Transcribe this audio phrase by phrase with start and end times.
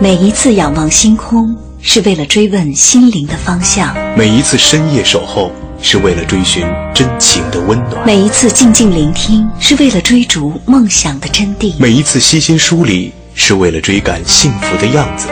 [0.00, 5.50] 每一次仰望星空，是为了追问心灵的方向；每一次深夜守候，
[5.82, 15.26] 是为了追寻真情的温暖；每一次静静聆听，是为了追逐梦想的真谛；每一次悉心梳理，是为了追赶幸福的样子。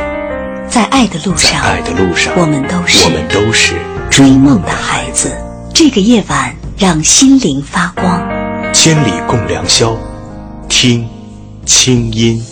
[0.69, 3.75] 在爱的路上，爱的路上，我们都是我们都是
[4.11, 5.31] 追梦的孩子。
[5.73, 8.21] 这个夜晚，让心灵发光。
[8.73, 9.97] 千里共良宵，
[10.69, 11.09] 听
[11.65, 12.45] 清音。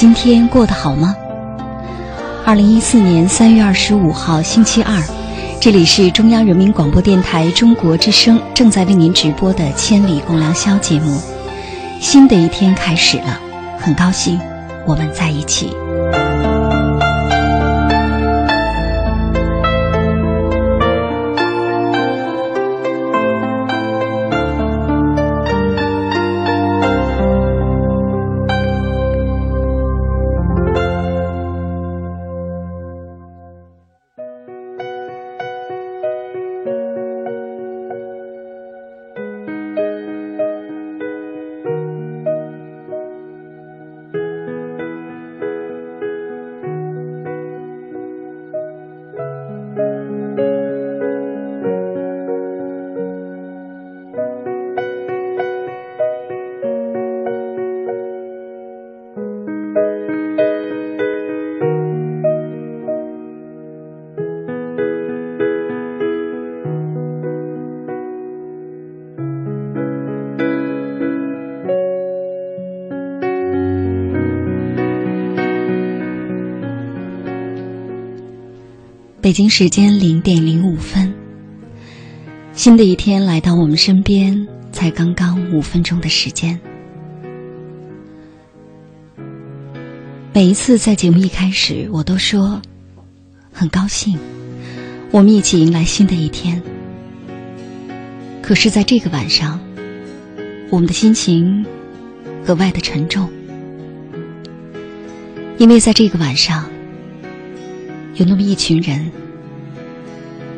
[0.00, 1.14] 今天过得好吗？
[2.46, 4.98] 二零一四年三月二十五号星期二，
[5.60, 11.20] 这里是中央人民广播电台中国之声正在为您直播的《千里共良宵》节目。
[12.00, 13.38] 新的一天开始了，
[13.78, 14.40] 很高兴
[14.86, 15.76] 我们在一起。
[79.30, 81.14] 北京时间零点零五分，
[82.52, 86.58] 新的一天来到我们身边，才刚刚五分钟的时间。
[90.34, 92.60] 每一次在节目一开始，我都说
[93.52, 94.18] 很高兴，
[95.12, 96.60] 我们一起迎来新的一天。
[98.42, 99.60] 可是，在这个晚上，
[100.70, 101.64] 我们的心情
[102.44, 103.30] 格外的沉重，
[105.56, 106.68] 因为在这个晚上，
[108.16, 109.08] 有那么一群人。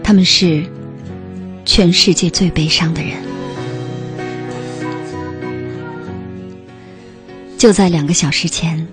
[0.03, 0.65] 他们是
[1.65, 3.13] 全世界最悲伤的人。
[7.57, 8.87] 就在两个小时前，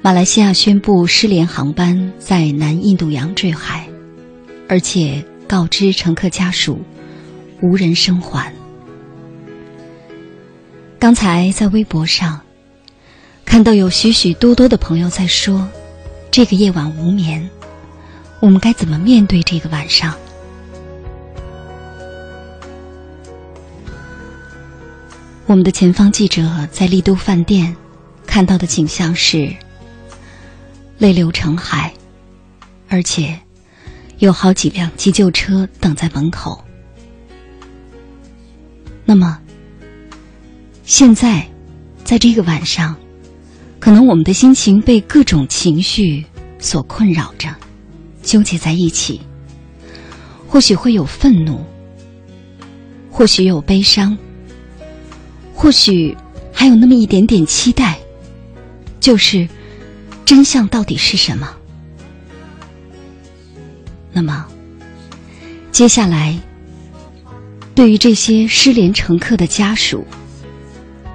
[0.00, 3.86] 马来西亚宣布失联航班在南印度洋坠海，
[4.68, 6.80] 而且告知乘客家属
[7.60, 8.52] 无人生还。
[10.98, 12.40] 刚才在微博上
[13.44, 15.68] 看到有许许多多的朋友在说
[16.32, 17.46] ：“这个夜晚无眠。”
[18.42, 20.12] 我们该怎么面对这个晚上？
[25.46, 27.76] 我们的前方记者在丽都饭店
[28.26, 29.54] 看到的景象是
[30.98, 31.94] 泪流成海，
[32.88, 33.38] 而且
[34.18, 36.64] 有好几辆急救车等在门口。
[39.04, 39.38] 那么，
[40.82, 41.46] 现在
[42.02, 42.96] 在这个晚上，
[43.78, 46.26] 可能我们的心情被各种情绪
[46.58, 47.48] 所困扰着。
[48.22, 49.20] 纠结在一起，
[50.48, 51.64] 或许会有愤怒，
[53.10, 54.16] 或许有悲伤，
[55.54, 56.16] 或许
[56.52, 57.98] 还有那么一点点期待，
[59.00, 59.48] 就是
[60.24, 61.48] 真相到底是什么？
[64.12, 64.46] 那么，
[65.70, 66.38] 接下来，
[67.74, 70.06] 对于这些失联乘客的家属，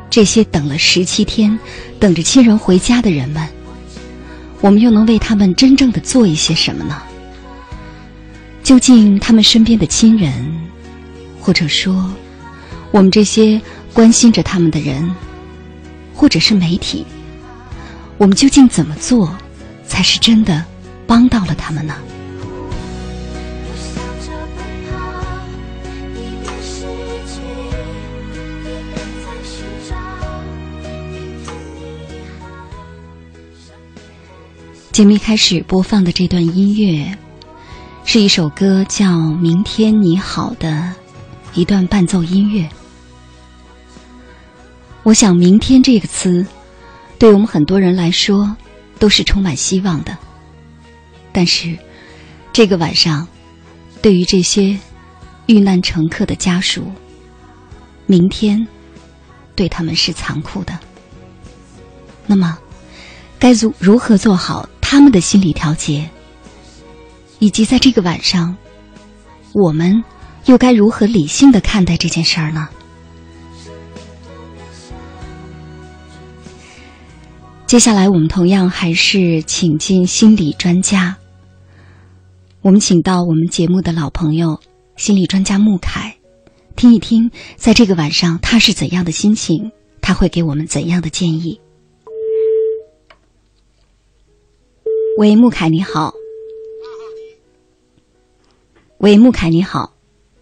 [0.09, 1.57] 这些等了十七天、
[2.00, 3.48] 等着亲人回家的人们。
[4.62, 7.01] 我们又能为他们真正的做一些什么呢？
[8.63, 10.33] 究竟他们身边的亲人
[11.39, 12.12] 或者说，
[12.92, 13.62] 我们这些
[13.94, 15.09] 关心着他们的人，
[16.13, 17.06] 或者是媒体，
[18.18, 19.33] 我们究竟怎么做，
[19.86, 20.65] 才是真的
[21.06, 21.95] 帮到了他们呢？
[34.97, 37.15] 节目一开始播放的这段音乐，
[38.03, 39.05] 是一首歌，叫
[39.39, 40.91] 《明天你好》的
[41.53, 42.67] 一段伴奏音乐。
[45.03, 46.44] 我想，“明天”这个词，
[47.19, 48.57] 对我们很多人来说，
[48.97, 50.17] 都是充满希望的。
[51.31, 51.77] 但是，
[52.51, 53.27] 这个晚上，
[54.01, 54.75] 对于这些
[55.45, 56.91] 遇难乘客的家属，
[58.07, 58.67] 明天
[59.55, 60.75] 对他们是残酷的。
[62.25, 62.57] 那么，
[63.38, 64.67] 该如如何做好？
[64.89, 66.09] 他们的心理调节，
[67.39, 68.55] 以及在这个晚上，
[69.53, 70.01] 我们
[70.45, 72.69] 又该如何理性的看待这件事儿呢？
[77.65, 81.17] 接下来，我们同样还是请进心理专家。
[82.61, 84.61] 我们请到我们节目的老朋友，
[84.95, 86.15] 心理专家穆凯，
[86.77, 89.69] 听一听在这个晚上他是怎样的心情，
[89.99, 91.59] 他会给我们怎样的建议。
[95.17, 96.13] 喂，穆凯，你好。
[98.99, 99.91] 喂，穆凯，你好。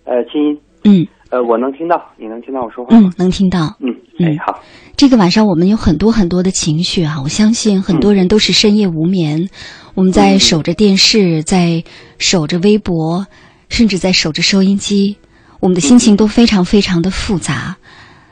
[0.03, 0.59] 呃，金音。
[0.83, 1.07] 嗯。
[1.29, 3.77] 呃，我能听到，你能听到我说话嗯，能听到。
[3.79, 4.61] 嗯，哎，好。
[4.97, 9.49] 这个晚上我们有很多很多的情绪啊，我相信很多人都是深夜无眠，
[9.93, 11.81] 我们在守着电视，在
[12.17, 13.25] 守着微博，
[13.69, 15.15] 甚至在守着收音机，
[15.61, 17.77] 我们的心情都非常非常的复杂。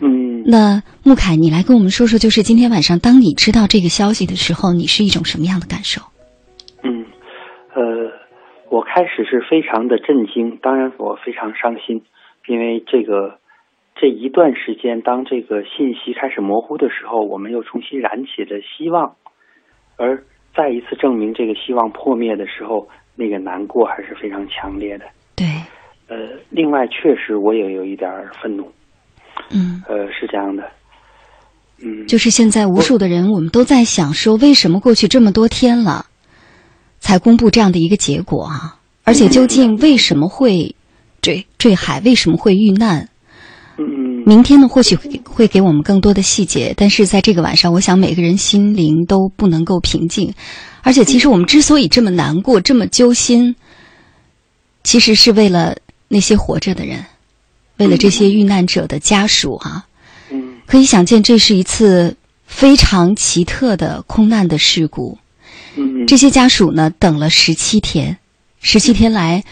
[0.01, 0.44] 嗯。
[0.46, 6.01] 那穆凯，你来跟我们说说，就是今天晚上，当你知道这个消息的时候，你是一种什么样的感受？
[7.74, 8.12] 呃，
[8.70, 12.04] 我开始是非常的震惊，当然我非常伤心，
[12.48, 13.40] 因为这个
[13.96, 19.16] 这一段时间，当这个信息开始模糊的时候，我们又重新燃起了希望，
[19.98, 20.24] 而
[20.56, 25.06] 再一次证明这个希望破灭的时候，那个难过还是非常强烈的。
[25.36, 25.48] 对，
[26.08, 28.10] 呃，另外确实我也有一点
[28.42, 28.72] 愤怒。
[29.50, 30.70] 嗯，呃，是这样的，
[31.84, 36.06] 嗯，就是现在无数的人，我们都在想说，为什么过去这么多天了？
[37.04, 38.80] 才公布这样的一个结果啊！
[39.04, 40.74] 而且究竟为什么会
[41.22, 42.00] 坠坠海？
[42.06, 43.10] 为什么会遇难？
[43.78, 43.84] 嗯，
[44.26, 44.70] 明天呢？
[44.70, 46.74] 或许会给我们更多的细节。
[46.78, 50.34] 但是在这个晚上，我想每个人心灵都不能够平静。
[50.82, 53.54] 而且，其实我们之所以这么难过、这么揪心，
[54.86, 55.76] 其实是为了
[56.08, 57.06] 那些活着的人，
[57.78, 59.86] 为了这些遇难者的家属啊。
[60.32, 62.16] 嗯，可以想见，这是一次
[62.46, 65.18] 非常奇特的空难的事故。
[66.08, 68.18] 这些家属呢，等了十七天，
[68.60, 69.44] 十七天来，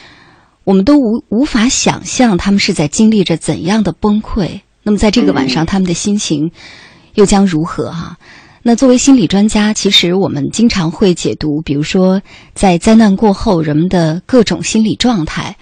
[0.63, 4.62] 我们都无无法想象他们是在经历着怎样的崩溃。
[4.83, 6.51] 那么，在这个晚上，他们的心情
[7.15, 7.91] 又将如何？
[7.91, 8.18] 哈，
[8.63, 12.21] 那作为心理专家，其实我们经常会解读，比如说
[12.53, 15.56] 在灾难过后人们的各种心理状态。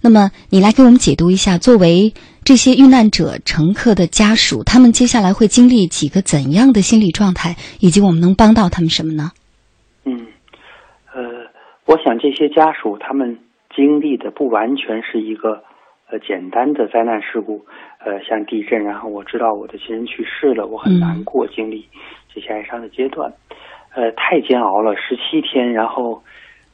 [0.00, 2.12] 那么，你来给我们解读一下，作为
[2.44, 9.32] 这些遇难者乘客的家属，他们接下来会经历几个怎样的心理状态，以及我们能帮到他们什么呢？
[10.04, 10.26] 嗯，
[11.12, 11.46] 呃，
[11.86, 13.38] 我想这些家属他们
[13.74, 15.62] 经历的不完全是一个
[16.10, 17.64] 呃简单的灾难事故，
[18.04, 21.88] 呃，像地震，然后我知道我的亲人去世了，我很难过，经历
[22.32, 23.32] 这些哀伤的阶段，
[23.94, 26.22] 呃，太煎熬了，十七天，然后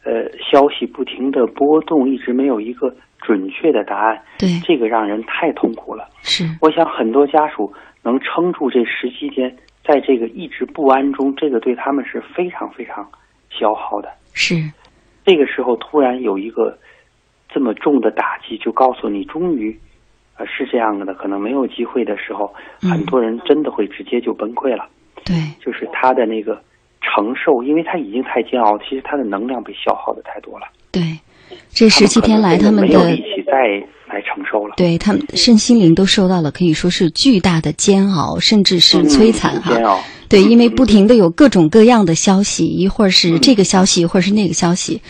[0.04, 6.08] 呃，消息不停的波动，一直没有一个准确的答案，对，这个让人太痛苦了。
[6.22, 7.72] 是，我想很多家属
[8.02, 13.08] 能撑住这十七天，在这个一直不安中，这个对他们是非常非常。
[13.52, 14.54] 消耗的是，
[15.26, 16.78] 这个时候突然有一个
[17.52, 19.76] 这么重的打击，就告诉你，终于，
[20.36, 24.88] 呃，是这样的，可能没有机会的时候，很多人真的会直接就崩溃了。
[25.24, 26.62] 对，就是他的那个
[27.02, 30.68] 承受，因为他已经太煎熬，其实他的能量被消耗的太多了。
[30.92, 31.02] 对，
[31.70, 33.82] 这十七天来，他们的没有力气再
[34.12, 34.74] 来承受了。
[34.76, 39.74] 对他们身心灵都受到了可以说是巨大的煎熬，甚至是摧残哈。
[39.74, 40.00] 煎熬。
[40.28, 45.00] 对，因为不停的有各种各样的消息，一会儿是这个消息，一会儿是那个消息。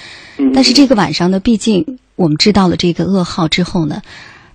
[0.55, 4.01] 但是这个晚上呢，毕竟我们知道了这个噩耗之后呢，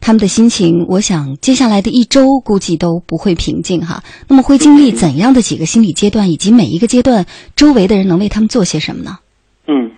[0.01, 4.01] 他们的心情，我想接下来的一周估计都不会平静哈。
[4.27, 7.23] 那么会经历怎样的几个心理阶段，以及每一个阶段
[7.55, 9.19] 周围的人能为他们做些什么呢？
[9.67, 9.91] 嗯，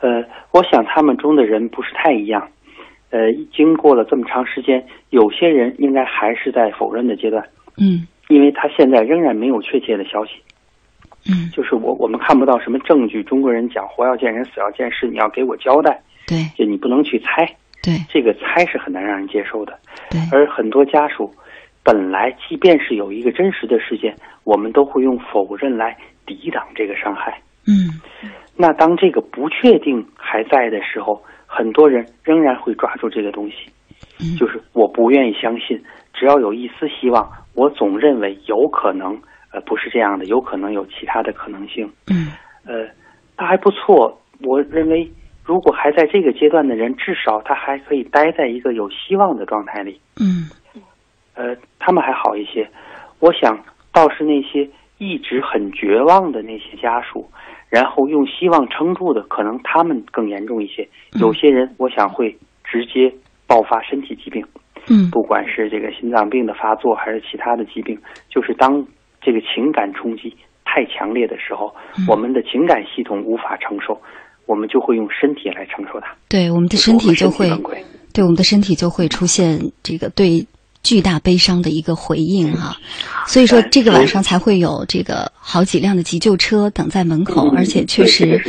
[0.00, 0.08] 呃，
[0.52, 2.42] 我想他们中的人不是太一样。
[3.16, 7.42] 呃，经过了这么长时间，有些人应该还是在否认的阶段。
[7.78, 8.06] 嗯。
[8.28, 10.32] 因为他现在仍然没有确切的消息，
[11.30, 13.22] 嗯，就是我我们看不到什么证据。
[13.22, 17.46] 中国人讲活要见人，死要见尸，你要给我交代，对，就你不能去猜，
[17.84, 19.78] 对这个猜是很难让人接受的。
[20.10, 21.32] 对，而很多家属
[21.84, 25.96] 本来即便是有一个真实的事件，我们都会用否认来
[26.26, 27.40] 抵挡这个伤害。
[27.68, 28.00] 嗯
[28.56, 31.22] 那当这个不确定还在的时候，
[31.56, 33.54] 很多人仍然会抓住这个东西，
[34.20, 34.36] 嗯。
[34.36, 35.82] 就是我不愿意相信，
[36.12, 39.18] 只要有一丝希望，我总认为有可能，
[39.52, 42.28] 呃，不是这样的，有可能有其他的可能性，嗯。
[42.66, 42.86] 呃，
[43.38, 44.20] 那还不错。
[44.42, 45.10] 我认为，
[45.44, 50.50] 如果还在这个阶段的人，至少他还可以待在一个有希望的状态里，嗯。
[51.34, 52.68] 呃，他们还好一些。
[53.18, 53.58] 我想，
[53.92, 57.26] 倒是那些一直很绝望的那些家属，
[57.68, 60.88] 然后用希望撑住的，可能他们更严重一些。
[61.20, 63.12] 有些人，我想会直接
[63.46, 64.44] 爆发身体疾病，
[64.88, 68.86] 嗯不管是这个心脏病的发作，还是其他的疾病，就是当
[69.20, 71.74] 这个情感冲击太强烈的时候，
[72.08, 74.00] 我们的情感系统无法承受，
[74.46, 76.14] 我们就会用身体来承受它。
[76.28, 77.48] 对，我们的身体就会
[78.12, 80.46] 对我们的身体就会出现这个对
[80.88, 82.76] 巨大悲伤的一个回应哈、
[83.26, 88.40] 所以说哎这个晚上才会有这个好几辆的急救车等在门口，而且确实。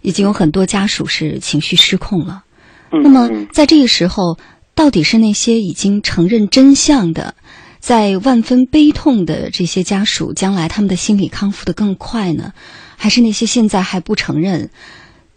[0.00, 2.44] 已经有很多家属是情绪失控了。
[2.92, 4.38] 嗯那么嗯在这个时候，
[4.76, 7.34] 到底是那些已经承认真相的，
[7.80, 12.52] 在万分悲痛的这些家属，将来他们的心理康复的更快呢，
[12.96, 14.70] 还是那些现在还不承认？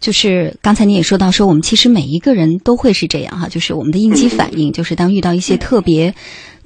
[0.02, 6.12] 就是刚才你也说到，说我们其实每一个人都会是这样哈，就是我们的应激反应，就是当遇到一些特别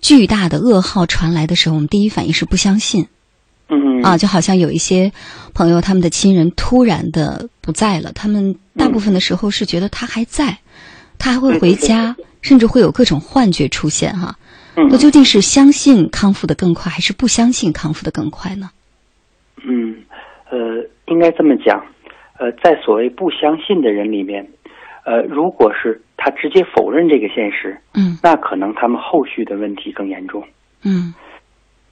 [0.00, 3.06] 巨大的噩耗传来的时候，我们第一反应是不相信。
[3.68, 5.12] 嗯啊，就好像有一些
[5.52, 10.58] 朋友，他们的亲人突然的不在了，他们大部分的时候是觉得他还在，
[11.18, 14.38] 他还会回家，甚至会有各种幻觉出现哈。
[14.76, 18.70] 嗯那究竟是相信康复的更快，还是不相信康复的更快呢？
[19.66, 19.94] 嗯，
[20.50, 20.58] 呃，
[21.08, 21.82] 应该这么讲，
[22.38, 24.46] 呃，在所谓不相信的人里面，
[25.04, 30.42] 呃，如果是他直接否认这个现实，嗯那可能他们后续的问题更严重。
[30.84, 31.14] 嗯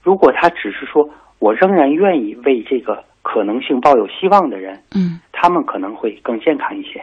[0.03, 1.09] 如果他只是说
[1.39, 7.01] 我仍然愿意为这个可能性抱有希望的人，嗯他们可能会更健康一些。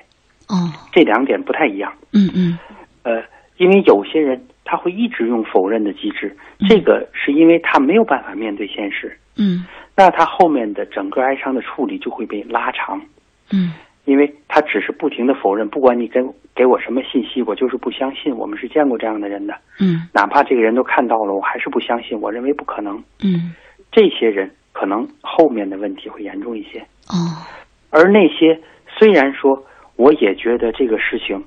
[0.47, 1.91] 哦这两点不太一样。
[2.13, 2.57] 嗯嗯
[3.03, 3.23] 呃，
[3.57, 6.35] 因为有些人他会一直用否认的机制，
[6.69, 13.01] 这个是因为他没有办法面对现实，嗯那他后面的整个哀伤的处理就会被拉长。
[13.51, 13.73] 嗯
[14.05, 16.19] 因为他只是不停的否认，不管你给
[16.55, 18.35] 给我什么信息，我就是不相信。
[18.35, 22.19] 我们是见过这样的人的，嗯哪怕这个人都看到了，我还是不相信。
[22.19, 22.97] 我认为不可能。
[23.23, 23.53] 嗯
[23.91, 26.79] 这些人可能后面的问题会严重一些，
[27.09, 27.45] 哦
[27.91, 29.63] 而那些虽然说
[29.97, 31.41] 我也觉得这个事情，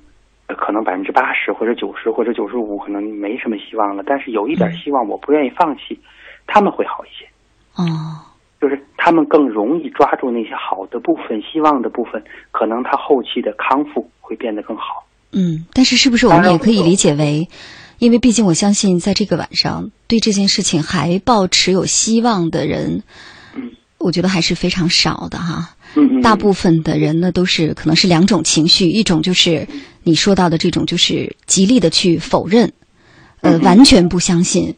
[0.47, 5.99] 呃可能百分之八十或者九十或者九十五可能没什么希望了，但是有一点希望，我不愿意放弃，
[6.47, 7.27] 他们会好一些。
[7.77, 7.83] 哦
[8.65, 15.05] 就是他们更容易抓住那些好的部分、希望的部分，可能他后期的康复会变得更好。
[15.33, 17.47] 嗯，但是是不是我们也可以理解为，
[17.99, 23.03] 因为毕竟我相信，在这个晚上对这件事情还抱持有希望的人，
[23.55, 25.77] 嗯，我觉得还是非常少的哈。
[25.95, 29.69] 嗯嗯，大部分的人呢，都是可能是两种情绪，一种就是
[30.05, 32.73] 你说到的这种，就是极力的去否认，
[33.43, 34.75] 呃，嗯完全不相信。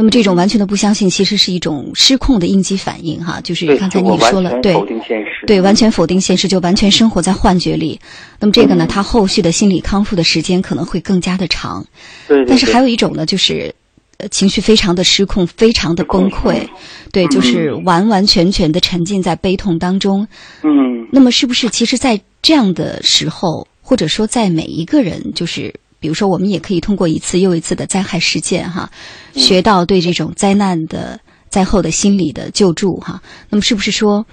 [0.00, 7.98] 那么这种完全的不相信，其实是一种失控的应激反应哈，就是刚才你也说了，对否定现实，对，完全否定现实，就完全生活在幻觉里。
[8.38, 11.84] 那么这个呢，嗯他后续的心理康复的时间可能会更加的长。
[12.28, 13.74] 对对但是还有一种呢，就是
[14.18, 16.64] 呃情绪非常的失控，非常的崩溃，
[17.10, 20.24] 对，就是完完全全的沉浸在悲痛当中。
[20.62, 28.88] 嗯那么是不是其实，在这样的时候，或者说在每一个人，就是比如说，我们也可以通过一次又一次的灾害事件哈，
[29.32, 33.20] 学到对这种灾难的灾后的心理的救助哈。
[33.50, 34.24] 那么是不是说，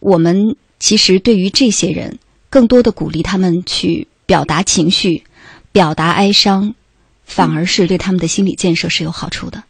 [0.00, 2.18] 我们其实对于这些人，
[2.50, 5.22] 更多的鼓励他们去表达情绪、
[5.72, 6.74] 表达哀伤，
[7.24, 9.62] 反而是对他们的心理建设是有好处的。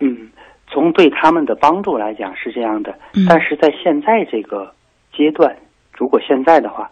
[0.00, 0.30] 嗯，
[0.72, 4.74] 从对他们的帮助来讲是这样的，嗯但是在现在这个
[5.16, 5.54] 阶段，
[5.92, 6.90] 如果现在的话，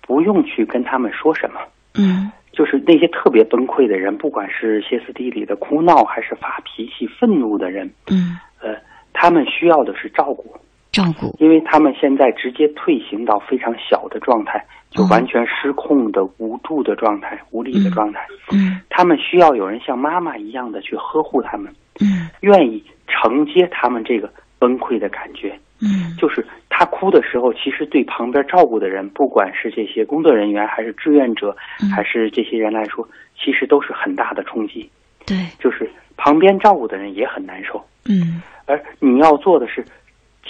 [0.00, 1.60] 不用去跟他们说什么。
[1.96, 8.76] 嗯就是那些特别崩溃的人，不管是歇斯底里的哭闹，还是发脾气、愤怒的人，嗯，呃，
[9.12, 10.56] 他们需要的是照顾，
[10.92, 18.24] 照顾，因为他们现在直接退行到非常小的状态，就哦完全失控的、无助的状态、无力的状态。
[18.52, 18.80] 嗯。
[18.88, 22.28] 他们需要有人像妈妈一样的去呵护他们，嗯。
[22.42, 25.58] 愿意承接他们这个崩溃的感觉。
[25.80, 26.14] 嗯。
[26.16, 26.46] 就是
[26.76, 34.90] 他哭的时候，其实对旁边照顾的人，不管是这些工作人员，还是志愿者，嗯还是这些人来说，其实都是很大的冲击。
[35.24, 39.84] 对，就是旁边照顾的人也很难受，嗯而你要做的是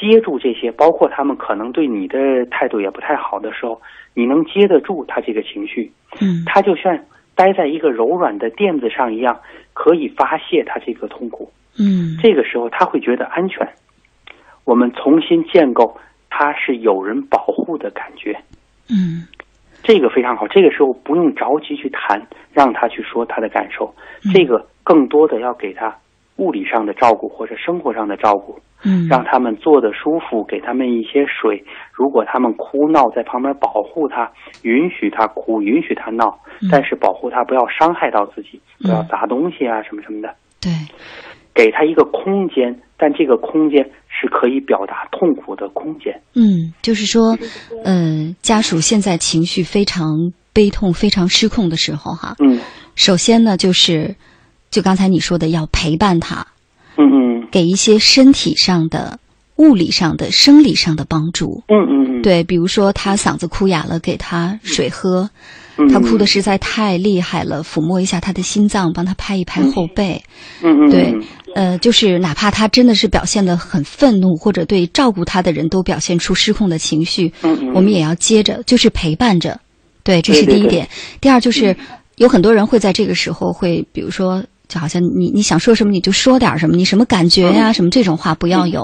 [0.01, 3.79] 接住这些，包括他们可能对你的态度也不太好的时候，
[4.15, 6.99] 你能接得住他这个情绪，嗯他就像
[7.35, 9.39] 待在一个柔软的垫子上一样，
[9.75, 11.53] 可以发泄他这个痛苦。
[11.79, 13.69] 嗯这个时候他会觉得安全。
[14.65, 15.95] 我们重新建构
[16.37, 18.37] 他是有人保护的感觉，
[18.91, 19.23] 嗯
[19.85, 20.49] 这个非常好。
[20.49, 22.21] 这个时候不用着急去谈，
[22.53, 23.95] 让他去说他的感受，
[24.33, 25.95] 这个更多的要给他
[26.39, 28.59] 物理上的照顾或者生活上的照顾。
[28.87, 31.65] 嗯，让他们坐的舒服，给他们一些水。
[31.93, 34.31] 如果他们哭闹，在旁边保护他，
[34.63, 36.39] 允许他哭，允许他闹，
[36.71, 40.35] 但是保护他不要伤害到自己，不要砸东西啊什么什么的。
[40.61, 40.71] 对，
[41.55, 46.13] 给他一个空间，但这个空间是可以表达痛苦的空间。
[46.35, 47.37] 嗯，就是说，
[47.85, 52.61] 呃，家属现在情绪非常悲痛、非常失控的时候，哈，嗯
[52.95, 54.15] 首先呢，就是
[54.71, 56.47] 就刚才你说的，要陪伴他，
[56.97, 59.19] 嗯嗯给一些身体上的、
[59.57, 61.65] 物理上的、生理上的帮助。
[61.69, 65.31] 嗯嗯嗯，对，比如说他嗓子哭哑了，给他水喝；嗯
[65.91, 70.23] 他哭的实在太厉害了，抚摸一下他的心脏，帮他拍一拍后背。
[70.63, 71.15] 嗯嗯对，
[71.55, 77.33] 呃，就是哪怕他真的是表现得很愤怒，或者对照顾他的人都表现出失控的情绪，
[77.75, 79.59] 我们也要接着，就是陪伴着。
[80.03, 80.87] 对，这是第一点。
[81.21, 81.77] 第二就是，
[82.17, 88.83] 有很多人会在这个时候会，比如说，就好像你你想说什么你就说点什么，你什么感觉呀、什么这种话不要有。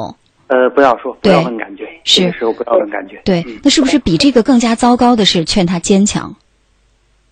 [0.49, 3.21] 呃，不要说，不对要问感觉，是时候不要问感觉。
[3.25, 6.35] 对嗯，那是不是比这个更加糟糕的是劝他坚强？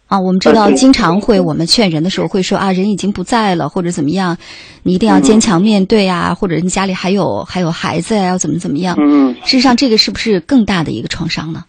[0.09, 4.37] 啊，我们知道，经常会我们劝人的时候会说啊，人已经不在了，或者怎么样，
[4.83, 8.97] 你一定要坚强面对啊，或者你家里还有还有孩子呀、要怎么怎么样。
[8.99, 9.31] 嗯。
[9.31, 9.35] 嗯。
[9.45, 11.63] 事实上，这个是不是更大的一个创伤呢？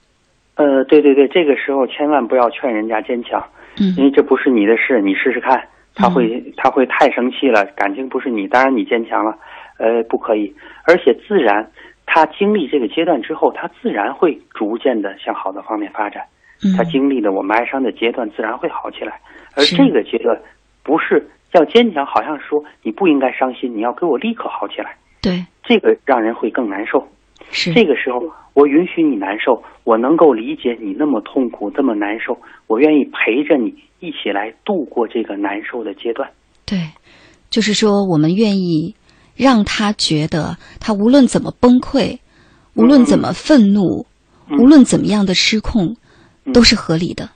[0.56, 3.44] 呃，对对对，这个时候千万不要劝人家坚强，
[3.80, 3.94] 嗯。
[3.98, 5.62] 因为这不是你的事，你试试看，
[5.94, 9.36] 他会、他会太生气了，感情不是你，当然你坚强了，
[9.80, 10.54] 呃，不可以，
[10.86, 11.70] 而且自然，
[12.06, 16.39] 他经历这个阶段之后，他自然会逐渐的向好的方面发展，嗯
[16.76, 19.20] 他经历了我们哀伤的阶段，自然会好起来，
[19.56, 20.38] 而这个阶段
[20.84, 27.08] 不是要坚强，好像说你不应该伤心，你要给我立刻好起来，对，这个让人会更难受。
[27.52, 27.74] 是。
[27.74, 28.22] 这个时候，
[28.54, 36.30] 我允许你难受，我能够理解你那么痛苦、这么难受，我愿意陪着你一起来度过这个难受的阶段。
[36.66, 36.78] 对，
[37.50, 38.96] 就是说，我们愿意
[39.36, 42.20] 让他觉得，他无论怎么崩溃，
[42.76, 44.06] 无论怎么愤怒，
[44.50, 44.60] 嗯。
[44.60, 45.96] 无论怎么样的失控，
[46.54, 47.30] 都是合理的。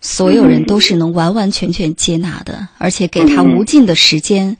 [0.00, 4.54] 所有人都是能完完全全接纳的，而且给他无尽的时间，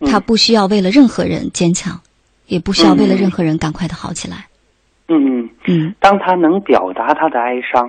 [0.00, 1.98] 他不需要为了任何人坚强，
[2.46, 4.46] 也不需要为了任何人赶快的好起来。
[5.08, 7.88] 嗯嗯，嗯当他能表达他的哀伤，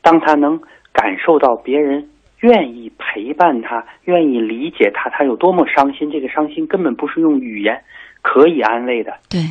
[0.00, 0.58] 当他能
[0.92, 2.08] 感受到别人
[2.40, 7.78] 愿意陪伴他、愿意理解他，他有多么伤心，这个伤心根本不是用语言
[8.22, 9.12] 可以安慰的。
[9.28, 9.42] 对，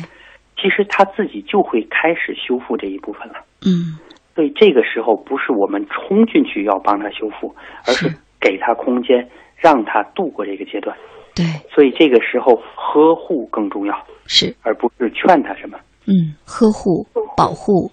[0.56, 3.34] 其实他自己就会开始修复这一部分了。
[3.64, 3.96] 嗯
[4.34, 7.54] 所以这个时候不是我们冲进去要帮他修复，
[7.86, 10.96] 而是是给他空间，让他度过这个阶段。
[11.34, 13.94] 对，所以这个时候呵护更重要，
[14.26, 15.78] 是而不是劝他什么。
[16.06, 17.90] 嗯，呵护、保护，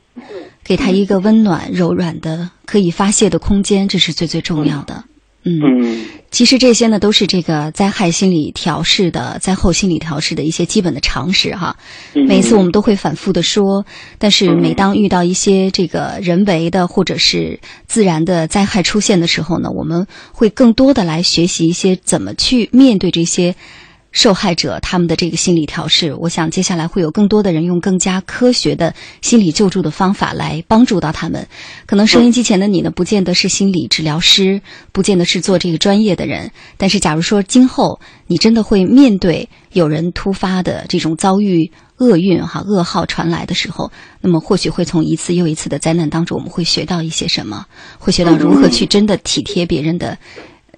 [0.64, 5.04] 给他一个温暖、柔软的、可以发泄的空间，这是最最重要的。
[5.44, 6.06] 嗯，嗯。
[6.32, 11.76] 其实这些呢，都是这个灾害心理调试的、灾后心理调试的一些基本的常识哈。
[12.14, 12.26] 嗯。
[12.28, 13.86] 每一次我们都会反复的说，
[14.18, 23.56] 但是每当遇到一些这个人为的或者是自然的灾害出现的时候呢，我们会更多的来学习一些怎么去面对这些
[24.12, 26.14] 受害者他们的这个心理调试。
[26.16, 31.48] 我想接下来会有更多的人用更加科学的心理救助的方法来帮助到他们。
[31.86, 43.92] 可能收音机前的你呢，不见得是心理治疗师，不见得是做这个专业的人，但是假如说今后你真的会面对有人突发的这种遭遇厄运哈噩耗传来的时候，
[44.22, 47.66] 那么或许会从一次又一次的灾难当中，我们会学到一些什么，
[48.00, 50.18] 会学到如何去真的体贴别人的。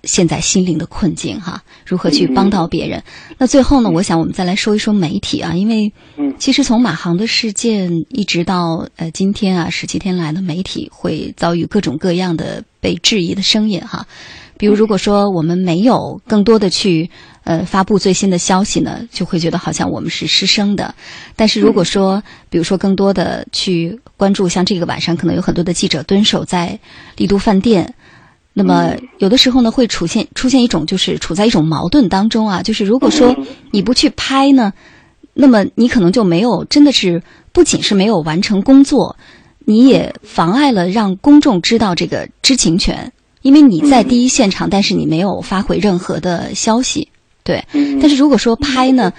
[0.03, 3.03] 现在心灵的困境哈，如何去帮到别人？
[3.37, 14.07] 那最后呢，我想我们再来说一说媒体啊，因为嗯其实从马航的事件一直到呃今天啊十七天来的媒体会遭遇各种各样的被质疑的声音哈。
[14.57, 17.09] 比如如果说我们没有更多的去
[17.43, 20.93] 呃发布最新的消息呢，就会觉得好像我们是失声的。
[21.35, 26.79] 但是如果说比如说更多的去关注，像这个晚上可能有很多的记者蹲守在
[27.17, 27.93] 丽都饭店。
[28.53, 33.35] 那么有的时候呢，会出现出现一种就是处在一种矛盾当中啊，就是如果说
[33.71, 34.73] 你不去拍呢，
[35.33, 39.15] 那么你可能就没有真的是不仅是没有完成工作，
[39.59, 47.07] 你也妨碍了让公众知道这个知情权，因为你在第一现场，但是你没有发回任何的消息，
[47.43, 47.63] 对。
[48.01, 49.13] 但是如果说拍呢，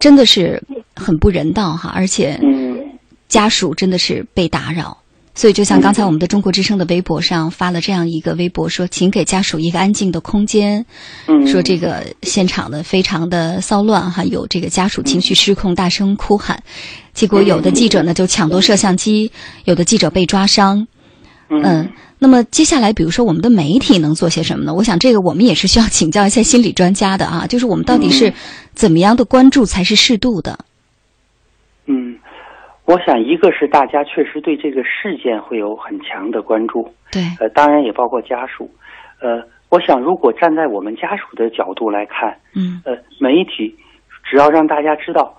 [0.00, 0.60] 真的是
[0.96, 2.76] 很不人道哈，而且嗯
[3.28, 4.98] 家属真的是被打扰。
[5.34, 10.84] 所以，就像刚才我们的中国之声的微博上发了这样一个微博，说：“请给家属一个安静的空间。”
[11.26, 16.62] 嗯，说这个现场呢非常的骚乱哈，有这个家属情绪失控，大声哭喊，
[17.14, 19.32] 结果有的记者呢就抢夺摄像机，
[19.64, 20.86] 有的记者被抓伤。
[21.48, 24.74] 嗯，那么接下来，比如说我们的媒体能做些什么呢？
[24.74, 28.32] 我想这个我们也是需要请教一下心理专家的啊，就是我们到底是
[28.74, 30.58] 怎么样的关注才是适度的？
[31.86, 32.18] 嗯。
[32.84, 38.68] 我想，一个是大家确实对这个事件会有很强的关注，对，呃，当然也包括家属，
[39.20, 39.40] 呃，
[39.70, 43.72] 我想如果站在我们家属的角度来看，嗯，呃，媒体
[44.24, 45.32] 只要让大家知道，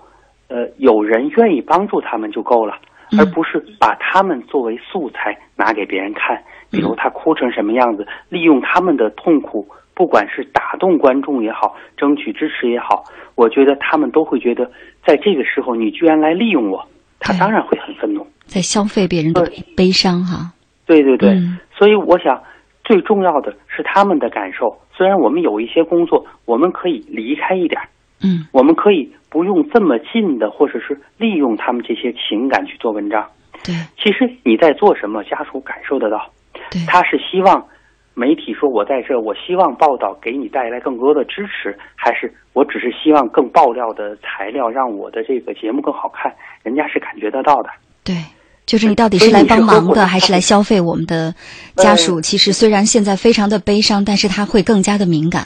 [0.48, 2.78] 呃，有人愿意帮助他们就够了，
[3.18, 13.04] 而不是把他们作为素材拿给别人看，比如他哭成什么样子，利用他们的痛苦，不管是打动观众也好，争取支持也好，
[13.34, 14.70] 我觉得他们都会觉得，
[15.04, 16.82] 在这个时候你居然来利用我。
[17.24, 20.52] 他当然会很愤怒，在消费别人的悲伤哈。
[20.86, 21.40] 对对对，
[21.76, 22.40] 所以我想
[22.84, 24.78] 最重要的是他们的感受。
[24.94, 27.80] 虽然我们有一些工作，我们可以离开一点，
[28.22, 33.26] 嗯，我们可以不用这么近的，或者是利用他们这些情感去做文章。
[33.64, 36.30] 对，其实你在做什么，家属感受得到。
[36.70, 37.66] 对，他是希望。
[38.14, 46.32] 媒体说：“我在这，我希望报道给你带来更多的支持，还是我只是希望更爆料的材料让我的这个节目更好看？
[46.62, 47.68] 人家是感觉得到的。
[48.04, 48.14] 对，
[48.66, 51.34] 就是你到底是来帮忙的，还是来消费我们的
[51.74, 52.20] 家属？
[52.20, 55.42] 其实虽然现在非常的悲伤，但是他会更加的敏感。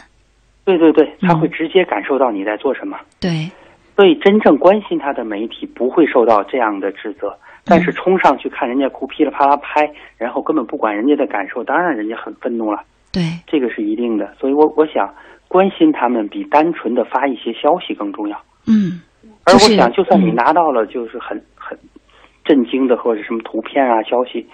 [0.67, 2.99] 对对对，他会直接感受到你在做什么。
[3.19, 3.51] 对，
[3.97, 7.35] 所以真正关心他的媒体不会受到这样的指责。”
[7.69, 12.83] 但是冲上去看人家哭，噼里啪啦拍，然后根本不管人家的感受，当然人家很愤怒了。
[13.13, 14.33] 对，这个是一定的。
[14.39, 15.13] 所以我我想
[15.49, 18.39] 关心他们比单纯的发一些消息更重要。
[18.67, 19.01] 嗯，
[19.45, 21.79] 而我想，就算你拿到了就是很很
[22.45, 24.47] 震惊的或者什么图片啊消息，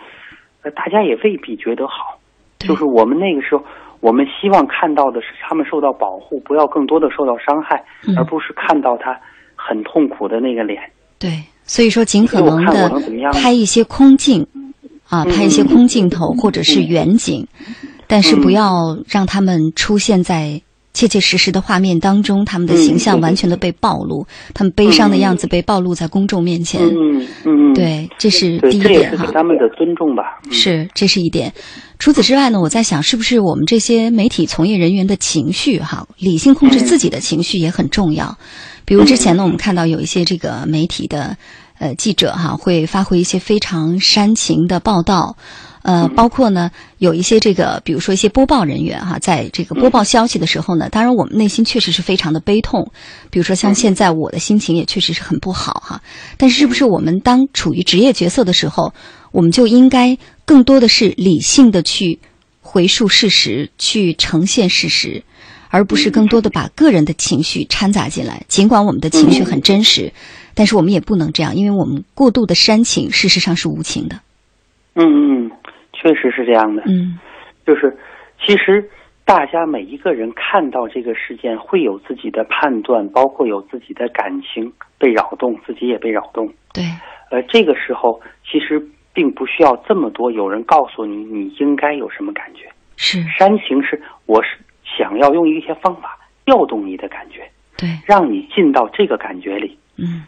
[0.62, 2.18] 呃，大家也未必觉得好。
[2.58, 3.64] 就是我们那个时候，
[4.00, 7.84] 我们希望看到的是他们受到保护，不要更多的受到伤害，
[8.16, 9.18] 而不是看到他
[9.54, 10.80] 很痛苦的那个脸。
[11.18, 11.30] 对。
[11.66, 12.92] 所以说，尽可能的
[13.32, 14.46] 拍一些空镜，
[15.08, 17.46] 啊，拍一些空镜头或者是远景，
[18.06, 20.60] 但是不要让他们出现在
[20.92, 26.82] 切切实实的画面当中，他们的形象完全的被暴露，他们悲伤的样子被暴露在公众面前。
[26.82, 29.28] 嗯嗯，对，这是第一点哈。
[29.32, 30.22] 他们的尊重吧。
[30.50, 31.52] 是，这是一点。
[31.98, 38.36] 除此之外呢，我在想，是不是我们这些媒体从业人员的情绪哈，理性控制自己的情绪也很重要。
[38.84, 41.36] 比如之前呢，我们看到有一些这个媒体的
[41.78, 45.36] 呃记者哈，会发挥一些非常煽情的报道，
[45.82, 52.90] 呃，包括呢有一些这个，比如说一些播报人员哈，在这个播报消息的时候呢，当然我们内心确实是非常的悲痛。
[53.30, 56.00] 比如说像现在我的心情也确实是很不好哈，
[56.36, 58.92] 但是是不是我们当处于职业角色的时候，
[59.32, 62.18] 我们就应该更多的是理性的去
[62.60, 65.22] 回述事实，去呈现事实？
[65.74, 68.44] 而不是更多的把个人的情绪掺杂进来。
[68.46, 70.12] 尽管我们的情绪很真实，
[70.54, 74.14] 但是我们也不能这样，因为我们过度的煽情，事实上是无情的。
[74.94, 75.50] 嗯嗯，
[75.92, 76.84] 确实是这样的。
[76.86, 77.18] 嗯，
[77.66, 77.90] 就是
[78.46, 78.88] 其实
[79.24, 86.46] 大家每一个人看到这个事件，会有自己的判断，包括有自己的感情被扰动，自己也被扰动。
[86.72, 86.84] 对。
[87.32, 88.80] 呃，这个时候其实
[89.12, 92.70] 并不需要这么多有人告诉你你应该有什么感觉。
[92.96, 93.20] 是。
[93.36, 94.50] 煽情是我是。
[94.96, 97.42] 想要用一些方法调动你的感觉，
[97.76, 99.76] 对，让你进到这个感觉里。
[99.96, 100.24] 嗯，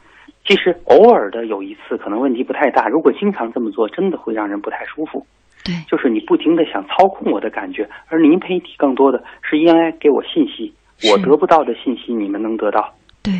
[0.46, 5.26] 其实偶尔的有一次可能问题不太大，如果经常这么做，真的会让人不太舒服。
[5.64, 10.72] 对，就是你不停的想操控我的感觉，而您媒体更多的是应该给我信息，
[11.10, 12.94] 我得不到的信息你们能得到。
[13.22, 13.34] 对，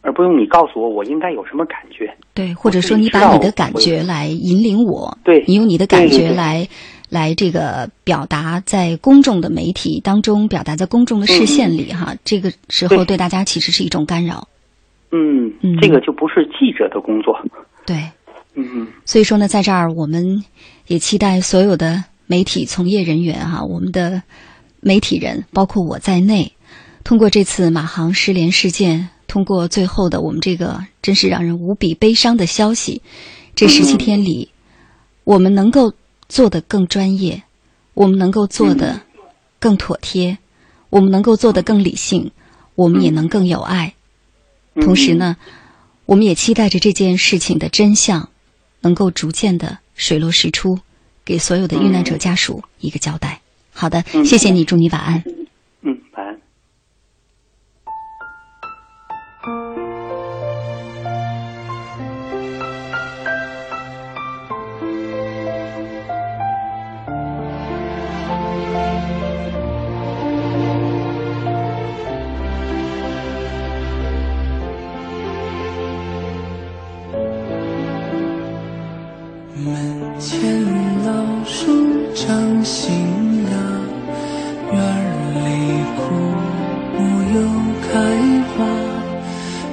[0.00, 2.14] 而不用你告诉我我应该有什么感觉。
[2.32, 6.66] 对，或者说你把你的感觉来引领我，对你用你的感觉来。
[7.14, 14.48] 来这个表达在公众的媒体当中，表达在公众的视线里哈，这个时候对大家其实是一种干扰。
[15.12, 15.48] 嗯，
[15.80, 17.38] 这个就不是记者的工作。
[17.86, 18.02] 对，
[18.54, 20.42] 嗯，所以说呢，在这儿我们
[20.88, 24.20] 也期待所有的媒体从业人员哈，我们的
[24.80, 26.50] 媒体人，包括我在内，
[27.04, 33.00] 通过这次马航失联事件，通过最后的我们这个真是让人无比悲伤的消息，
[33.54, 34.48] 这十七天里，
[35.22, 35.92] 我们能够。
[36.34, 37.44] 做的更专业，
[37.94, 39.02] 我们能够做的
[39.60, 40.36] 更妥帖，
[40.90, 42.32] 我们能够做的更理性，
[42.74, 43.94] 我们也能更有爱。
[44.82, 45.36] 同时呢，
[46.06, 48.30] 我们也期待着这件事情的真相
[48.80, 50.80] 能够逐渐的水落石出，
[51.24, 53.40] 给所有的遇难者家属一个交代。
[53.72, 55.22] 好的，谢谢你，祝你晚安。
[55.82, 56.40] 嗯，晚安。
[81.46, 81.66] 树
[82.14, 82.94] 长新
[83.44, 83.52] 芽，
[84.72, 84.76] 院
[85.34, 85.38] 里
[85.94, 86.02] 枯
[86.96, 86.98] 木
[87.34, 87.36] 又
[87.82, 87.92] 开
[88.56, 88.64] 花，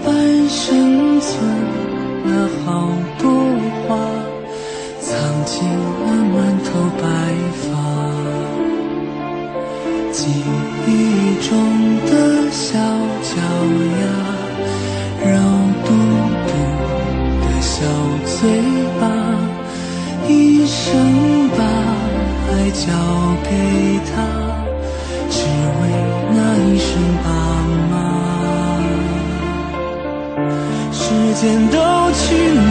[0.04, 0.10] 半
[0.50, 1.32] 生存
[2.26, 2.30] 了
[2.66, 3.24] 好多
[3.88, 3.90] 花，
[5.00, 5.10] 藏
[5.46, 6.70] 进了满头
[7.02, 7.04] 白
[7.62, 7.64] 发。
[10.12, 10.20] 记
[10.88, 10.90] 忆
[11.48, 11.50] 中
[12.06, 12.12] 的
[12.52, 12.78] 小
[13.24, 13.32] 脚
[14.02, 14.04] 丫，
[15.26, 15.34] 肉
[15.86, 15.88] 嘟
[16.48, 16.50] 嘟
[17.40, 17.72] 的小
[18.26, 18.40] 嘴
[19.00, 19.04] 巴，
[20.28, 20.90] 一生
[22.54, 22.86] 爱交
[23.44, 23.50] 给
[24.10, 24.14] 他，
[25.30, 25.36] 只
[25.80, 25.82] 为
[26.36, 26.38] 那
[26.68, 26.90] 一声
[27.24, 27.26] 爸
[27.90, 27.94] 妈。
[30.92, 31.00] 时
[31.40, 31.76] 间都
[32.12, 32.22] 去
[32.54, 32.71] 哪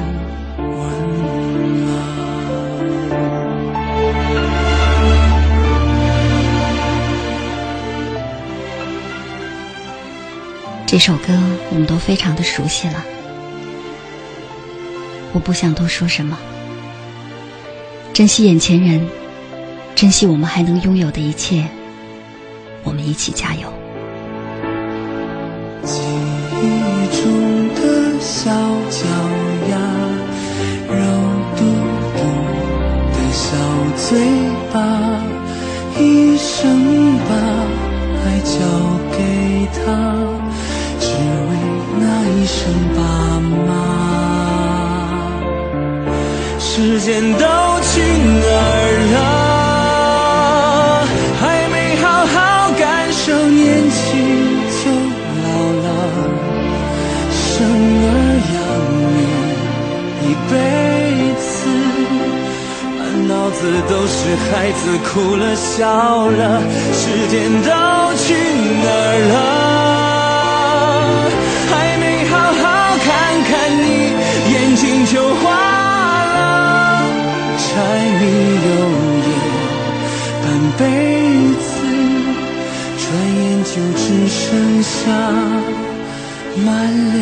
[10.91, 11.27] 这首歌
[11.69, 13.01] 我们都非常的熟悉了，
[15.31, 16.37] 我不想多说什么。
[18.11, 19.07] 珍惜眼前人，
[19.95, 21.65] 珍惜我们还能拥有的一切，
[22.83, 23.60] 我们一起加油。
[47.01, 49.17] 时间都去哪儿了？
[51.41, 52.37] 还没好好
[52.77, 53.99] 感受年轻
[54.69, 54.81] 就
[55.41, 55.43] 老
[55.81, 55.89] 了，
[57.33, 57.41] 生
[58.05, 58.05] 儿
[58.53, 58.55] 养
[59.01, 59.17] 女
[60.27, 60.53] 一辈
[61.41, 61.49] 子，
[62.99, 63.59] 满脑子
[63.89, 66.61] 都是孩子哭了笑了，
[66.93, 67.69] 时间都
[68.15, 68.37] 去
[68.83, 69.60] 哪儿了？
[80.81, 80.87] 辈
[81.61, 81.69] 子，
[82.97, 83.05] 转
[83.37, 84.89] 眼就只剩下
[86.65, 86.67] 满
[87.13, 87.21] 脸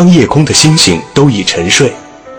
[0.00, 1.92] 当夜空的星星都已沉睡，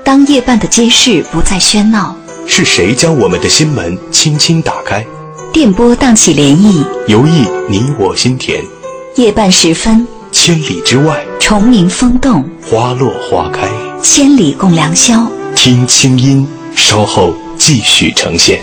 [0.03, 2.15] 当夜半的街市不再喧闹，
[2.47, 5.05] 是谁将我们的心门轻轻打开，
[5.53, 8.63] 电波荡起涟漪，游弋你我心田？
[9.13, 13.69] 夜半时分，千里之外，虫鸣风动，花落花开。
[14.01, 15.31] 千里共良宵。
[15.55, 18.59] 听清音，稍后继续呈现。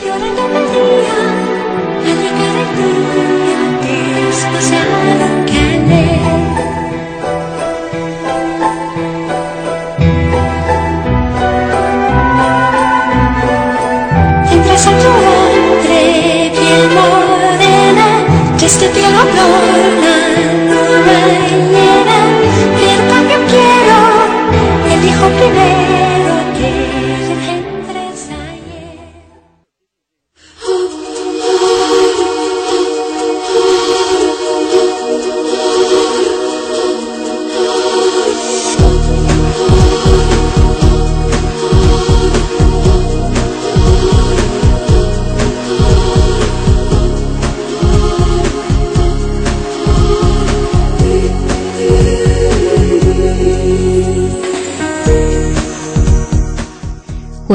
[18.69, 21.68] Just a little blow, not.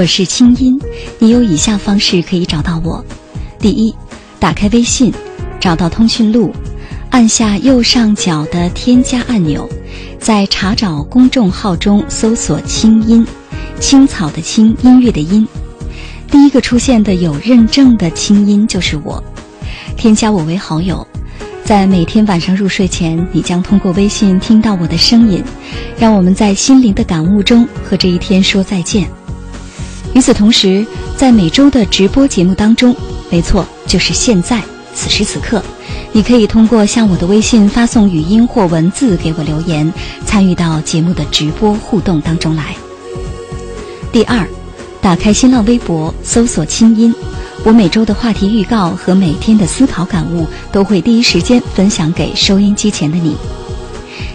[0.03, 0.77] 我是清音，
[1.17, 3.01] 你有以下方式可以找到我：
[3.57, 3.95] 第一，
[4.37, 5.13] 打开微信，
[5.61, 6.51] 找到通讯录，
[7.09, 9.65] 按下右上角的添加按钮，
[10.19, 13.25] 在查找公众号中搜索“清音”，
[13.79, 15.47] 青草的青，音乐的音。
[16.29, 19.23] 第一个出现的有认证的清音就是我，
[19.95, 21.07] 添加我为好友，
[21.63, 25.41] 在每天晚上入睡前，你将通过微信听到我的声音，
[25.97, 29.09] 让我们在心灵的感悟中和这一天说再见。
[30.13, 30.85] 与此同时，
[31.17, 32.95] 在每周的直播节目当中，
[33.29, 34.61] 没错，就是现在
[34.93, 35.61] 此时此刻，
[36.11, 39.91] 你可以通过向我的微信发送语音或文字给我留言，
[40.25, 42.75] 参与到节目的直播互动当中来。
[44.11, 44.47] 第二，
[45.01, 47.13] 打开新浪微博搜索“清音”，
[47.65, 53.35] 我每周的话题预告和每天的思考感悟都会第一时间分享给收音机前的你。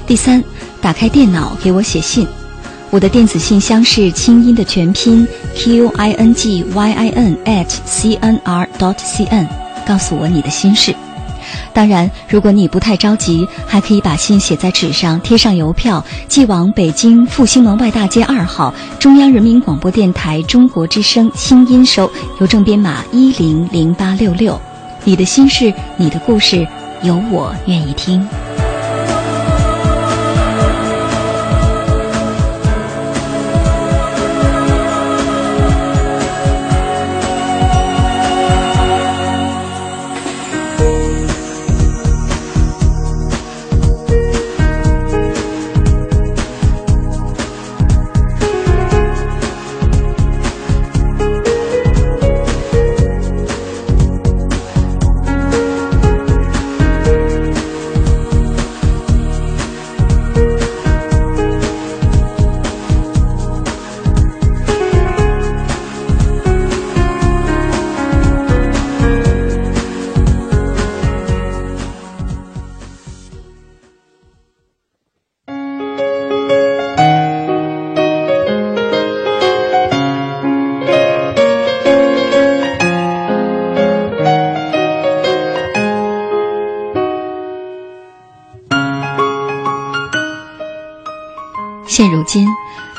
[0.08, 0.42] 第三，
[0.80, 2.26] 打开电脑给我写信。
[2.90, 9.46] 我的电子信箱是清音的全拼 q i n g y i n at c n r dot c n，
[9.87, 10.94] 告诉我你的心事。
[11.74, 24.59] 当然，如果你不太着急，还可以把信写在纸上，贴上邮票，寄往北京复兴门外大街二号中央人民广播电台中国之声清音收，邮政编码一零零八六六。
[25.05, 26.66] 你的心事，你的故事，
[27.03, 28.27] 有我愿意听。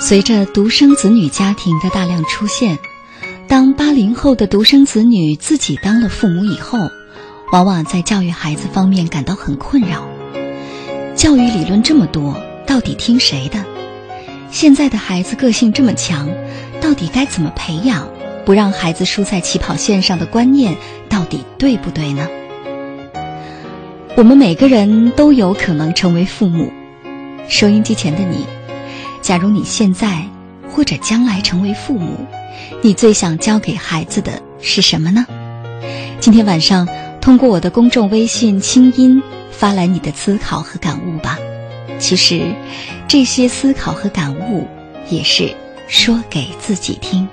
[0.10, 2.80] 随着独生子女家庭的大量出现，
[3.48, 6.80] 当八零后的独生子女自己当了父母以后，
[7.52, 10.10] 往往在教育孩子方面感到很困扰。
[11.14, 13.64] 教育理论这么多，到底听谁的？
[14.50, 16.28] 现在的孩子个性这么强，
[16.82, 18.10] 到底该怎么培养，
[18.46, 20.76] 不让孩子输在起跑线上的观念，
[21.08, 22.28] 到底对不对呢？
[24.18, 26.74] 我们每个人都有可能成为父母，
[27.48, 28.44] 收音机前的你。
[29.22, 30.24] 假如你现在
[30.72, 32.26] 或者将来成为父母，
[32.82, 35.26] 你最想教给孩子的是什么呢？
[36.20, 36.88] 今天晚上
[37.22, 41.38] 通过我的公众微信“清音”发来你的思考和感悟吧。
[41.98, 42.54] 其实，
[43.08, 44.68] 这些思考和感悟
[45.10, 45.54] 也是
[45.88, 47.28] 说给自己听。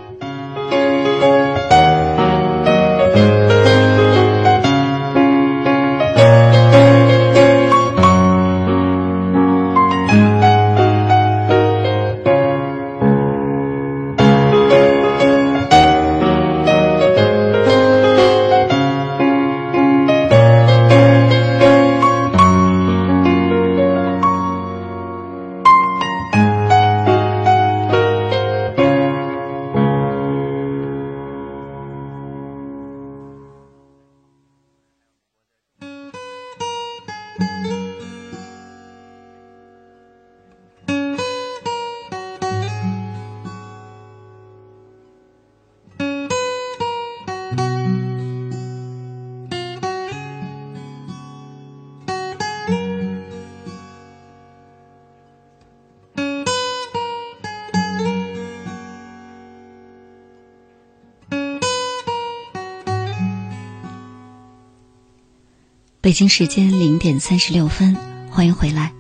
[66.07, 67.97] 北京时间零点三十六分，
[68.31, 68.93] 欢迎回来。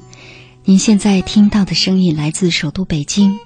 [0.64, 3.38] 您现在听到的声音来自首都北京，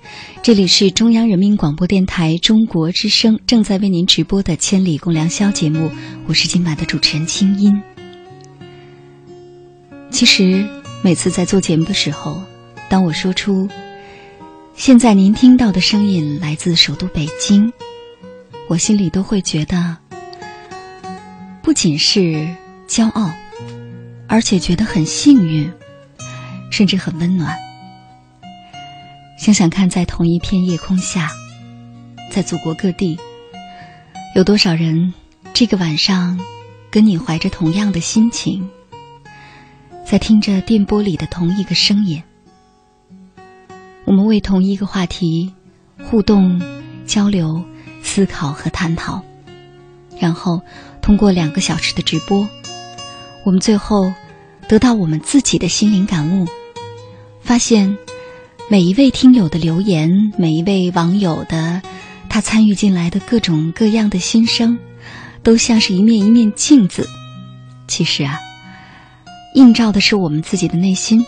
[0.43, 5.91] 这里是中央人民广播电台中国之声正在为您直播的《千里共良宵》节目，
[6.27, 7.83] 我是今晚的主持人清音。
[10.11, 10.67] 其实
[11.03, 12.43] 每次在做节目的时候，
[12.89, 13.69] 当我说出
[14.75, 17.71] 现在您听到的声音来自首都北京，
[18.69, 19.99] 我心里都会觉得
[21.63, 22.49] 不仅是
[22.89, 23.31] 骄傲。
[24.33, 25.69] 而且觉得很幸运，
[26.71, 27.59] 甚至很温暖。
[29.37, 31.33] 想想看，在同一片夜空下，
[32.31, 33.19] 在祖国各地，
[34.37, 35.13] 有多少人
[35.53, 36.39] 这个晚上
[36.93, 38.71] 跟你怀着同样的心情，
[40.07, 42.23] 在听着电波里的同一个声音，
[44.05, 45.53] 我们为同一个话题
[46.05, 46.63] 互动、
[47.05, 47.61] 交流、
[48.01, 49.21] 思考和探讨，
[50.21, 50.63] 然后
[51.03, 52.49] 通过两个小时的直播。
[53.43, 54.13] 我们最后
[54.71, 56.47] 得到我们自己的心灵感悟，
[57.43, 57.99] 发现
[58.69, 61.83] 每一位听友的留言，每一位网友的
[62.29, 64.79] 他参与进来的各种各样的心声，
[65.43, 67.05] 都像是一面一面镜子。
[67.89, 68.39] 其实啊，
[69.57, 71.21] 映照的是我们自己的内心，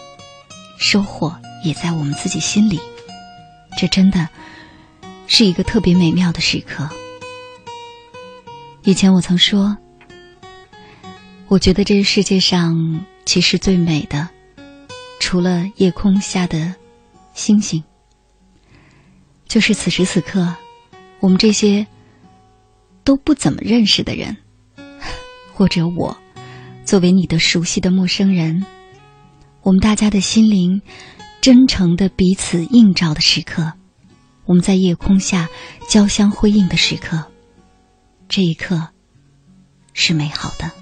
[0.78, 2.78] 收获也在我们自己心里。
[3.76, 4.28] 这真的
[5.26, 6.88] 是一个特别美妙的时刻。
[8.84, 9.76] 以前我曾说，
[11.48, 14.28] 我觉得这个世界上其实最美的，
[15.20, 16.74] 除了夜空下的
[17.34, 17.82] 星星，
[19.46, 20.54] 就是此时此刻，
[21.20, 21.86] 我们这些
[23.04, 24.36] 都不怎么认识的人，
[25.54, 26.16] 或者我，
[26.84, 28.64] 作为你的熟悉的陌生人，
[29.62, 30.82] 我们大家的心灵
[31.40, 33.72] 真诚的彼此映照的时刻，
[34.44, 35.48] 我们在夜空下
[35.88, 37.24] 交相辉映的时刻。
[38.28, 38.88] 这一刻
[39.94, 40.81] 是美好的。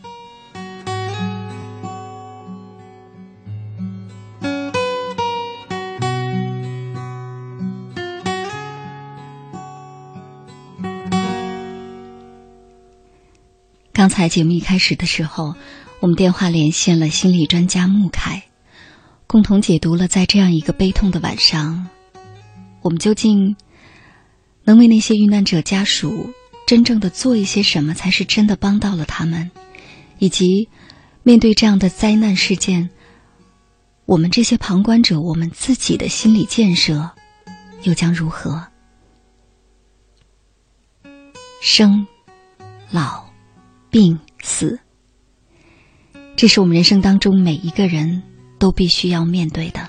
[14.01, 15.55] 刚才节目一开始的时候，
[16.01, 18.45] 我们电话连线了心理专家穆凯，
[19.27, 21.87] 共同解读了在这样一个悲痛的晚上，
[22.81, 23.55] 我们究竟
[24.65, 26.31] 能为那些遇难者家属。
[26.67, 29.51] 真正的做一些什么，才是真的帮到了他们，
[30.19, 30.71] 以及
[31.23, 32.89] 面对这样的灾难事件，
[34.07, 37.11] 我们这些旁观者，我们自己的心理建设
[37.83, 38.67] 又将如何？
[41.61, 42.07] 生、
[42.91, 43.30] 老、
[43.91, 44.79] 病、死，
[46.37, 48.23] 这是我们人生当中每一个人
[48.59, 49.89] 都必须要面对的，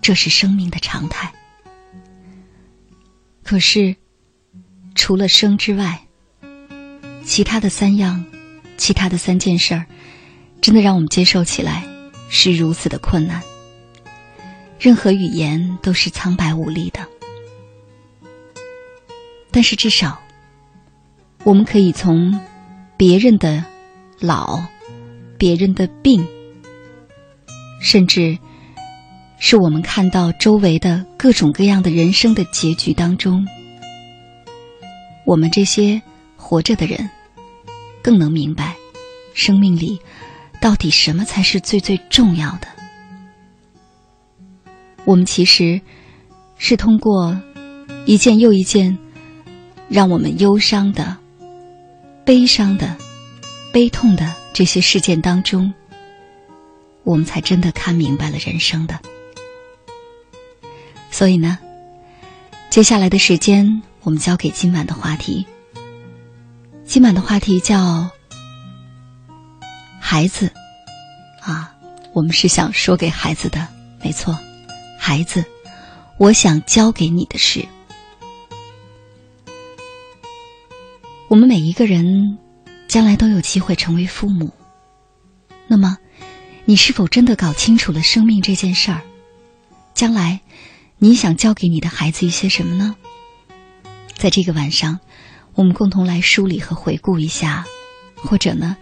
[0.00, 1.32] 这是生命的常态。
[3.42, 3.96] 可是。
[4.96, 6.02] 除了生之外，
[7.24, 8.22] 其他的三样，
[8.76, 9.86] 其他的三件事儿，
[10.60, 11.86] 真的让我们接受起来
[12.28, 13.40] 是如此的困难。
[14.78, 17.06] 任何语言都是苍白无力的，
[19.50, 20.20] 但是至少，
[21.44, 22.38] 我们可以从
[23.00, 23.64] 别人的
[24.20, 24.62] 老、
[25.38, 26.22] 别人的病，
[27.80, 28.36] 甚至
[29.38, 33.42] 是我们看到周围的各种各样的人生的结局当中。
[35.24, 36.02] 我们这些
[36.36, 37.08] 活着的人，
[38.02, 38.76] 更能明白，
[39.32, 39.98] 生命里
[40.60, 42.68] 到底什么才是最最重要的。
[45.06, 45.80] 我们其实
[46.58, 47.34] 是通过
[48.04, 48.98] 一件又一件
[49.88, 51.16] 让我们忧伤的、
[52.24, 52.96] 悲伤的、
[53.72, 55.72] 悲痛的这些事件当中，
[57.04, 58.98] 我们才真的看明白了人生的。
[61.10, 61.58] 所以呢，
[62.68, 63.82] 接下来的时间。
[64.02, 65.44] 我们交给今晚的话题。
[66.86, 68.08] 今晚的话题叫
[70.00, 70.50] “孩子”，
[71.42, 71.74] 啊，
[72.14, 73.68] 我们是想说给孩子的，
[74.02, 74.34] 没错，
[74.98, 75.44] 孩子，
[76.16, 77.62] 我想教给你的是，
[81.30, 82.38] 我们每一个人
[82.88, 84.50] 将来都有机会成为父母。
[85.68, 85.96] 那么，
[86.64, 89.00] 你是否真的搞清楚了生命这件事儿？
[89.94, 90.40] 将来，
[90.98, 92.96] 你想教给你的孩子一些什么呢？
[94.16, 94.98] 在这个晚上，
[95.54, 97.64] 我们共同来梳理和回顾一下，
[98.16, 98.76] 或者呢，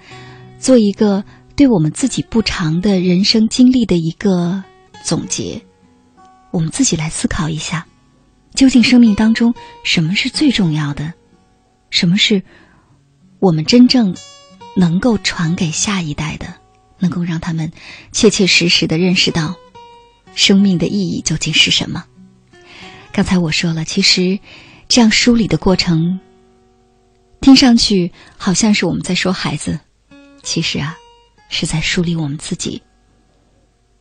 [0.59, 1.23] 做一个
[1.55, 4.65] 对我们自己不长的人生经历的一个
[5.05, 5.61] 总结。
[6.51, 7.87] 我们自己来思考一下，
[8.55, 9.53] 究竟生命当中
[9.85, 11.13] 什么是最重要的？
[11.91, 12.43] 什么是
[13.39, 14.17] 我们真正
[14.77, 16.55] 能够传给下一代的？
[16.99, 17.73] 能够让他们
[18.13, 19.55] 切切实实的认识到
[20.35, 22.05] 生命的意义究竟是什么？
[23.13, 24.39] 刚才我说了，其实。
[24.91, 26.19] 这样梳理的过程，
[27.43, 29.79] 听上去好像是我们在说孩子，
[30.43, 30.97] 其实啊，
[31.51, 32.81] 是在梳理我们自己。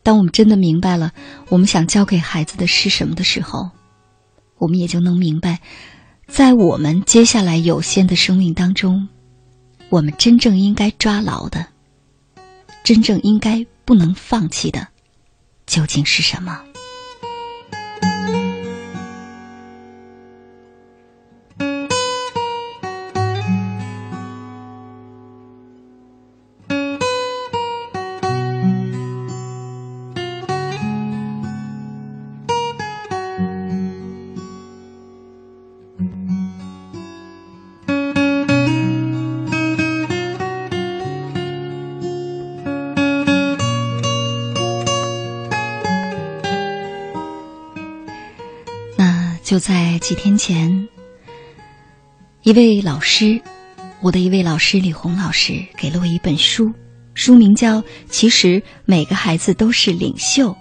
[0.01, 1.11] 当我们真的明白了
[1.49, 3.69] 我们想教给孩子的是什么的时候，
[4.57, 5.59] 我们也就能明白，
[6.28, 9.07] 在我们接下来有限的生命当中，
[9.89, 11.65] 我们真正应该抓牢的，
[12.84, 14.88] 真正应该不能放弃的，
[15.65, 16.61] 究竟是什么。
[49.47, 50.89] 就在几天前，
[52.43, 53.39] 一位老师，
[54.01, 56.73] 我的一位老师李红老师给了我一本书，
[57.13, 60.51] 书名叫《其实每个孩子都是领袖》，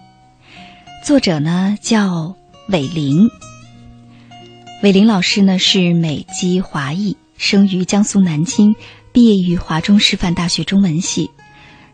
[1.04, 2.36] 作者呢叫
[2.68, 3.28] 韦林。
[4.84, 8.76] 韦林老师呢是美籍华裔，生于江苏南京，
[9.10, 11.28] 毕业于华中师范大学中文系，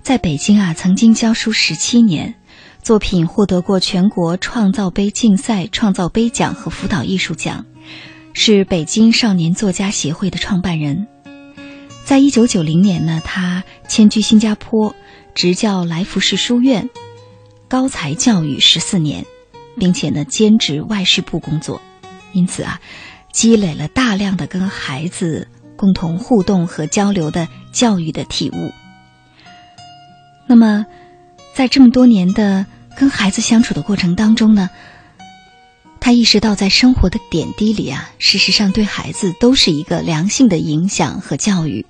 [0.03, 2.35] 在北京啊曾经教书十七年，
[2.83, 7.65] 作品获得过全国创造杯竞赛创造杯奖和辅导艺术奖，
[8.33, 11.07] 是北京少年作家协会的创办人。
[12.05, 14.93] 在一九九零年呢，他迁居新加坡，
[15.33, 16.91] 执教来福士书院
[17.69, 19.25] 高才教育十四年，
[19.79, 21.81] 并且呢兼职外事部工作，
[22.33, 22.81] 因此啊，
[23.31, 28.73] 积累了大量的跟孩子共同互动和交流的教育的体悟。
[30.49, 30.85] 那么，
[31.55, 34.71] 在这么多年的跟孩子相处的过程当中呢，
[36.01, 41.85] 他意识到在生活的点滴里啊，事实上对孩子都是一个良性的影响和教育。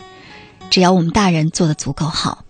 [0.68, 2.44] 只要我们大人做的足够好，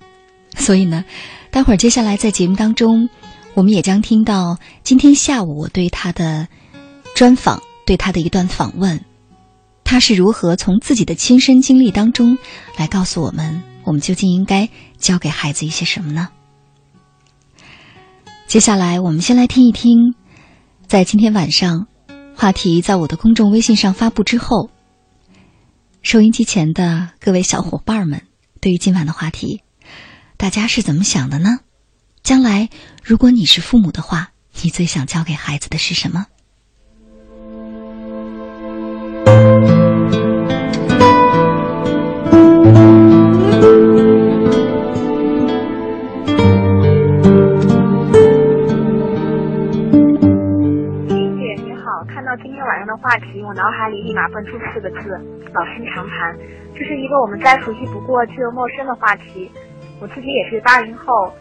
[0.57, 1.05] 所以呢，
[1.51, 3.09] 待会儿接下来在节目当中，
[3.55, 6.49] 我们也将听到今天下午我对他的
[7.15, 9.05] 专访，对他的一段访问，
[9.85, 12.39] 他是如何从自己的亲身经历当中
[12.77, 16.29] 来告诉我们，我们究竟应该教给孩子一些什么呢？
[18.53, 20.15] 接下来我们先来听一听，
[20.87, 21.87] 在今天晚上
[22.37, 24.69] 话题在我的公众微信上发布之后。
[26.03, 28.21] 收音机前的各位小伙伴们，
[28.61, 29.63] 对于今晚的话题，
[30.37, 31.61] 大家是怎么想的呢？
[32.23, 32.69] 将来
[33.03, 36.27] 如果你是父母的话，你最想教给孩子的是什么？
[52.87, 55.21] 的话题，我脑海里立马蹦出四个字：
[55.53, 56.37] 老生常谈。
[56.75, 59.51] 这是一个我们再熟悉不过却又陌生的话题。
[60.01, 61.33] 我自己也是八零后，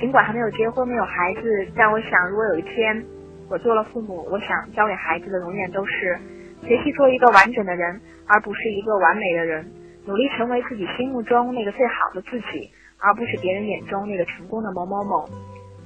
[0.00, 3.04] 尽管还没有结婚没有孩子，但我想，如果有一天
[3.48, 6.18] 我做了父母，我想教给孩子的永远都是
[6.62, 9.64] 学习做一个完整的人，而不是一个完美的人，
[10.06, 15.28] 努力成为自己心目中那个最好的自己，而不是别人眼中那个成功的某某某。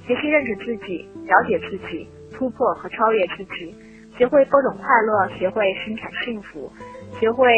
[0.07, 3.75] 学习认识自己，了解自己，突破和超越自己，
[4.17, 6.71] 学会播种快乐，学会生产幸福，
[7.19, 7.53] 学会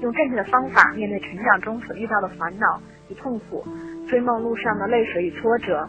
[0.00, 3.64] 用正确的方法面对成长中所遇到的烦恼与痛苦，
[4.08, 5.88] 追梦路上的泪水与挫折，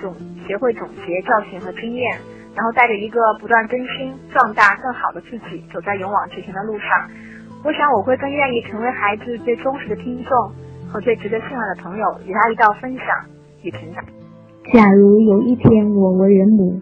[0.00, 0.14] 总
[0.46, 2.10] 学会总结教训和经验，
[2.54, 6.88] 然后带着一个不断更新、壮大、更好的自己，走在勇往直前的路上。
[7.62, 13.06] 我想我会更愿意成为孩子最忠实的听众和最值得信赖的朋友，与他一道分享
[13.62, 14.02] 与成长。
[14.72, 16.80] 假如有一天我为人母，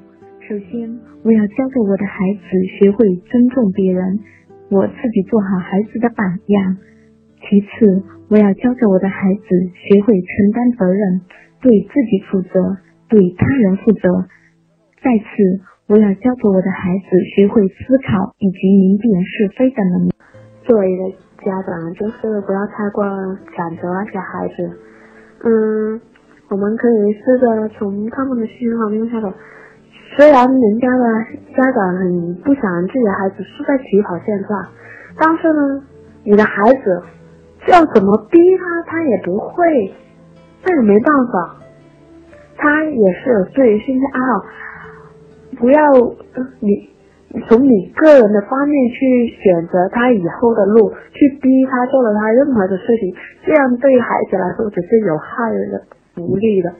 [0.52, 0.84] 首先
[1.24, 2.44] 我要教给我的孩子
[2.76, 4.20] 学会尊重别人，
[4.68, 6.76] 我自己做好孩子的榜样。
[7.40, 11.22] 其次，我要教给我的孩子学会承担责任，
[11.62, 12.76] 对自己负责，
[13.08, 14.28] 对他人负责。
[15.00, 15.24] 再次，
[15.88, 20.10] 我要教给我的孩子学会思考以及明辨是非的能力。
[20.68, 21.08] 作为一个
[21.48, 23.02] 家长，就是不要太过
[23.56, 24.68] 赶着那些孩子。
[25.48, 25.98] 嗯，
[26.50, 29.32] 我们可以试着从他们的心上面下手。
[30.16, 31.04] 虽然人家的
[31.56, 34.66] 家长很不想自己的孩子输在起跑线上，
[35.18, 35.82] 但是呢，
[36.24, 37.02] 你的孩子
[37.68, 39.92] 要怎么逼他，他也不会，
[40.64, 41.56] 那也没办法。
[42.56, 44.44] 他也是有自己兴趣爱好，
[45.58, 45.80] 不要
[46.60, 46.90] 你
[47.48, 53.14] 从你个人的方面去选择他以后的路，去逼他做了他任何的事情，
[53.46, 55.82] 这样对孩子来说只是有害的、
[56.14, 56.70] 不利的。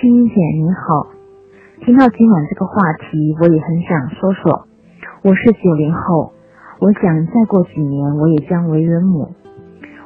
[0.00, 1.10] 青姐你好，
[1.84, 4.68] 听到今晚这个话题，我也很想说说。
[5.24, 6.32] 我是九零后，
[6.78, 9.34] 我想再过几年我也将为人母。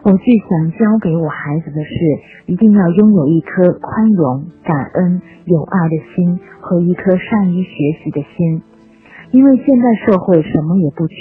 [0.02, 1.92] 我最想教给我孩子的是，
[2.46, 8.62] 一定要拥有一颗宽容、感恩、有爱的心和一颗善于学习的心。
[9.32, 11.14] 因为现在社会什么也不缺，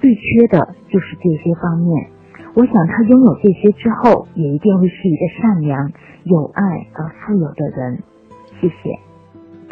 [0.00, 2.08] 最缺的就是这些方面。
[2.54, 5.92] 我想他拥有这些之后，也一定会是一个善良、
[6.24, 8.02] 有爱而富有的人。
[8.60, 9.05] 谢谢。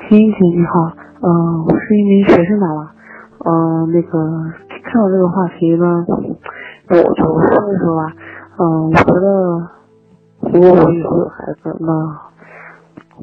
[0.09, 0.93] 秦英姐你好，
[1.23, 2.93] 嗯、我是一名学生党了，
[3.47, 4.19] 嗯、那个
[4.85, 6.05] 看到这个话题呢，
[6.91, 8.13] 我就说一说吧，
[8.59, 9.67] 嗯、我觉得
[10.53, 11.89] 如果我以后有孩子，那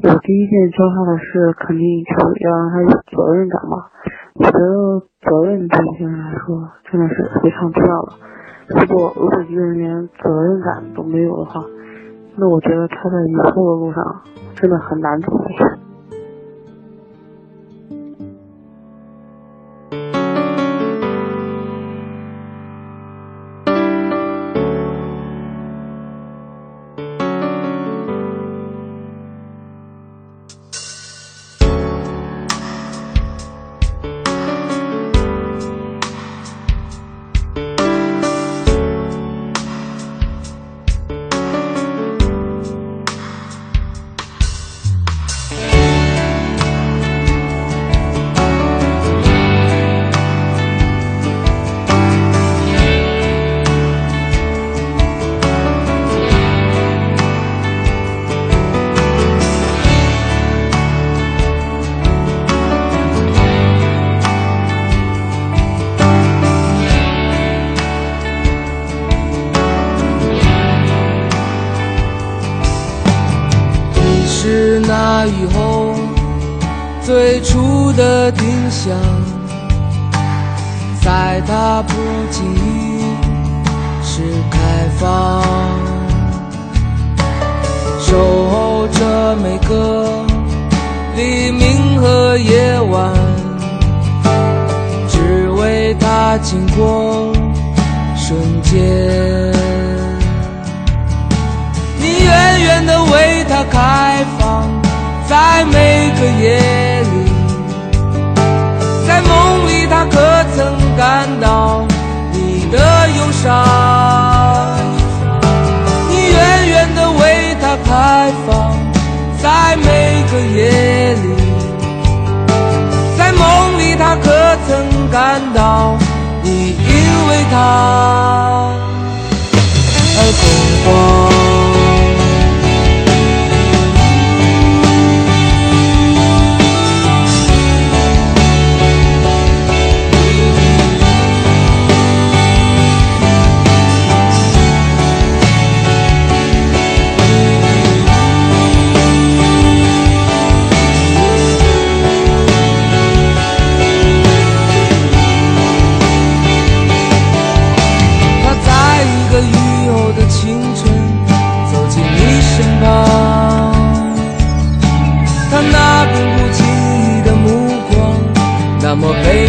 [0.02, 3.86] 我第一件教他的事，肯定就是要让他有责任感吧。
[4.34, 8.12] 我觉得责任对一些人来说真的是非常重要的。
[8.68, 11.64] 如果如果一个人连责任感都没有的话，
[12.34, 14.02] 那我觉得他在以后的路上
[14.56, 15.30] 真的很难走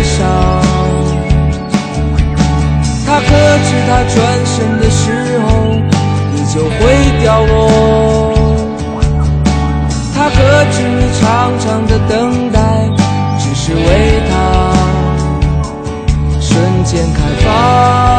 [0.03, 0.61] 上。
[3.05, 3.27] 他可
[3.63, 5.47] 知他转身的时候
[6.33, 8.33] 你就会掉落？
[10.15, 10.35] 他可
[10.71, 11.23] 知你长
[11.59, 12.59] 长的等待
[13.39, 13.79] 只是为
[14.29, 14.31] 他。
[16.39, 18.12] 瞬间开放。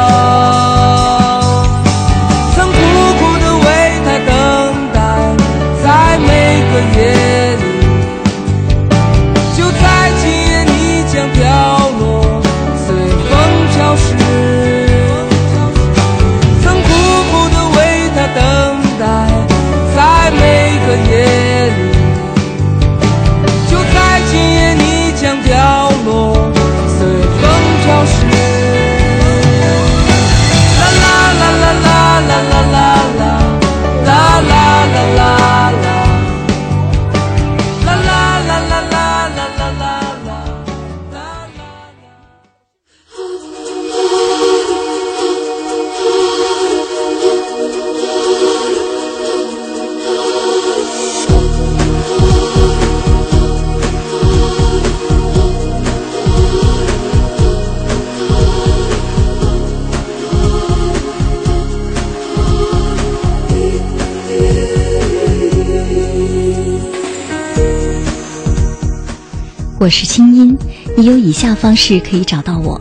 [69.84, 70.56] 我是清音，
[70.96, 72.80] 你有以下方式可以找到我：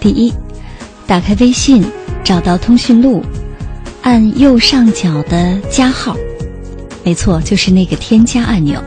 [0.00, 0.32] 第一，
[1.06, 1.84] 打开微信，
[2.24, 3.22] 找到通讯录，
[4.00, 6.16] 按右上角的加号，
[7.04, 8.82] 没错，就是那个添加按钮，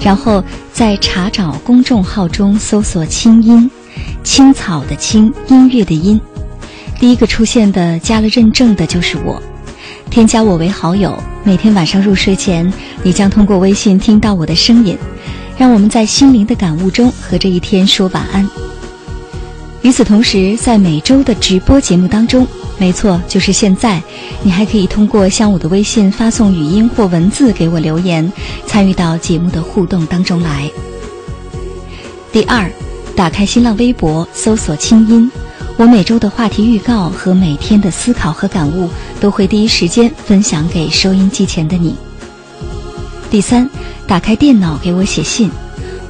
[0.00, 0.42] 然后
[0.72, 3.70] 在查找公众号中搜索“清音”，
[4.24, 6.18] 青草的青，音乐的音，
[6.98, 9.38] 第一个出现的加了认证的就是我。
[10.08, 14.96] 添加我为好友，每天晚上入睡前，你将通过微信听到我的声音。
[15.56, 18.48] 让我们在心灵的感悟中和这一天说晚安。
[19.82, 22.46] 与此同时，在每周的直播节目当中，
[22.78, 24.02] 没错，就是现在，
[24.42, 28.32] 你还可以通过向我的微信发送语音或文字给我留言，
[28.66, 30.70] 参与到节目的互动当中来。
[32.32, 32.70] 第二，
[33.14, 35.30] 打开新浪微博，搜索“清音”，
[35.76, 38.88] 我每周的话题预告和每天的思考和感悟
[39.20, 41.94] 都会第一时间分享给收音机前的你。
[43.34, 43.68] 第三，
[44.06, 45.50] 打开电脑给我写信，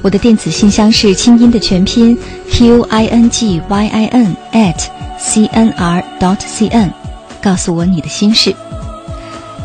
[0.02, 2.14] 我的电子信箱是清音的全拼
[2.50, 4.76] q i n g y i n at
[5.18, 6.92] c n r dot c n，
[7.40, 8.54] 告诉我你的心事。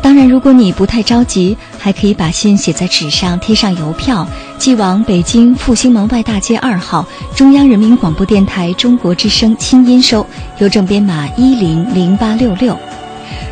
[0.00, 7.06] 当然，如果你不太着急，还可以把信写在纸上，贴上邮票，寄往北京复兴门外大街二号
[7.36, 10.26] 中央人民广播电台中国之声清音收，
[10.60, 12.74] 邮政编码一零零八六六。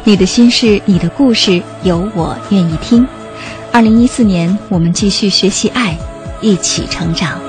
[0.02, 3.06] 你的心事，你的故事，有我愿意听。
[3.78, 5.96] 二零一四年，我们继续学习爱，
[6.40, 7.47] 一起成长。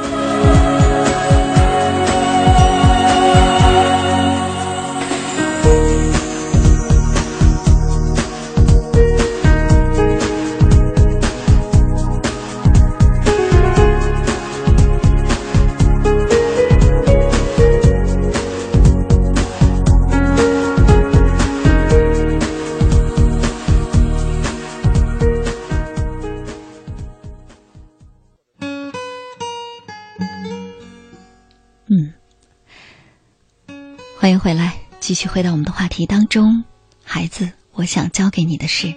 [34.22, 36.66] 欢迎回来，继续回到我们的话题当中。
[37.06, 38.94] 孩子，我想教给你的是，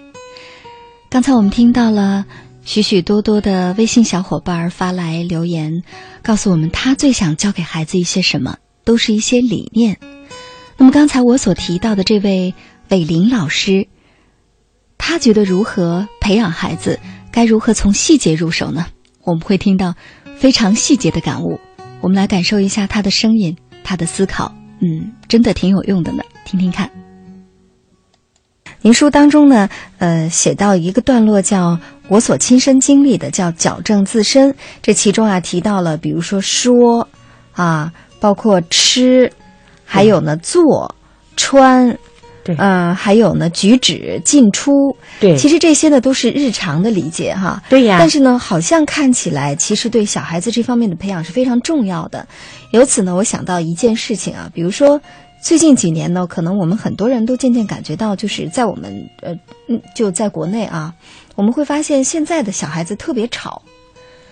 [1.09, 2.25] 刚才我们听到了
[2.65, 5.81] 许许多多的微信小伙伴发来留言，
[6.21, 9.97] 告诉我们他最想教给孩子一些什么，都是一些理念。
[10.75, 12.53] 那么刚才我所提到的这位
[12.89, 13.87] 伟林老师，
[14.97, 16.99] 他觉得如何培养孩子，
[17.31, 18.87] 该如何从细节入手呢？
[19.21, 19.95] 我们会听到
[20.35, 21.61] 非常细节的感悟，
[22.01, 23.55] 我们来感受一下他的声音，
[23.85, 24.53] 他的思考。
[24.79, 26.89] 嗯，真的挺有用的呢，听听看。
[28.81, 34.53] 您书当中呢，呃，写到一个段落叫“我所亲身经历的”，叫矫正自身。
[34.81, 37.07] 这其中啊，提到了比如说说，
[37.53, 39.31] 啊，包括吃，
[39.85, 40.93] 还有呢做、
[41.37, 41.97] 穿，
[42.43, 47.61] 对，呃，还有呢举止、进出，对其实这些呢都是日常的理解哈。
[47.69, 52.27] 对呀但是呢，好像看起来其实对小孩子这方面的培养是非常重要的。
[52.71, 54.99] 由此呢，我想到一件事情啊，比如说。
[55.45, 59.37] 最近几年呢，可能我们很多人都渐渐感觉到，就是在我们呃，
[59.67, 60.93] 嗯，就在国内啊，
[61.35, 63.61] 我们会发现现在的小孩子特别吵，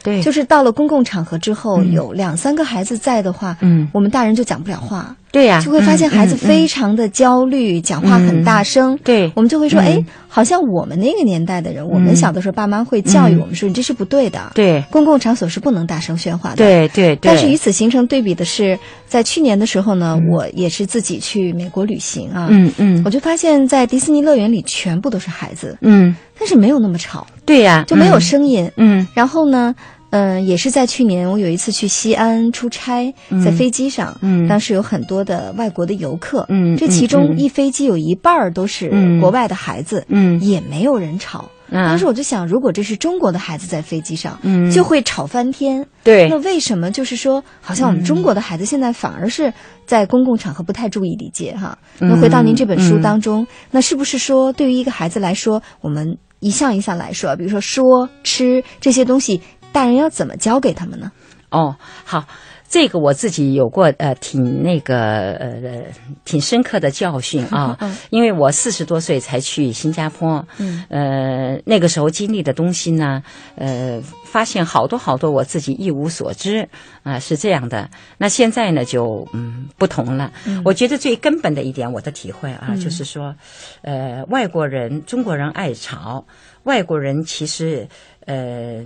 [0.04, 1.92] 对，就是到了公共场合之后，嗯。
[1.92, 3.88] 有两三个孩子在的话，嗯。
[3.94, 8.98] 我们大人就讲不了话，对呀、就会发现孩子非常的焦虑，讲话很大声。
[9.04, 9.32] 对。
[9.36, 14.84] 我们就会说，嗯哎，好像我们那个年代的人，我们小的时候，爸妈会教育我们说，你这是不对的，对。
[14.90, 16.56] 公共场所是不能大声喧哗的。
[16.58, 18.78] 对对对，但是与此形成对比的是，
[19.08, 23.02] 在去年的时候呢，我也是自己去美国旅行啊，嗯嗯。
[23.06, 28.22] 我就发现，在迪士尼乐园里全部都是孩子，嗯，但是没有那么吵，对呀、就没有嗯。
[28.22, 28.72] 声音。
[28.78, 29.06] 嗯。
[29.14, 29.76] 然后呢，
[30.12, 33.42] 嗯、也是在去年，我有一次去西安出差，嗯。
[33.44, 34.48] 在飞机上，嗯。
[34.48, 39.20] 当时有很多的外国的游客，嗯这其中一飞机有一半儿都是嗯。
[39.20, 40.40] 国外的孩子，嗯。
[40.40, 41.40] 也没有人吵。
[41.72, 44.70] 啊当时我就想，如果这是中国的孩子在飞机上，嗯。
[44.72, 45.86] 就会吵翻天。
[46.04, 46.28] 对。
[46.30, 46.92] 那为什么？
[46.92, 49.52] 就是说，好像我们中国的孩子现在反而是
[49.86, 51.78] 在公共场合不太注意礼节哈？
[52.00, 52.10] 嗯。
[52.10, 53.02] 那回到您这本书嗯。
[53.02, 56.06] 当中，那是不是说对于一个孩子来说，我们
[56.42, 61.10] 一项一项来说，比如说说、吃这些东西，大人要怎么教给他们呢？
[61.52, 62.26] 哦，好，
[62.72, 65.84] 这个我自己有过呃挺那个呃
[66.24, 70.86] 挺深刻的教训啊，嗯因为我四十多岁才去新加坡，嗯。
[70.90, 73.22] 呃那个时候经历的东西呢，
[73.56, 76.70] 呃发现好多好多我自己一无所知
[77.04, 77.90] 啊、是这样的。
[78.18, 80.32] 那现在呢就嗯不同了，
[80.64, 83.36] 我觉得最根本的一点我的体会啊，就是说，
[83.82, 86.26] 呃外国人中国人爱吵，
[86.64, 87.86] 外国人其实
[88.26, 88.82] 呃。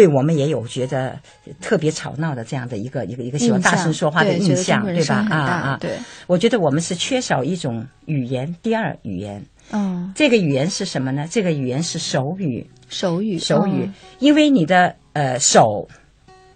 [0.00, 1.14] 对我们也有觉得
[1.60, 5.26] 特别吵闹的这样的一个一个一个喜欢大声说话的印象，对吧？
[5.28, 5.90] 啊啊，对，
[6.26, 9.44] 我觉得我们是缺少一种语言，第二语言。
[9.72, 11.26] 嗯，这个语言是什么呢？
[11.30, 13.90] 这个语言是手语，手语，手语，
[14.20, 15.86] 因为你的呃手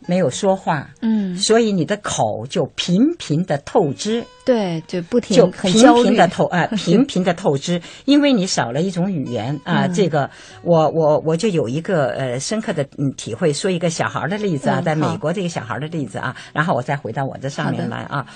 [0.07, 9.89] 没有说话，嗯，所以你的口就频频的透支，对，就不停就频频的透啊，频频的 透支，因为你少了一种语言啊。
[9.89, 10.29] 这个
[10.63, 18.27] 我我我就有一个呃深刻的嗯体会，说一个小孩的例子啊，嗯在美国这个小孩的例子啊，然后我再回到我这上面来啊。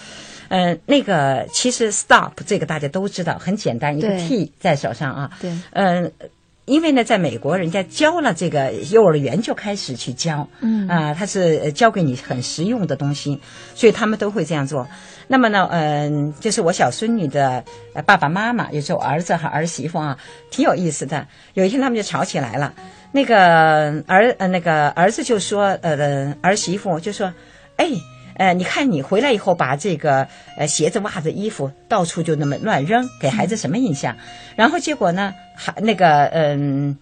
[0.49, 5.31] 呃，那个其实 stop 这个大家都知道，很简单，一个 T 在手上啊。
[5.43, 6.11] 对，嗯，
[6.69, 13.41] 因为呢，在美国，人家教了这个幼儿园就开始去教，嗯啊，他是呃教给你很实用的东西，
[13.75, 14.87] 所以他们都会这样做。
[15.27, 17.65] 那么呢，嗯、就是我小孙女的
[17.95, 20.17] 呃爸爸妈妈，也就是我儿子和儿媳妇啊，
[20.51, 21.27] 挺有意思的。
[21.55, 22.73] 有一天他们就吵起来了，
[23.13, 27.33] 那个儿呃那个儿子就说，呃儿媳妇就说，
[27.77, 27.89] 哎。
[28.39, 30.27] 呃，你看你回来以后把这个
[30.57, 34.17] 呃鞋子、袜子、衣服到处就那么乱扔，给孩子什么印象？
[34.57, 36.97] 然后结果呢，还那个嗯。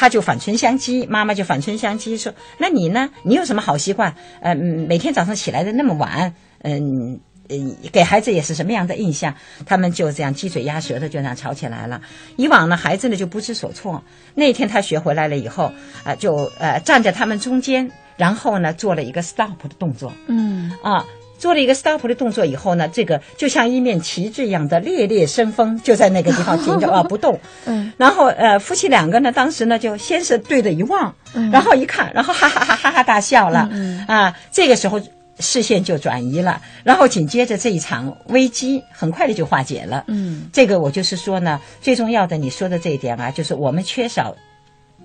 [0.00, 3.10] 他就反唇相讥，妈妈就反唇相讥说：“那你呢？
[3.24, 4.14] 你有什么好习惯？
[4.40, 6.32] 呃，嗯每天早上起来的那么晚，
[6.62, 7.18] 嗯、
[7.48, 7.56] 呃，
[7.90, 9.34] 给孩子也是什么样的印象？
[9.66, 12.00] 他们就这样鸡嘴鸭舌的就这样吵起来了。
[12.36, 14.04] 以往呢，孩子呢就不知所措。
[14.36, 15.72] 那天他学回来了以后，
[16.04, 20.12] 啊、就呃站在他们中间，然后呢做了一个 stop 的动作。
[20.26, 21.02] 嗯啊，
[21.38, 27.40] 做了一个 stop 的动作以后呢，这个就像一面旗帜一样的猎猎生风，就在那个地方停着 啊不动。
[27.64, 33.68] 嗯，然后呃，夫妻两个呢，当时呢就先是对着一望，嗯然后一看，然后哈哈哈哈哈大笑了。
[33.70, 35.00] 嗯啊，这个时候
[35.38, 40.02] 视线就转移了，然后紧接着这一场危机很快的就化解了。
[40.08, 44.34] 嗯这个我就是说呢，最重要的你说的这一点啊，就是我们缺少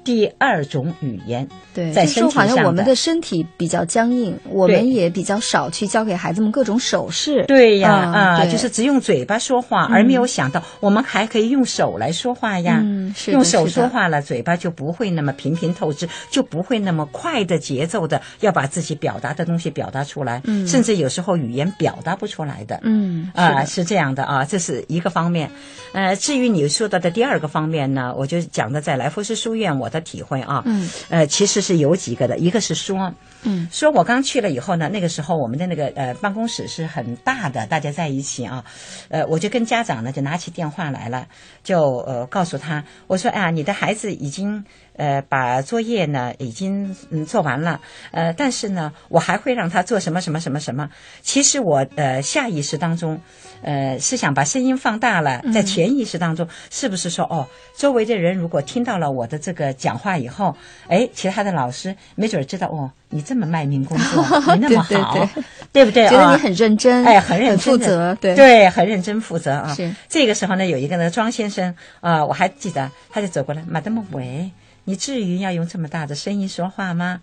[0.03, 1.47] 第二种语言。
[1.73, 7.45] 对，在就是说好像身体上我们的身体比较僵硬，我们也比较少去教给孩子们各种手势。
[7.47, 12.79] 对呀，啊就是只用嘴巴说话，嗯而没有想到我们还可以用手来说话呀。
[12.83, 22.79] 嗯是用手说话了，嘴巴就不会那么频频透支，就不会那么快的节奏的要把自己表达的东西表达出来，嗯甚至有时候语言表达不出来的。
[22.83, 25.49] 嗯啊、是这样的啊，这是一个方面。
[25.93, 33.13] 呃，至于你说到的第二个方面呢，我就讲的在来福士书院我的体会啊，嗯，呃，其实是有几个的，一个是说，
[33.43, 38.65] 嗯，说我刚去了以后呢，那个时候我们的那个呃办公室是很大的，大家在一起啊，
[39.09, 41.27] 呃，我就跟家长呢就拿起电话来了，
[41.63, 44.65] 就呃告诉他，我说哎呀，你的孩子已经
[44.95, 47.79] 呃把作业呢已经嗯做完了，
[48.11, 50.89] 呃，但是呢，我还会让他做什么什么什么什么。
[51.21, 53.19] 其实我呃下意识当中，
[53.61, 60.55] 呃是想把声音放大了，在嗯潜意识当中，是不是说哦，周围的人如果听到了我的这个讲话以后，
[60.87, 64.23] 哎，其他的老师没准儿知道哦，你这么卖命工作，
[64.55, 65.29] 你那么对对好，对
[65.71, 66.05] 对不对？
[66.05, 69.73] 啊觉得你很认真，哎，很认真负责，对对，很认真负责啊。
[69.73, 74.51] 是这个时候呢，有一个呢庄先生啊、我还记得，他就走过来，马德莫喂，
[74.85, 77.19] 你至于要用这么大的声音说话吗？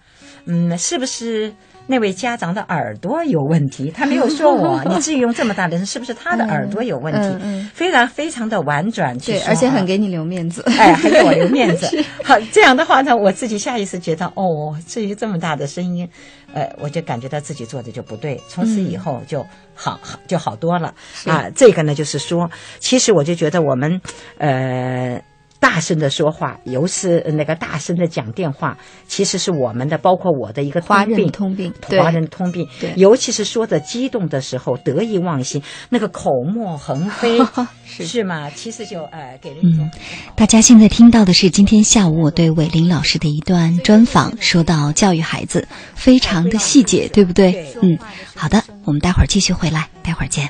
[0.46, 1.52] 嗯，是不是
[1.86, 3.90] 那位家长的耳朵有问题？
[3.90, 7.20] 他没有说我， 你至于用这么大的声，是不是他的耳朵有问题？
[7.20, 11.86] 嗯嗯非常非常的婉转去对，而且啊很给你留面子，哎，很给我留面子。
[12.24, 16.08] 好，这样的话呢，我自己下意识觉得，哦，至于这么大的声音，
[16.54, 18.40] 呃，我就感觉到自己做的就不对。
[18.48, 19.44] 从此以后就
[19.74, 20.94] 好，好就好多了
[21.26, 21.50] 啊。
[21.54, 24.00] 这个呢，就是说，其实我就觉得我们，
[24.38, 25.20] 呃。
[25.60, 31.70] 大声的说话，尤是那个大声的讲电话，其实是我们的，包括我的一个华人通病。
[31.70, 37.38] 通病，对华人通病对，尤其是说的激动的时候，得意忘形，那个口沫横飞，
[37.84, 38.48] 是是吗？
[38.50, 40.00] 其实就呃，给人一种嗯，
[40.34, 47.66] 大家现在听到的是今天下午我对伟林老师的一段专访，说到教育孩子，非常的细节，对不对？
[47.82, 47.98] 嗯，
[48.34, 50.48] 好的，我们待会儿继续回来，待会儿见。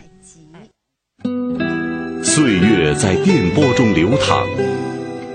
[2.23, 4.47] 岁月在电波中流淌，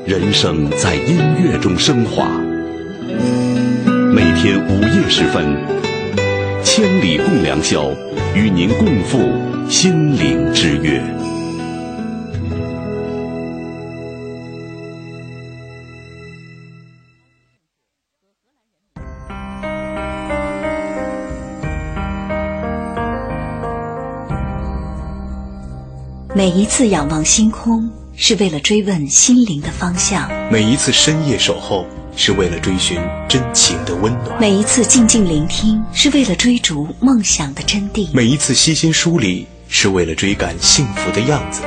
[0.08, 2.28] 人生在音乐中升华。
[4.14, 5.43] 每天午夜时分，
[6.64, 7.89] 千里共良宵，
[8.36, 9.18] 与您共赴
[9.68, 11.01] 心灵之约。
[26.36, 31.86] 每一次仰望星空，是为了追问心灵的方向；每一次深夜守候，
[32.16, 32.97] 是为了追寻
[33.28, 38.07] 真情的温暖；每一次静静聆听，是为了追逐梦想的真谛。
[38.13, 41.61] 每一次悉心梳理，是为了追赶幸福的样子。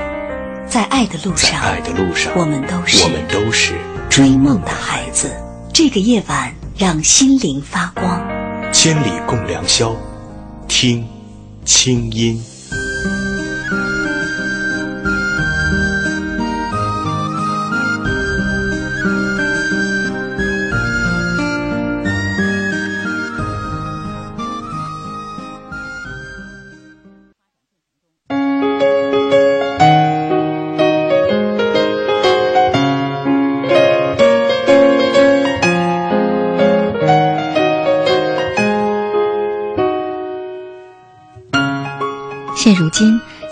[0.67, 3.75] 在爱的路在上，爱的路上，我们都是我们都是
[4.09, 5.31] 追梦的孩子。
[5.73, 8.27] 这个夜晚，让心灵发光。
[8.73, 9.95] 千里共良宵，
[10.67, 11.07] 听
[11.65, 12.43] 清音。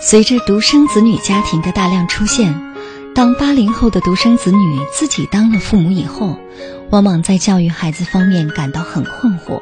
[0.09, 2.55] 随着独生子女家庭的大量出现，
[3.13, 6.37] 当八零后的独生子女自己当了父母以后，
[6.91, 9.61] 往往在教育孩子方面感到很困惑。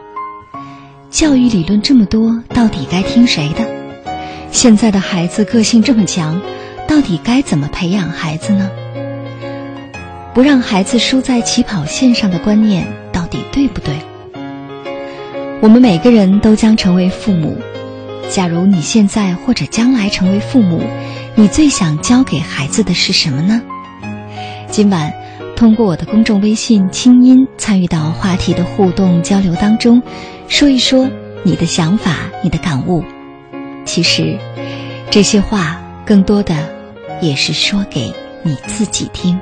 [1.10, 3.66] 教育理论这么多，到底该听谁的？
[4.52, 6.39] 现在的孩子个性这么强，
[6.88, 8.70] 到底该怎么培养孩子呢？
[10.36, 13.96] 不让孩子输在起跑线上的观念，到底对不对？
[15.60, 17.58] 我们每个人都将成为父母。
[18.30, 20.84] 假如你现在或者将来成为父母，
[21.36, 23.62] 你最想教给孩子的是什么呢？
[24.70, 25.14] 今晚
[25.56, 30.02] 通过我的公众微信“清音”参与到话题的互动交流当中，
[30.50, 31.10] 说一说
[31.44, 32.14] 你的想法、
[32.44, 33.04] 你的感悟。
[33.86, 34.38] 其实，
[35.10, 36.56] 这些话更多的
[37.22, 38.14] 也是说给
[38.44, 39.40] 你自己听。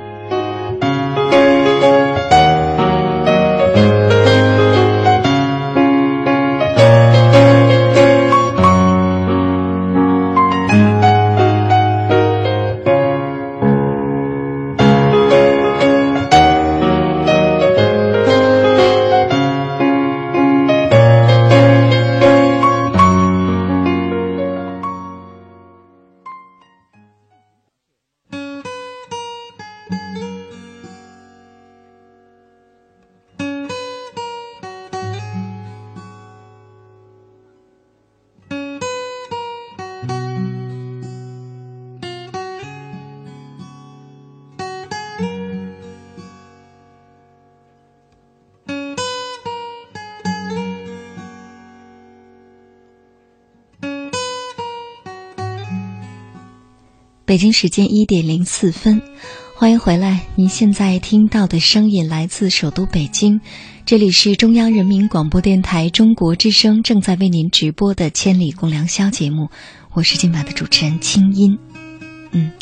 [57.26, 59.00] 北京时间一点零四分，
[59.56, 60.20] 欢迎回来。
[60.34, 63.40] 您现在听到的声音来自首都北京，
[63.86, 69.48] 这里是中央人民广播电台中国之声正在为您直播的《千里共良宵》节目，
[69.94, 71.58] 我是今晚的主持人清音。
[72.32, 72.52] 嗯，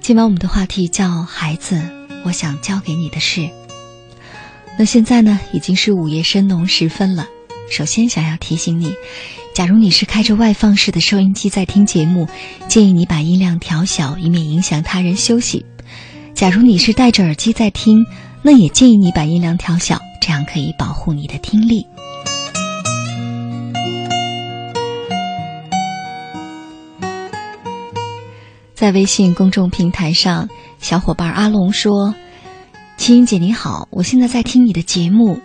[0.00, 1.78] 今晚我们的话题叫“孩子，
[2.24, 3.50] 我想教给你的事”。
[4.78, 7.28] 那现在呢，已经是午夜深浓时分了。
[7.70, 8.94] 首先想要提醒你。
[9.54, 12.26] 假如你是开着外放式的收音机在听节目，
[12.66, 15.64] 建议你把音量调小，以免影响他人休息。
[16.34, 18.04] 假如你是戴着耳机在听，
[18.42, 21.86] 那也建议你把音量调小，这样可以保护你的听力。
[28.74, 30.48] 在微信公众平台上，
[30.80, 32.12] 小伙伴阿龙说
[32.98, 35.38] ：“青音姐你好，我现在在听你的节目，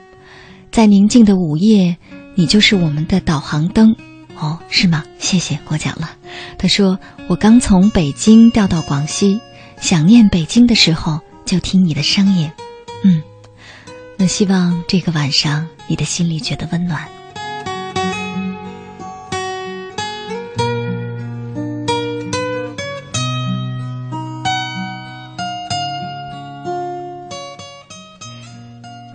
[0.72, 1.96] 在宁静的午夜。”
[2.40, 3.94] 你就是我们的导航灯，
[4.38, 5.04] 哦，是吗？
[5.20, 6.12] 谢谢，过奖了。
[6.58, 9.42] 他说我刚从北京调到广西，
[9.82, 12.50] 想念北京的时候就听你的声音，
[13.04, 13.22] 嗯，
[14.16, 17.06] 那希望这个晚上你的心里觉得温暖。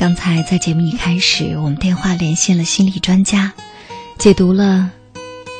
[0.04, 3.50] 刚才在节目一开始，我们电话连线了心理专家，
[4.18, 4.90] 解读了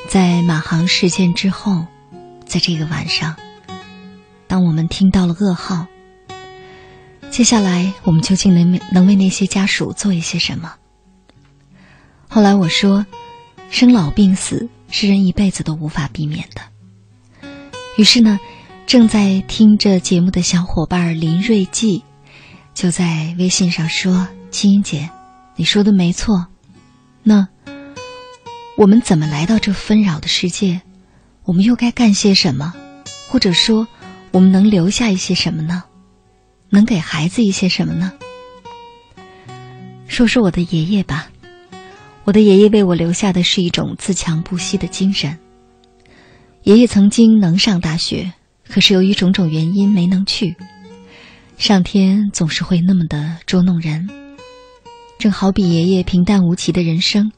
[0.07, 1.87] 在马航事件之后，
[2.45, 3.35] 在这个晚上，
[4.47, 5.87] 当我们听到了噩耗，
[7.31, 10.75] 接下来我们究竟能能为那些家属做一些什么？
[12.29, 13.07] 后来我说，
[13.71, 17.49] 生老病死是人一辈子都无法避免的。
[17.97, 18.39] 于是呢，
[18.85, 22.05] 正在听着节目的小伙伴林瑞记。
[22.75, 25.09] 就在微信上说：“青音姐，
[25.55, 26.45] 你说的没错。
[27.23, 27.47] 那
[28.77, 30.83] 我们怎么来到这纷扰的世界？
[31.45, 32.75] 我们又该干些什么？
[33.29, 33.87] 或者说，
[34.33, 35.85] 我们能留下一些什么呢？
[36.69, 38.13] 能给孩子一些什么呢？
[40.09, 41.31] 说说我的爷爷吧。
[42.25, 45.39] 我的爷爷为我留下的是一种自强不息的精神。
[46.65, 48.33] 爷爷曾经能上大学，
[48.69, 50.57] 可是由于种种原因没能去。”
[51.57, 54.09] 上天总是会那么的捉弄人，
[55.19, 57.33] 正好比爷爷平淡无奇的人生。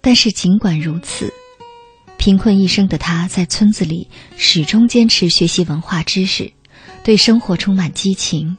[0.00, 1.32] 但是尽管如此，
[2.18, 6.52] 贫困一生的他在村子里始终坚持学习文化知识，
[7.02, 8.58] 对生活充满激情，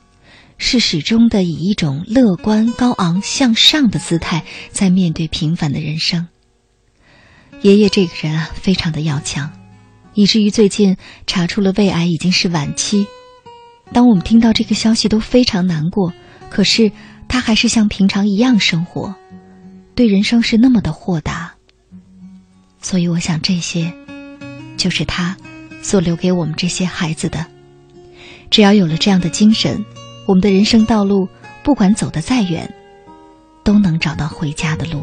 [0.58, 6.28] 是始终的以一种乐观、高昂、向上的姿态在面对平凡的人生。
[7.62, 9.52] 爷爷这个人啊，非常的要强，
[10.16, 10.98] 以至于最近
[11.28, 13.06] 查出了胃癌已经是晚期。
[13.94, 16.14] 当我们听到这个消息，都非常难过。
[16.50, 16.92] 可是
[17.28, 19.14] 他还是像平常一样生活，
[19.94, 21.54] 对人生是那么的豁达。
[22.82, 23.92] 所以，我想这些，
[24.78, 25.36] 就是他
[25.82, 27.46] 所留给我们这些孩子的。
[28.52, 29.84] 只要有了这样的精神，
[30.26, 31.28] 我们的人生道路，
[31.64, 32.72] 不管走得再远，
[33.64, 35.02] 都能找到回家的路。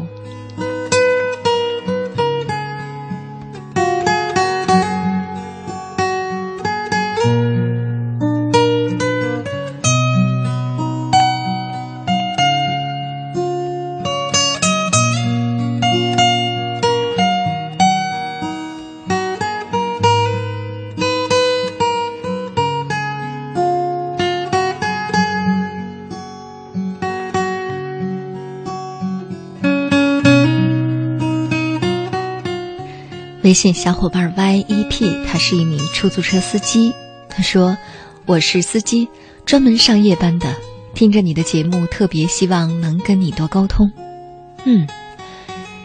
[33.53, 36.91] 微信小伙伴 YEP，他是一名出租车司机。
[37.29, 37.77] 他说
[38.25, 39.07] ：“我是司机，
[39.45, 40.55] 专门上夜班的。
[40.95, 43.91] 听着你的节目，特别希望能跟你多沟通。”
[44.65, 44.87] 嗯，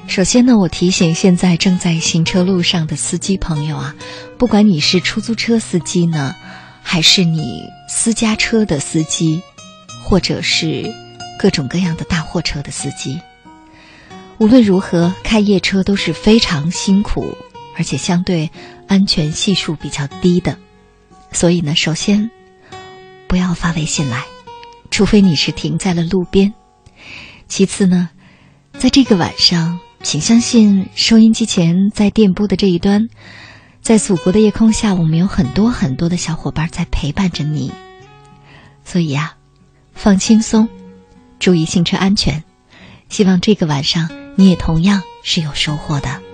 [0.07, 3.95] 首先呢，我提醒现在正在行车路上的司机朋友啊，
[4.39, 6.35] 不管你是出租车司机呢，
[6.83, 9.43] 还是你私家车的司机，
[10.03, 10.91] 或者是
[11.39, 13.21] 各种各样的大货车的司机，
[14.39, 17.37] 无论如何开夜车都是非常辛苦。
[17.79, 18.51] 而且相对
[18.89, 20.59] 安全系数比较低的，
[21.31, 22.29] 所以呢，首先
[23.29, 24.25] 不要发微信来，
[24.91, 26.53] 除非你是停在了路边。
[27.47, 28.11] 其次呢，
[28.77, 33.09] 在这个晚上，请相信收音机前在电波的这一端，
[33.81, 37.73] 在祖国的夜空下，我们有很多很多的小伙伴在陪伴着你。
[38.85, 39.37] 所以啊，
[39.95, 40.69] 放轻松，
[41.39, 42.43] 注意行车安全。
[43.09, 46.28] 希望这个晚上你也同样是有收获的。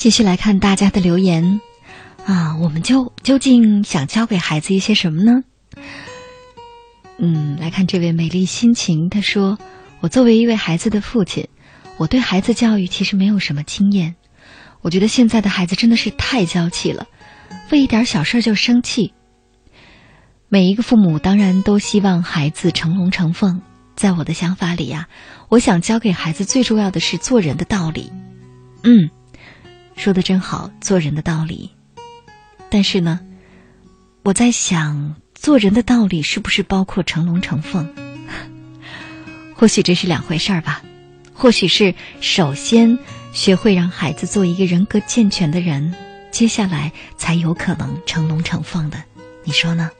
[0.00, 1.60] 继续来看大家的留言
[2.24, 5.42] 啊，我们就究竟想教给孩子一些什么呢？
[7.18, 9.58] 嗯，来看这位美丽心情，他说
[10.00, 11.46] ：“我作为一位孩子的父亲，
[11.98, 14.14] 我对孩子教育其实没有什么经验。
[14.80, 17.06] 我觉得现在的孩子真的是太娇气了，
[17.70, 19.12] 为一点小事就生气。
[20.48, 23.60] 每一个父母当然都希望孩子成龙成凤，
[23.96, 25.08] 在我的想法里呀，
[25.50, 28.10] 我想教给孩子最重要的是做人的道理。
[28.82, 29.10] 嗯，
[30.00, 31.70] 说的真好，做人的道理。
[32.70, 33.20] 但是呢，
[34.22, 37.94] 我在想。”做人的道理是不是包括成龙成凤？
[39.56, 40.82] 或许这是两回事儿吧。
[41.32, 42.98] 或许是首先
[43.32, 45.94] 学会让孩子做一个人格健全的人，
[46.30, 49.02] 接下来才有可能成龙成凤的。
[49.44, 49.90] 你说呢？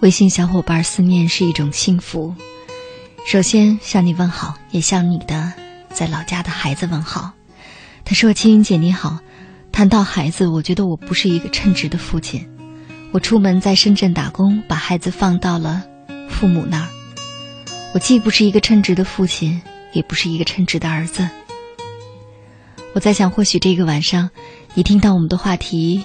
[0.00, 2.34] 微信小伙伴思念是一种幸福。
[3.26, 5.52] 首先向你问好，也向你的
[5.90, 7.32] 在老家的孩子问好。
[8.02, 9.18] 他说：“青云姐你好，
[9.70, 12.48] 谈到孩子，我觉得我不是一个称职的父亲。
[13.12, 15.84] 我出门在深圳打工，把孩子放到了
[16.30, 16.88] 父母那儿。
[17.92, 19.60] 我既不是一个称职的父亲，
[19.92, 21.28] 也不是一个称职的儿子。
[22.94, 24.30] 我在想，或许这个晚上，
[24.72, 26.02] 你听到我们的话题，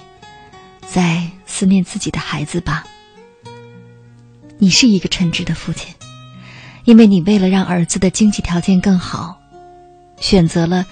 [0.86, 2.84] 在思念自己的孩子吧。”
[4.58, 5.94] 你是一个称职的父亲，
[6.84, 9.38] 因为你为了让儿子的经济条件更好，
[10.18, 10.86] 选择了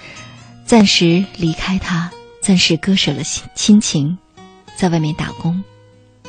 [0.66, 2.10] 暂时离开他，
[2.42, 4.18] 暂时割舍了亲亲情，
[4.76, 5.62] 在外面打工。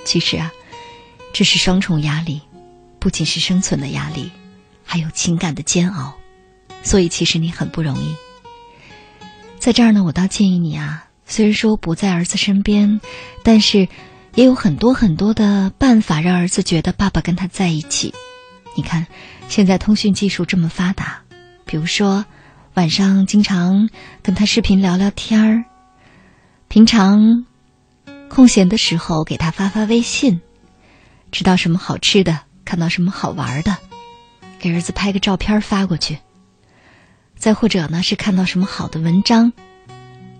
[0.06, 0.50] 其实啊，
[1.34, 2.42] 这是双重压力，
[3.00, 4.32] 不仅是生存的压力，
[4.86, 6.14] 还有情感的煎熬。
[6.84, 8.16] 所以其实你很不容易。
[9.60, 13.02] 在这儿呢，我倒建议你啊，虽然说不在儿子身边，
[13.44, 13.90] 但是。
[14.36, 18.14] 也有很多很多的办法让儿子觉得爸爸跟他在一起。
[18.76, 19.08] 你看，
[19.48, 21.22] 现在通讯技术这么发达，
[21.66, 22.26] 比如说
[22.74, 23.90] 晚上经常
[24.22, 25.64] 跟他视频聊聊天儿，
[26.68, 27.46] 平常
[28.28, 30.42] 空闲的时候给他发发微信，
[31.32, 33.78] 知道什么好吃的，看到什么好玩的，
[34.60, 36.18] 给儿子拍个照片发过去。
[37.38, 39.54] 再或者呢，是看到什么好的文章，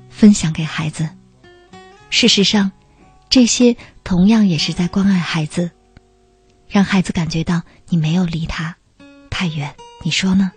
[0.10, 1.08] 分享给孩子。
[2.10, 2.74] 事实上。
[3.36, 3.76] 这些
[4.06, 5.72] 同样也是在关爱孩子，
[6.70, 8.78] 让孩子感觉到你没有离他
[9.30, 10.54] 太远，你说呢？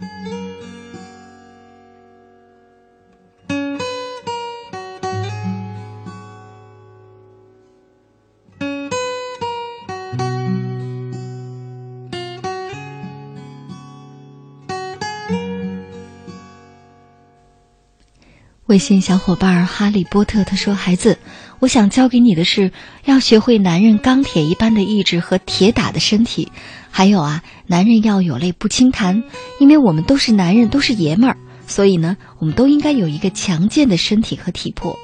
[18.66, 21.18] 微信小伙伴哈利波特他说：“孩子。”
[21.60, 22.70] 我想教给你的是，
[23.04, 26.52] 要学会男人钢铁一般的意志和铁打的身体，
[26.90, 29.24] 还有啊，男人要有泪不轻弹，
[29.58, 31.36] 因为我们都是男人，都是爷们儿，
[31.66, 34.96] 所以呢，我们都应该有一个强健的身体和体魄。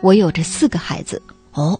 [0.00, 1.20] 我有着四个孩子，
[1.52, 1.78] 哦，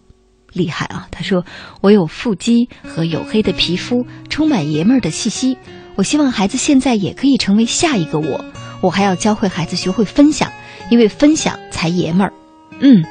[0.53, 1.07] 厉害啊！
[1.09, 1.43] 他说
[1.81, 5.57] 我有腹肌和黝黑的皮肤，充满爷们儿的气息。
[5.95, 8.45] 我希望孩子现在也可以成为下一个我。
[8.81, 10.51] 我还要教会孩子学会分享，
[10.91, 12.33] 因为分享才爷们儿。
[12.79, 13.03] 嗯。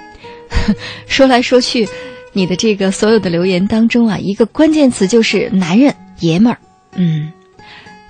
[1.07, 1.89] 说来说去，
[2.33, 6.59] 你的这个所有的留言当中啊，一个关键词就是男人爷们儿。
[6.95, 7.33] 嗯，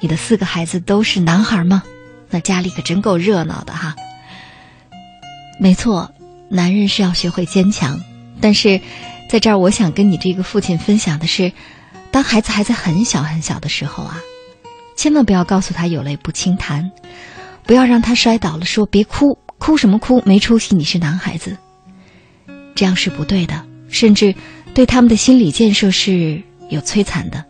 [0.01, 1.83] 你的四个孩子都是男孩吗？
[2.31, 3.95] 那家里可真够热闹的哈。
[5.59, 6.11] 没错，
[6.49, 8.01] 男人是要学会坚强，
[8.41, 8.81] 但是
[9.29, 11.53] 在这儿，我想跟你这个父亲分享的是，
[12.11, 14.19] 当孩子还在很小很小的时候啊，
[14.97, 16.91] 千万不要告诉他有泪不轻弹，
[17.65, 21.57] 不要让他摔倒了说别哭，哭什么哭，没出息，你是男孩子。
[22.81, 24.35] 这样是不对的，甚至
[24.73, 27.45] 对他们的心理建设是有摧残的，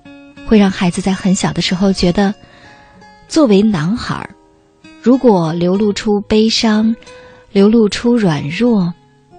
[0.44, 2.34] 会让孩子在很小的时候觉得，
[3.28, 4.28] 作为男孩，
[5.00, 6.96] 如果流露出悲伤，
[7.52, 8.92] 流露出软弱，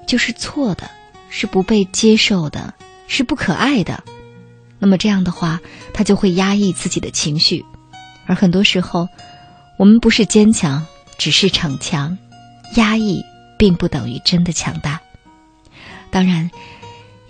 [0.08, 0.90] 就是错的，
[1.30, 2.74] 是不被接受的，
[3.08, 4.02] 是不可爱的。
[4.80, 5.60] 那么这样的话，
[5.94, 7.66] 他就会压抑自己的情绪，
[8.26, 9.06] 而很多时候，
[9.78, 10.86] 我们不是坚强，
[11.18, 12.18] 只是逞强，
[12.78, 13.22] 压抑
[13.58, 14.98] 并不等于真的强大。
[16.12, 16.52] 当然，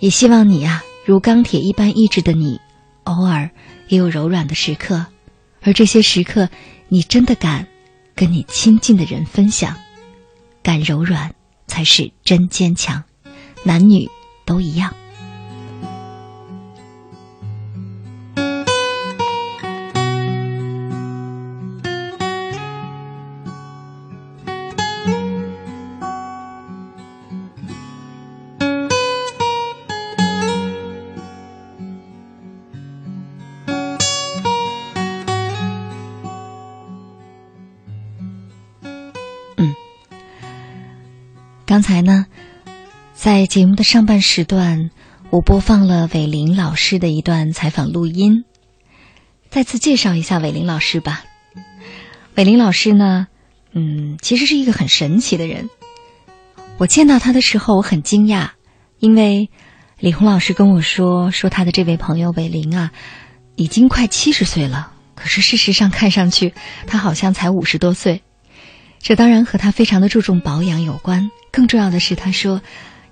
[0.00, 2.60] 也希望你呀，如钢铁一般意志的你，
[3.04, 3.48] 偶尔
[3.88, 5.06] 也有柔软的时刻，
[5.62, 6.48] 而这些时刻，
[6.88, 7.66] 你真的敢
[8.14, 9.76] 跟你亲近的人分享，
[10.62, 11.32] 敢柔软
[11.66, 13.02] 才是真坚强，
[13.62, 14.08] 男女
[14.44, 14.92] 都一样。
[41.82, 42.26] 刚才呢，
[43.12, 44.90] 在节目的上半时段，
[45.30, 48.44] 我播放了伟林老师的一段采访录音。
[49.50, 51.24] 再次介绍一下伟林老师吧。
[52.36, 53.26] 伟林老师呢，
[53.72, 55.70] 嗯，其实是一个很神奇的人。
[56.78, 58.50] 我见到他的时候，我很惊讶，
[59.00, 59.50] 因为
[59.98, 62.92] 李红老师跟我说，说他的这位朋友伟林啊，
[63.56, 64.92] 已经快七十岁了。
[65.16, 66.54] 可是事实上，看上去
[66.86, 68.22] 他好像才五十多岁。
[69.00, 71.28] 这当然和他非常的注重保养有关。
[71.52, 72.60] 更重要的是，他说，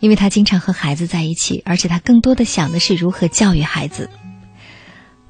[0.01, 4.09] 因为他经常和孩子在一起，而且他更多的想的是如何教育孩子。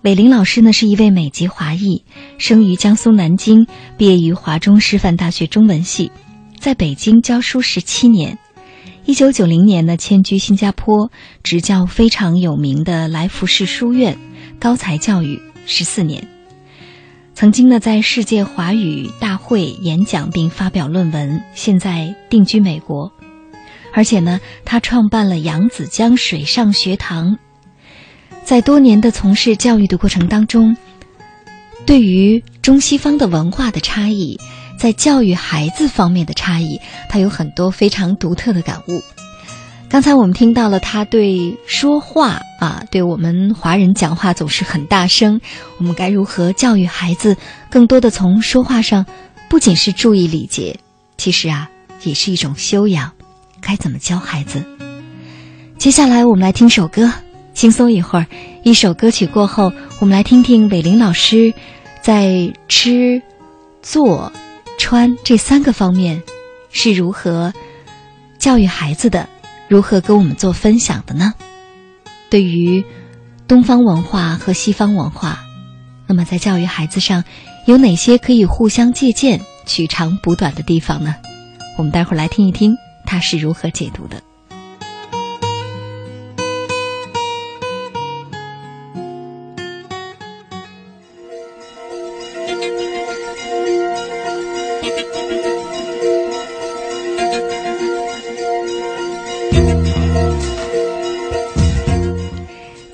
[0.03, 2.05] 韦林老师呢是一位美籍华裔，
[2.39, 3.67] 生于江苏南京，
[3.99, 6.11] 毕业于华中师范大学中文系，
[6.59, 8.39] 在北京教书十七年。
[9.05, 11.11] 一九九零年呢迁居新加坡，
[11.43, 14.17] 执教非常有名的来福士书院，
[14.61, 16.27] 高才教育十四年。
[17.41, 23.11] 曾经呢在世界华语大会演讲并发表论文，现在定居美国，
[23.95, 27.39] 而且呢他创办了扬子江水上学堂。
[28.45, 30.77] 在多年的从事教育的过程当中，
[31.87, 34.39] 对于中西方的文化的差异，
[34.79, 39.01] 在教育孩子方面的差异，他有很多非常独特的感悟。
[39.91, 45.41] 刚才我们听到了他对说话啊，对我们华人讲话总是很大声，
[45.79, 47.37] 我们该如何教育孩子？
[47.69, 49.05] 更多的从说话上，
[49.49, 50.79] 不仅是注意礼节，
[51.17, 51.69] 其实啊，
[52.05, 53.11] 也是一种修养。
[53.61, 54.65] 该怎么教孩子？
[55.77, 57.13] 接下来我们来听首歌。
[57.53, 58.27] 轻松一会儿，
[58.63, 61.53] 一首歌曲过后，我们来听听伟林老师
[62.01, 63.21] 在吃、
[63.83, 64.33] 坐、
[64.79, 66.23] 穿这三个方面
[66.71, 67.53] 是如何
[68.39, 69.29] 教育孩子的，
[69.71, 71.33] 如何跟我们做分享的呢？
[72.29, 72.85] 对于
[73.47, 75.39] 东方文化和西方文化，
[76.09, 77.23] 那么在教育孩子上
[77.69, 81.15] 有哪些可以互相借鉴、取长补短的地方呢？
[81.79, 82.77] 我们待会儿来听一听
[83.07, 84.21] 他是如何解读的。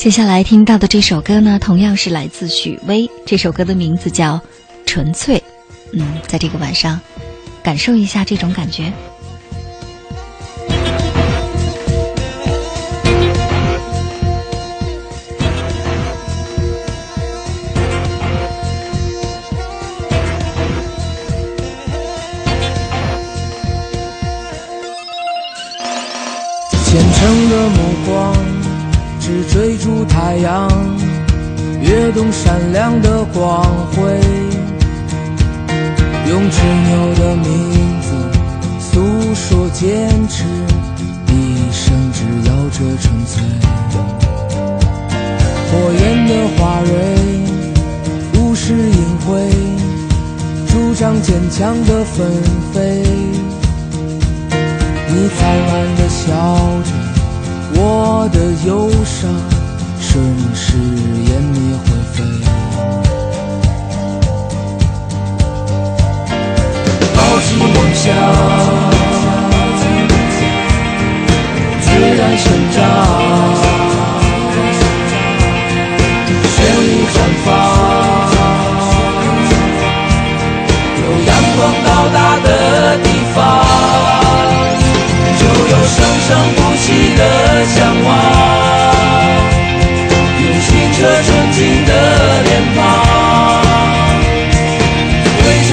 [0.06, 3.10] 接下来听到的这首歌呢，同样是来自许巍。
[3.26, 4.34] 这首歌的名字叫
[4.86, 5.36] 《纯粹》。
[5.92, 7.00] 嗯，在这个晚上，
[7.60, 8.92] 感受一下这种感觉。
[30.36, 30.68] 太阳，
[31.80, 34.02] 跃动闪亮的光辉。
[36.28, 37.48] 用执拗的名
[38.02, 38.08] 字
[38.78, 39.00] 诉
[39.34, 40.44] 说坚持，
[41.28, 43.42] 一生只要这纯粹。
[45.70, 45.72] 火
[46.02, 46.90] 焰的花蕊，
[48.34, 49.48] 无视隐晦，
[50.68, 52.30] 主张坚强的纷
[52.74, 53.02] 飞。
[55.08, 56.26] 你灿烂的笑
[56.84, 59.30] 着，我的忧伤
[60.16, 60.24] 瞬
[60.54, 61.84] 时湮灭灰
[62.14, 62.24] 飞。
[67.14, 68.02] 抱起梦想，
[71.82, 71.84] 自
[72.16, 72.76] 然生长，
[76.48, 77.14] 绚丽绽
[77.44, 77.46] 放。
[80.96, 82.48] 有阳光到达的
[83.04, 83.36] 地方，
[85.38, 85.94] 就有生
[86.26, 86.84] 生不息
[87.18, 87.20] 的
[87.66, 88.75] 向往。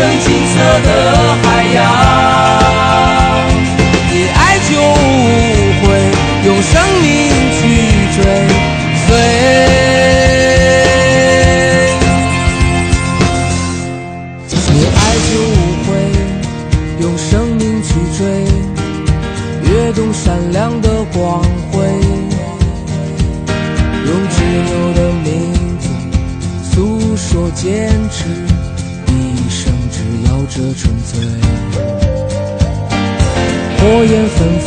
[0.03, 2.62] 成金色的海洋。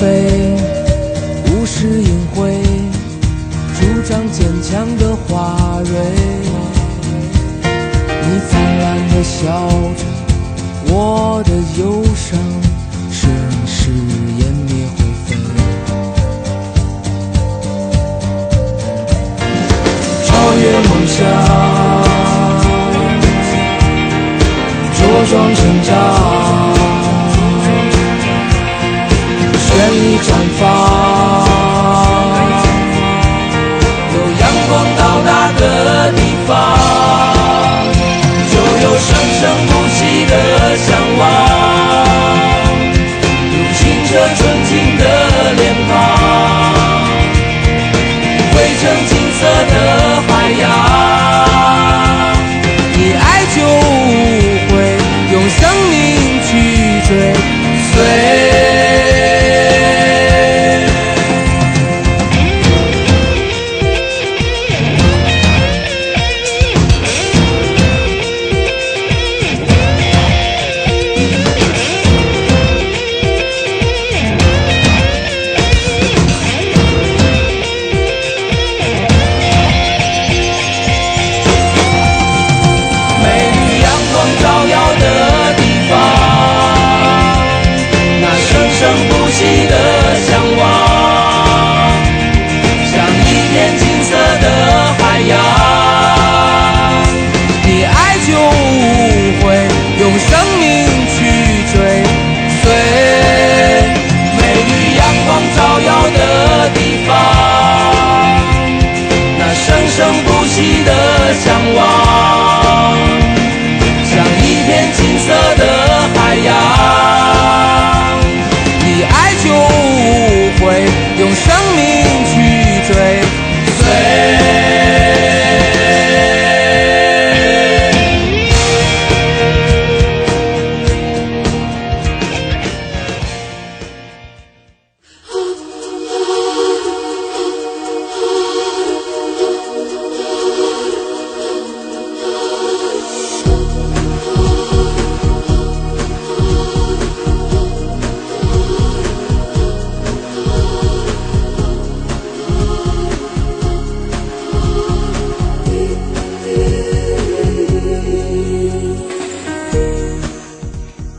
[0.06, 0.45] 焰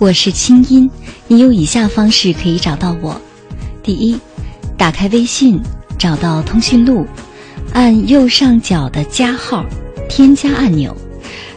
[0.08, 0.90] 我是清音，
[1.28, 3.20] 你有以下方式可以找到我：
[3.84, 4.18] 第一，
[4.78, 5.60] 打开微信，
[6.00, 7.06] 找到通讯录，
[7.74, 9.66] 按右上角的加号
[10.08, 10.96] 添加按钮，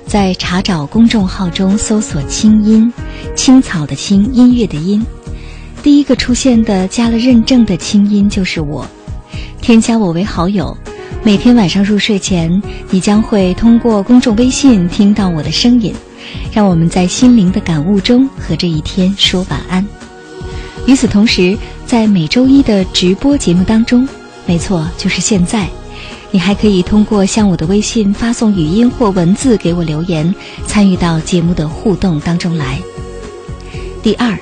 [0.05, 2.93] 在查找公众号中搜索“清音”，
[3.37, 5.01] 青草的青，音乐的音。
[5.81, 8.85] 第一个出现的加了认证的清音就是我，
[9.63, 10.77] 添加我为好友。
[11.23, 12.61] 每天晚上入睡前，
[12.91, 15.95] 你将会通过公众微信听到我的声音，
[16.53, 19.87] 让我们在心灵的感悟中和这一天说晚安。
[20.87, 21.57] 与此同时，
[21.87, 24.09] 在每周一的直播节目当中，
[24.47, 25.69] 没错，就是现在，
[26.31, 30.35] 你还可以通过向我的微信发送语音或文字给我留言，
[30.67, 32.81] 参与到节目的互动当中来。
[34.03, 34.37] 第二，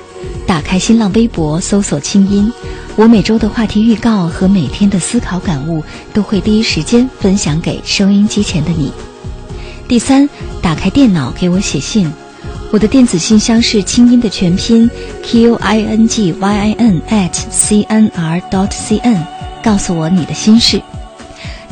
[0.47, 2.51] 打开新浪微博搜索“清音”。
[2.95, 5.81] 我每周的话题预告和每天的思考感悟
[6.13, 8.91] 都会第一时间分享给收音机前的你。
[9.87, 10.27] 第三，
[10.69, 12.07] 打开电脑给我写信，
[12.71, 14.87] 我的电子信箱是清音的全拼
[15.23, 19.25] q i n g y i n at c n r dot c n，
[19.63, 20.79] 告诉我你的心事。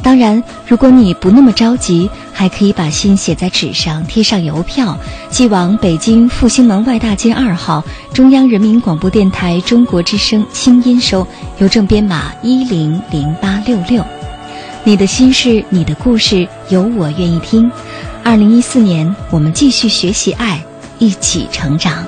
[0.01, 4.97] 当然，如果你不那么着急，还可以把信写在纸上，贴上邮票，
[5.29, 11.27] 寄往北京复兴门外大街二号中央人民广播电台中国之声清音收，
[11.59, 14.03] 邮政编码一零零八六六。
[14.83, 17.69] 你的心事，你的故事，有我愿意听。
[18.27, 20.61] 二零一四年，我们继续学习爱，
[20.99, 22.05] 一起成长。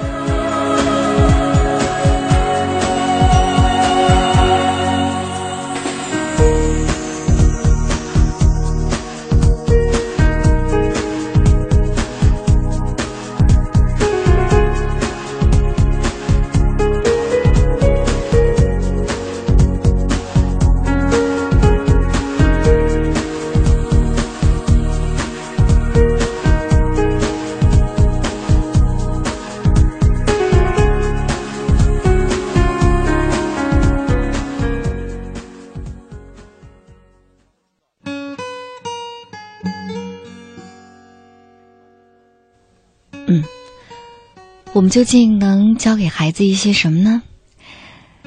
[44.89, 47.21] 究竟能教给孩子一些什么呢？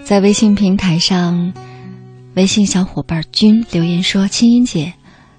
[0.05, 1.53] 在微信平台上，
[2.35, 4.95] 微信小伙伴君留言说：“青音姐，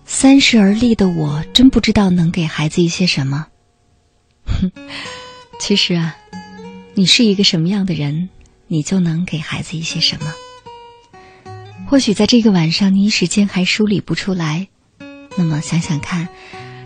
[0.05, 3.47] 三十而立的我真不知道能给孩子一些什么。”
[4.45, 4.71] 哼，
[5.59, 6.15] 其实啊，
[6.95, 8.29] 你是一个什么样的人，
[8.67, 10.33] 你就能给孩子一些什么。
[11.87, 14.67] 或许在这个晚上，你一时间还梳理不出来，
[15.37, 16.27] 那么想想看，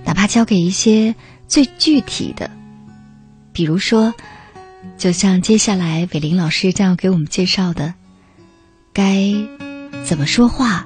[0.04, 1.16] 哪怕教给一些
[1.48, 2.50] 最具体的。
[3.58, 4.14] 比如说，
[5.00, 7.96] 就像接下来伟林老师将要给我们介绍的，
[8.94, 9.34] 该
[10.06, 10.86] 怎么说话，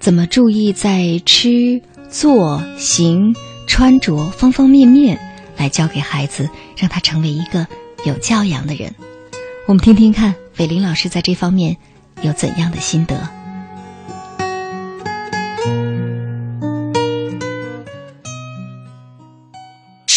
[0.00, 5.20] 怎么注意在吃、坐、行、穿着方方面面，
[5.58, 6.48] 来教给孩子，
[6.78, 7.66] 让他成为一个
[8.06, 8.94] 有教养的人。
[9.66, 11.76] 我们听听看，伟林老师在这方面
[12.22, 13.43] 有怎样的心得。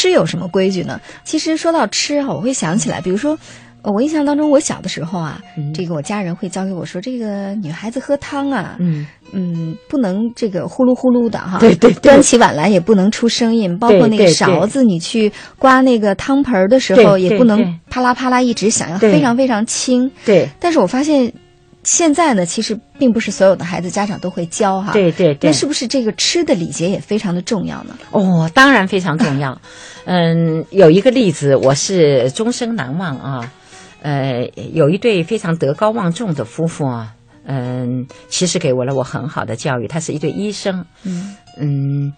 [0.07, 0.99] 吃有什么规矩呢？
[1.25, 3.37] 其实说到吃啊，我会想起来，比如说，
[3.83, 5.41] 我印象当中，我小的时候啊，
[5.73, 15.29] 这个我家人会教给我说，这个女孩子喝汤啊，嗯嗯，不能这个呼噜呼噜的哈，对 对，端起碗来也不能出声音，包括那个勺子，你去
[15.59, 20.09] 刮那个汤盆的时候，也不能啪啦啪啦一直响，要非常非常轻。
[20.25, 21.31] 对，但是我发现。
[21.87, 24.91] 现在呢，其实并不是所有的孩子家长都会教哈。
[24.91, 25.49] 对对对。
[25.49, 27.97] 那是不是这个吃的礼节也非常的重要呢？
[28.11, 29.57] 哦，当然非常重要。
[30.03, 33.53] 嗯，有一个例子我是终生难忘啊。
[34.01, 37.13] 呃，有一对非常德高望重的夫妇啊，
[37.45, 39.87] 嗯，其实给我了我很好的教育。
[39.87, 40.85] 他是一对医生。
[41.03, 42.11] 嗯嗯。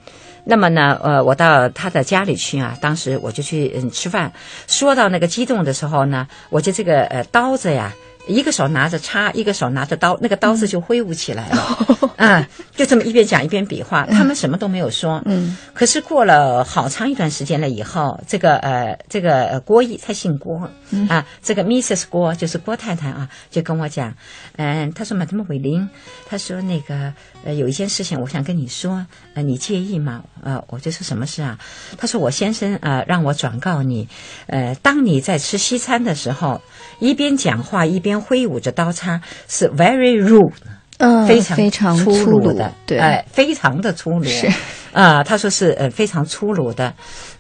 [0.46, 4.34] 那么呢，呃，我到他的家里去啊，当时我就去嗯吃饭。
[4.66, 7.94] 说到那个激动的时候呢，我就这个呃刀子呀。
[8.30, 20.70] 一个手拿着叉，一个手拿着刀，那个刀子就挥舞起来了，啊， 就这么一边讲一边比划，他们什么都没有说，嗯，可是过了好长一段时间了以后，这个呃，这个郭毅，他姓郭，
[21.10, 24.14] 啊，这个 Mrs 郭就是郭太太啊，就跟我讲，
[24.58, 25.90] 嗯，她说嘛，他们伟林，
[26.28, 27.12] 他说那个
[27.44, 30.24] 呃，有一件事情我想跟你说，呃，你介意吗？
[30.44, 31.58] 呃，我就说什么事啊？
[31.98, 34.08] 他说我先生呃让我转告你，
[34.48, 36.62] 呃，当你在吃西餐的时候，
[37.00, 38.20] 一边讲话一边。
[38.20, 40.52] 挥舞着刀叉是 very rude，
[40.98, 44.48] 嗯，非常非常粗鲁的，对，哎，非常的粗鲁，是
[44.92, 46.94] 啊，他说是呃非常粗鲁的，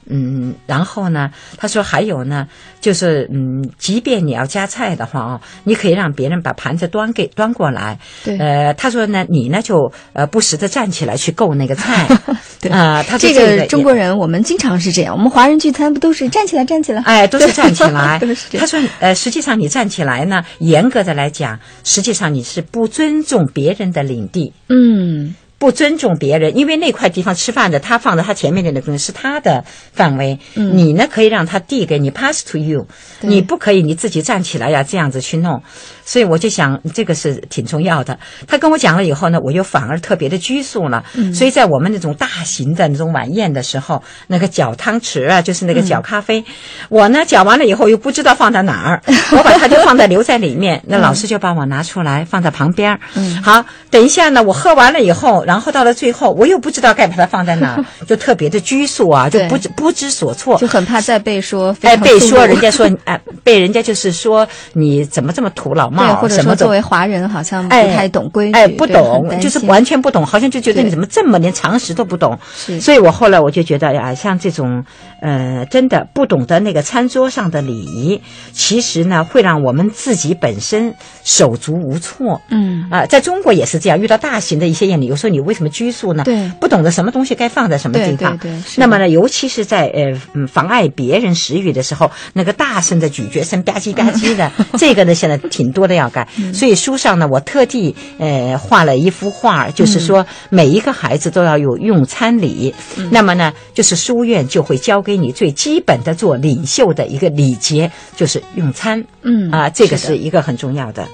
[0.09, 2.47] 嗯，然后呢，他说还有呢，
[2.81, 7.97] 就是嗯，即便你要夹菜的话啊，你可以让别人把盘子端给端过来。
[8.23, 12.07] 对呃，他说呢，你呢就呃不时的站起来去够那个菜。
[12.59, 17.01] 对啊、他说这个个中国人我们经常是这样，我们华人聚餐不都是站起来站起来？
[17.03, 18.57] 哎，都是站起来 都是这。
[18.57, 24.51] 样他说，呃，实际上你站起来呢，严格的来讲，实际上你是不尊重别人的领地。
[24.67, 30.75] 嗯，不尊重别人，因为那块地方吃饭的，他放在他前面的那个东西是他的范围，嗯。
[30.77, 32.87] 你呢可以让他递给你，pass to you，
[33.19, 35.61] 你不可以你自己站起来呀，这样子去弄。
[36.09, 38.17] 所以我就想，这个是挺重要的。
[38.47, 41.03] 他跟我讲了以后呢，我又反而特别的拘束了。
[41.13, 41.31] 嗯。
[41.35, 46.43] 所以在我们那种大型的那种晚宴的时候，那个搅汤匙啊，就是那个搅咖啡，
[46.89, 49.03] 我呢搅完了以后又不知道放在哪儿，
[49.37, 52.89] 我把它就放在留在里面，那老师就把我拿出来放在旁边。
[52.89, 52.99] 儿。
[53.13, 53.43] 嗯。
[53.43, 72.37] 好，等一下呢，我喝完了以后，然后到了最后，我又不知道该把它放在哪儿， 就特别的拘束啊，就不知不知所措，就很怕再被说非哎，被说人家说哎，被人家就是说你怎么这么土老对，帽，或者什么都说作为华人好像不哎太懂规矩，哎，不懂，就是完全不懂，好像就觉得你怎么这么连常识都不懂。
[72.55, 74.83] 是所以我后来我就觉得呀，像这种
[75.21, 78.21] 呃，真的不懂得那个餐桌上的礼仪，
[78.51, 80.93] 其实呢会让我们自己本身
[81.23, 82.41] 手足无措。
[82.49, 86.23] 嗯啊、在中国也是这样，遇到大型的一些宴礼，有时候你为什么拘束呢？
[86.23, 88.37] 对不懂得什么东西该放在什么地方。
[88.37, 96.25] 对对是的那么呢，尤其是在呃嗯妨碍别人食欲的时候，那个大声的咀嚼声吧唧吧唧的， 这个呢现在挺多的要改。
[96.37, 102.73] 嗯所以书上呢，我特地呃画了一幅画，就是说每一个孩子都要有用餐礼。
[102.95, 109.03] 嗯那么呢，就是书院就会教给你最基本的做领袖的一个礼节，就是用餐。
[109.23, 111.05] 嗯啊、这个是一个很重要的。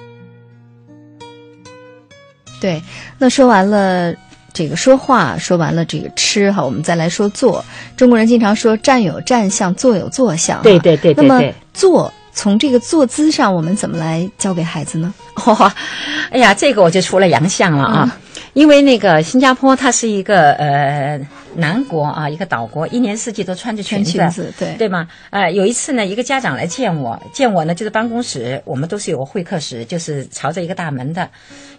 [2.59, 2.81] 对，
[3.17, 4.13] 那说完了
[4.53, 7.63] 这个说话，说完了这个吃哈，我们再来说坐。
[7.95, 10.79] 中国人经常说站有站相，坐有坐相对。
[10.79, 15.11] 对对对对那么坐从这个坐姿上，我们怎么来教给孩子呢？
[15.45, 15.71] 哦，
[16.29, 18.17] 哎呀，这个我就出了洋相了啊。
[18.53, 21.19] 因为那个新加坡它是一个呃
[21.55, 25.05] 南国啊，一个岛国，一年四季都穿着裙子，裙子对对吗？
[25.29, 31.29] 呃，有一次呢，一个家长来见我，见我呢就是办公室，我们都是有个会客室，就是朝着一个大门的。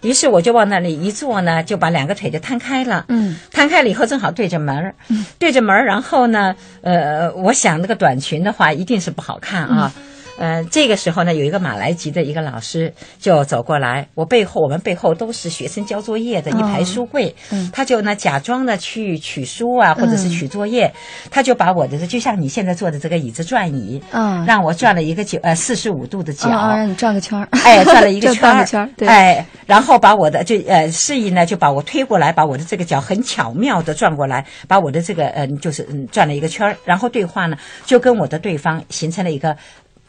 [0.03, 4.93] 于是我就往那里一坐呢，就把两个腿就摊开了，嗯，摊开了以后正好对着门儿，
[5.39, 9.91] 对着门儿，然后呢，呃，我想那个短裙的话一定是不好看啊。
[10.37, 20.93] 呃，这个时候呢，有一个马来籍的一个老师就走过来，我背后我们背后都是学生交作业的一排书柜，嗯他就呢假装呢去取书啊，或者是取作业，
[21.31, 39.57] 他就把我的就像你现在坐的这个椅子转椅，啊让我转了一个九呃四十五度的角，让你转个圈儿，哎，转了一个 圈儿，转个圈儿，对，哎，然后把我的就呃示意呢，就把我推过来，把我的这个脚很巧妙的转过来，把我的这个嗯、就是嗯转了一个圈儿，然后对话呢，就跟我的对方形成了一个。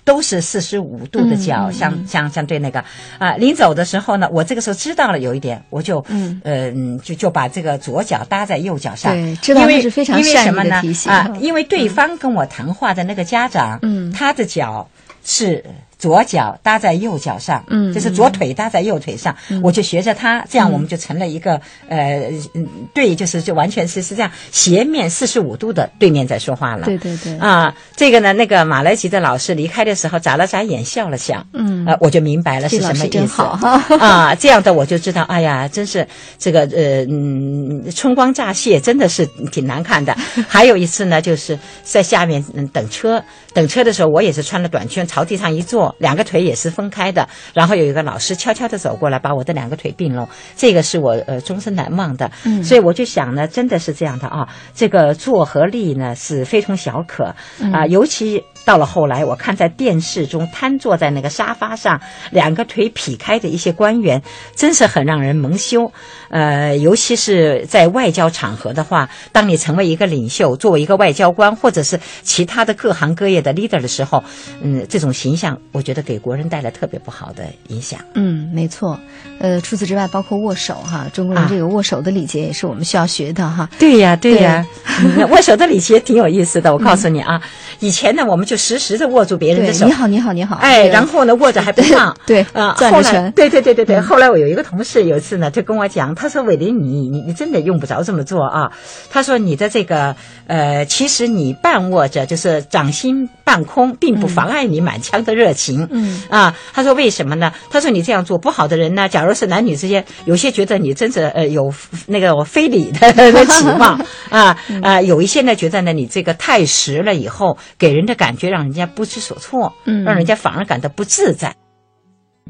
[0.09, 2.83] 都是四十五度的角，相相相对那个
[3.19, 10.77] 啊，临走的时候呢，我这个时候知道了有一点，我就嗯就就把这个左脚搭在右脚上，对知道因为这是非常因为善意什么呢？
[10.77, 14.11] 的提醒啊嗯，因为对方跟我谈话的那个家长，嗯。
[14.11, 14.89] 他的脚
[15.25, 15.63] 是
[15.99, 31.85] 左脚搭在右脚上，嗯就是左腿搭在右腿上，我就学着他，这样我们就成了一个呃嗯对，就是就完全是是这样斜面四十五度的对面在说话了，对对对，啊，这个呢，那个马来籍的老师离开的时候眨了眨眼，笑了笑，嗯。
[31.89, 33.43] 呃，我就明白了是什么意思。
[33.99, 36.07] 啊，这样的我就知道，哎呀，真是
[36.39, 40.15] 这个呃嗯，春光乍泄，真的是挺难看的。
[40.47, 52.31] 还有一次呢，就是在下面嗯等车，等车的时候，我也是穿了短裙，朝地上一坐，两个腿也是分开的，然后有一个老师悄悄的走过来，把我的两个腿并拢，这个是我呃终身难忘的。
[52.45, 57.35] 嗯所以我就想呢，真的是这样的啊，这个坐和立呢是非同小可
[57.73, 62.01] 啊、尤其到了后来，我看在电视中瘫坐在那个沙发上，
[62.31, 64.23] 两个腿劈开的一些官员，
[64.55, 65.91] 真是很让人蒙羞。
[66.29, 74.23] 呃，尤其是在外交场合的话，当你成为一个领袖，作为一个外交官，或者是其他的各行各业的 leader 的时候，
[74.61, 78.01] 嗯，这种形象，我觉得给国人带来特别不好的影响。
[78.15, 78.99] 嗯，没错。
[79.39, 83.69] 呃，除此之外，包括握手哈，中国人啊这个握手的礼节也是我们需要学的哈。
[83.79, 84.67] 对呀，对呀，
[85.01, 86.73] 嗯 握手的礼节挺有意思的。
[86.73, 87.41] 我告诉你啊，
[87.81, 90.57] 以前呢，我们就实时的握住别人的，手你，好，你好，你好。
[90.57, 92.17] 哎，然后呢，握着还不放。
[92.27, 94.01] 对啊，后来攥着拳对对对对对。
[94.01, 98.73] 后来我有一个同事有一次呢，就跟我讲，他说：“伟林，你你你真的用不着这么做啊。”
[99.11, 105.68] 他说：“你的这个呃，其实你半握着，就是掌心半空，并不妨碍你满腔的热情。
[105.69, 105.87] 行。
[105.91, 107.53] 嗯啊，他说为什么呢？
[107.71, 111.73] 他说你这样做不好的人呢，假如是男女之间，有些觉得你真是呃有
[112.07, 114.01] 那个非礼的的期望
[114.31, 121.55] 啊啊，有一些呢觉得呢你这个太实了，以后给人的感觉让人家不知所措，嗯让人家反而感到不自在。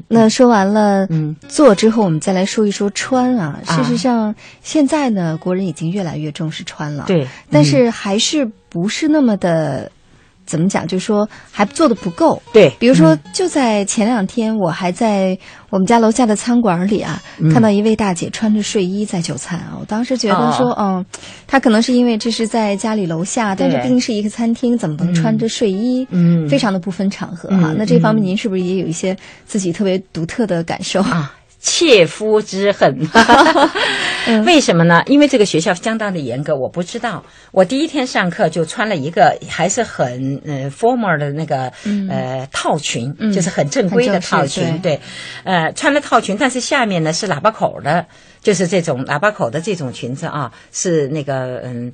[0.07, 3.59] 那说完了嗯做之后，我们再来说一说穿啊。
[3.67, 9.91] 啊事实上，现在呢，国人已经越来越重视穿了，对但是还是不是那么的。
[10.49, 10.87] 怎么讲？
[10.87, 12.41] 就是说还做的不够。
[12.51, 15.37] 对比如说嗯，就在前两天，我还在
[15.69, 19.77] 我们家楼下的餐馆里啊，嗯看到一位大姐穿着睡衣在就餐啊。
[19.79, 21.05] 我当时觉得说，哦嗯，
[21.45, 26.07] 她可能是因为这是在家里楼下，但是毕竟是一个餐厅，怎么能穿着睡衣？
[26.09, 29.15] 嗯非常的不分场合哈、嗯那这方面嗯您是不是也有一些
[29.45, 31.01] 自己特别独特的感受？
[31.01, 32.97] 啊，切肤之恨。
[34.45, 35.01] 为什么呢？
[35.07, 37.23] 因为这个学校相当的严格，我不知道。
[37.51, 41.71] 我第一天上课就穿了一个还是很呃 formal 的那个、
[42.09, 44.99] 呃套裙，嗯就是很正规的套裙，对，
[45.43, 48.05] 呃，穿了套裙，但是下面呢是喇叭口的，
[48.43, 51.91] 就是这种喇叭口的这种裙子啊，是那个嗯。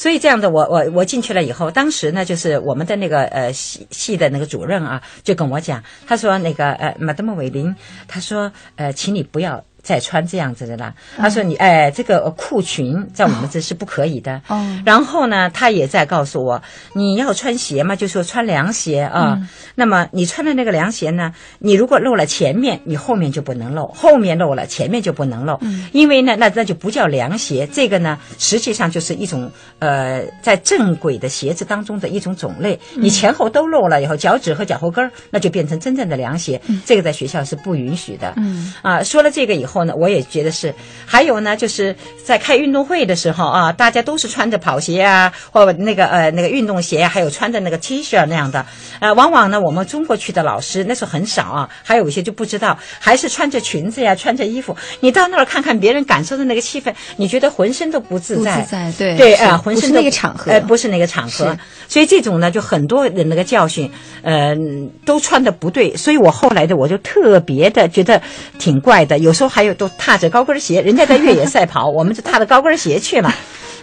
[0.00, 7.76] 所以这样的，我我我进去了以后，当时呢，就是我们的那个呃系系的那个主任啊，就跟我讲，他说那个呃马德莫韦林，
[8.08, 9.62] 他说呃，请你不要。
[9.82, 14.40] 再穿这样子的啦，他说你哎，这个裤裙在我们这是不可以的。
[14.48, 16.62] 哦然后呢，他也在告诉我，
[16.94, 19.36] 你要穿鞋嘛，就说穿凉鞋啊。
[19.40, 25.56] 嗯那么你穿的那个凉鞋呢，你如果露了前面，你后面就不能露；后面露了，前面就不能露。
[25.62, 32.78] 嗯因为呢，那那就不叫凉鞋，这个呢，实际上就是一种呃，在正轨的鞋子当中的一种种类。
[32.94, 38.34] 嗯你前后都露了以后，脚趾和脚后跟儿那就变成真正的凉鞋，这个在学校是不允许的。
[38.36, 40.74] 嗯啊，说了这个以后呢，我也觉得是。
[41.06, 41.94] 还有呢，就是
[42.24, 48.64] 在开运动会的时候啊，大家都是穿着跑鞋啊，或那个呃那个运动鞋啊，还有穿着那个 T 恤那样的。
[49.00, 54.76] 呃，往往呢，我们中国去的老师那时候很少啊，还有一些就不知道，还是穿着裙子呀，穿着衣服。
[55.00, 58.56] 你到那儿看看别人感受的那个气氛，你觉得浑身都不自在。
[58.56, 61.56] 不自在对对啊、浑身都那个场合呃，不是那个场合。
[61.88, 63.90] 所以这种呢，就很多人那个教训，
[64.22, 64.54] 呃，
[65.04, 65.96] 都穿的不对。
[65.96, 68.22] 所以我后来的我就特别的觉得
[68.58, 73.34] 挺怪的，有时候还有都踏着高跟鞋，人家在越野赛跑， 我们就踏着高跟鞋去了。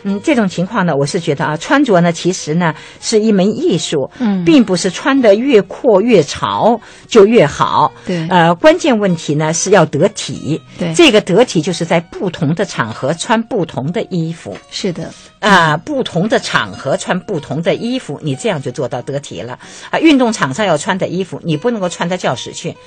[0.03, 2.71] 嗯，这种情况呢，我是觉得啊，穿着呢，其实呢
[3.01, 7.91] 是一门艺术，嗯并不是穿的越阔越潮就越好。
[8.05, 10.61] 对呃，关键问题呢是要得体。
[10.77, 14.55] 对这个得体就是在不同的场合穿不同的衣服。
[14.69, 15.09] 是的，
[15.39, 19.57] 啊、不同的场合穿不同的衣服，你这样就做到得体了。
[19.89, 22.77] 啊，运动场上要穿的衣服，你不能够穿到教室去，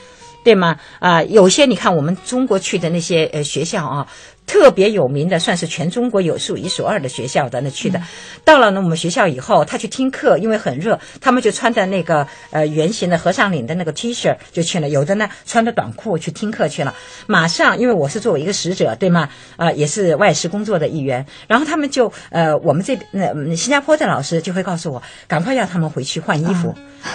[0.42, 0.76] 对吗？
[0.98, 4.06] 啊、有些你看我们中国去的那些呃学校啊。
[4.51, 8.02] 特别有名的，算是全中国有数一数二的学校的那去的，
[8.44, 16.93] 到了呢我们学校以后，他去听课，因为很热，他们就穿着那个呃圆形的和尚领的那个 T 恤就去了，有的呢穿着短裤去听课去了。
[17.28, 19.28] 马上，因为我是作为一个使者，对吗？
[19.56, 26.74] 啊、也是外事工作的一员，然后他们就呃，我们这呃嗯新加坡的老师就会告诉我，赶快要他们回去换衣服，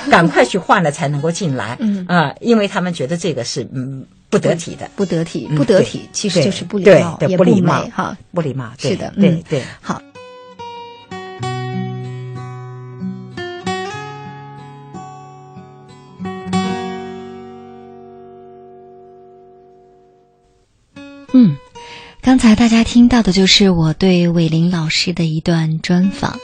[0.10, 2.06] 赶快去换了才能够进来， 嗯。
[2.08, 4.90] 啊、因为他们觉得这个是嗯不得体的。
[4.96, 8.18] 不得体，嗯不得体对其实就是不礼貌，对也不礼貌哈。
[8.34, 9.64] 不礼貌，是的，嗯对对。
[9.82, 10.02] 好。
[21.38, 21.58] 嗯，
[22.22, 26.40] 刚才大家听到的就是我对伟林老师的一段专访，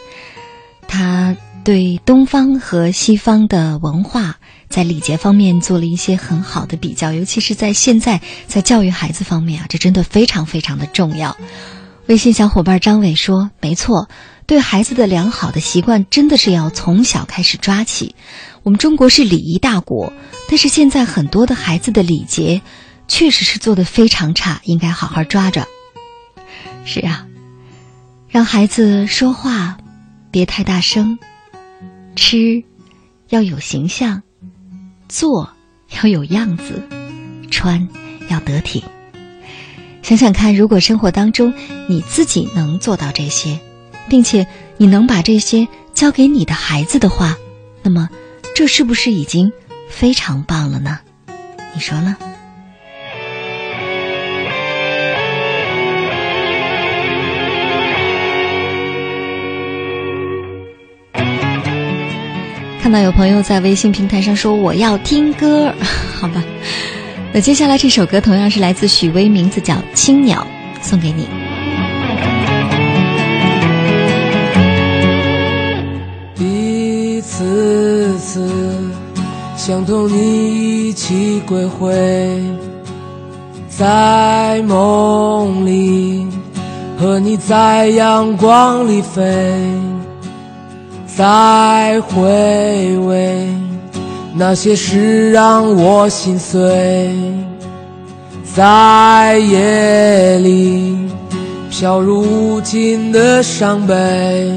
[0.85, 4.37] 他对东方和西方的文化
[4.72, 11.38] 在礼节方面做了一些很好的比较，尤其是在现在在教育孩子方面啊，这真的非常非常的重要。
[12.07, 14.10] 微信小伙伴张伟说：“没错，
[14.48, 18.15] 对孩子的良好的习惯真的是要从小开始抓起。
[18.64, 20.11] 我们中国是礼仪大国，
[20.49, 22.61] 但是现在很多的孩子的礼节
[23.07, 25.65] 确实是做得非常差，应该好好抓抓。
[26.85, 27.27] 是啊，
[28.27, 29.77] 让孩子说话
[30.31, 31.19] 别太大声，
[32.15, 32.64] 吃
[33.30, 34.23] 要有形象，
[35.11, 35.49] 做
[36.01, 36.81] 要有样子，
[37.51, 37.85] 穿
[38.29, 38.81] 要得体。
[40.01, 41.53] 想想看，如果生活当中
[41.88, 43.59] 你自己能做到这些，
[44.07, 44.47] 并且
[44.77, 47.35] 你能把这些交给你的孩子的话，
[47.83, 48.09] 那么
[48.55, 49.51] 这是不是已经
[49.89, 50.99] 非常棒了呢？
[51.73, 52.15] 你说呢？
[62.81, 65.71] 看到有朋友在微信平台上说我要听歌，
[66.19, 66.43] 好吧。
[67.31, 70.45] 那接下来这首歌同样是来自许巍，名字叫《青鸟》，
[70.83, 71.27] 送给你。
[76.43, 78.51] 一次次
[79.55, 82.41] 想同你一起归回，
[83.69, 86.27] 在梦里
[86.97, 89.21] 和你在阳光里飞，
[91.17, 93.47] 再回味
[94.33, 97.13] 那些事让我心碎，
[98.55, 100.97] 在夜里
[101.69, 104.51] 飘入无尽的伤悲，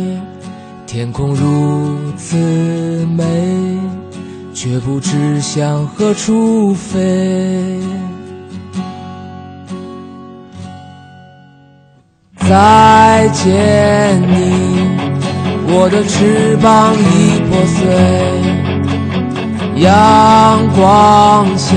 [0.87, 2.37] 天空如此
[3.17, 3.25] 美。
[4.55, 7.79] 却不知向何处飞。
[12.49, 15.04] 再见你，
[15.77, 17.77] 我的翅膀已破碎。
[19.83, 19.85] 阳
[20.77, 21.75] 光下，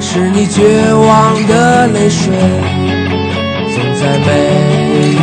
[0.00, 2.32] 是你绝望的泪水。
[3.74, 4.30] 总在每
[5.10, 5.16] 一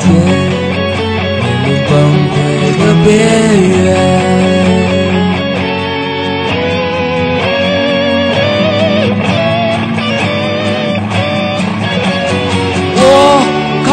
[0.00, 0.02] 天，
[1.42, 1.92] 面临崩
[2.32, 2.34] 溃
[2.78, 3.06] 的边
[3.68, 3.78] 缘。
[12.96, 13.04] 我
[13.84, 13.90] 看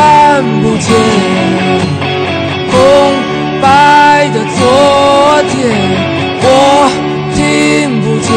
[0.62, 0.88] 不见
[5.44, 5.58] 天，
[6.42, 6.48] 我
[7.36, 7.38] 听
[8.02, 8.28] 不见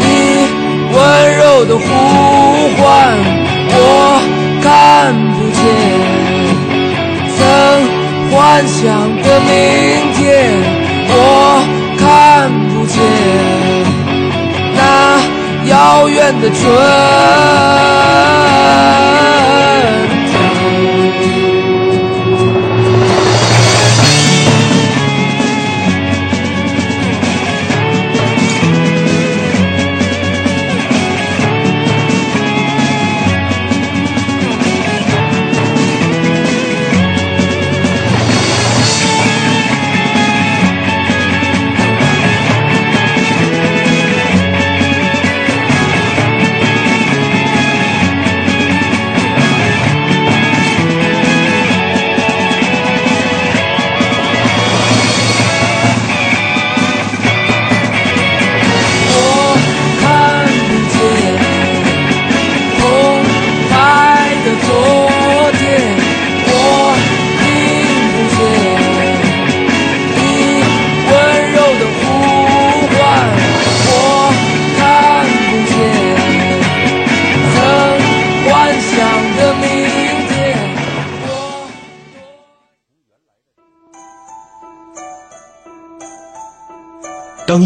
[0.00, 0.04] 你
[0.92, 0.96] 温
[1.36, 1.84] 柔的呼
[2.76, 2.82] 唤，
[3.72, 3.78] 我
[4.62, 4.66] 看
[5.34, 5.60] 不见
[7.36, 7.38] 曾
[8.30, 8.34] 幻
[8.66, 8.78] 想
[9.22, 9.50] 的明
[10.14, 10.18] 天，
[11.08, 11.14] 我
[11.98, 12.00] 看
[12.70, 12.96] 不见
[14.74, 14.78] 那
[15.68, 15.72] 遥
[16.08, 16.60] 远的春。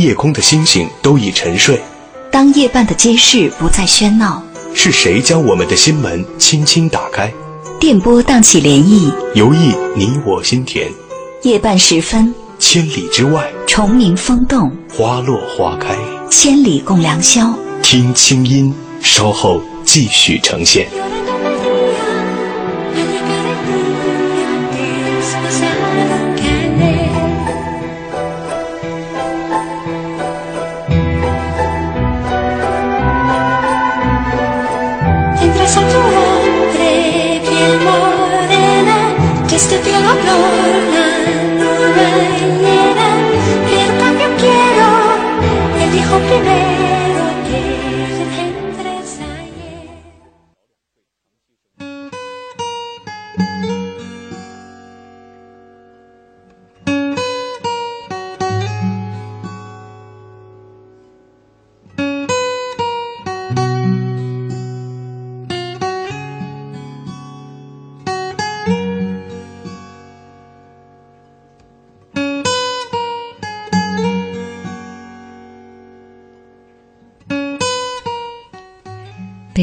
[0.05, 1.81] 夜空的星星都已沉睡，
[2.31, 4.43] 当夜半的街市不再喧闹，
[4.75, 7.33] 是谁将我们的心门轻轻打开？
[7.81, 10.93] 电波荡起涟漪，游弋你我心田。
[11.43, 15.97] 夜半时分，千里之外，虫鸣风动，花落花开，
[16.29, 17.59] 千里共良宵。
[17.83, 20.87] 听清音，稍后继续呈现。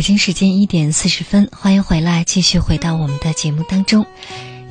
[0.02, 4.04] 北京时间一点四十分，欢迎回来，继续回到我们的节目当中。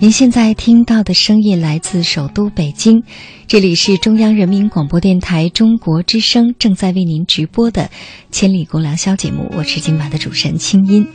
[0.01, 3.05] 您现在听到的声音来自首都北京，
[3.47, 7.83] 这里是中央人民广播电台中国之声正在为您直播的
[8.33, 11.07] 《千里共良宵》节目，我是今晚的主持人清音。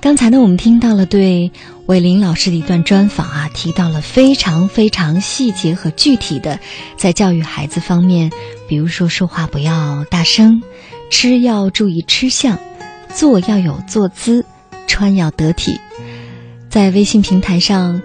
[0.00, 1.50] 刚才呢，我们听到了对
[1.86, 6.60] 韦林老师的一段专访啊，提到了非常非常细节和具体的
[6.96, 8.30] 在教育孩子方面，
[8.68, 10.62] 比如说说话不要大声，
[11.10, 12.56] 吃要注意吃相。
[13.14, 14.44] 坐要有坐姿，
[14.86, 15.78] 穿要得体。
[16.68, 18.00] 在微信平台上，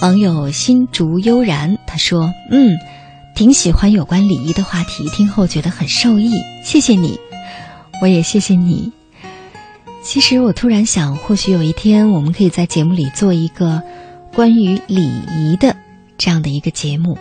[0.00, 2.76] 网友心竹悠然他说：“嗯，
[3.34, 6.32] 挺喜欢有关礼仪的话题，听后觉得很受益。
[6.64, 7.18] 谢谢你，
[8.00, 8.92] 我也谢谢你。
[10.02, 13.82] 其实我突然想，或许有一天我们可以在节目里做一个
[14.34, 15.76] 关于礼仪的
[16.16, 17.18] 这样的一个节目，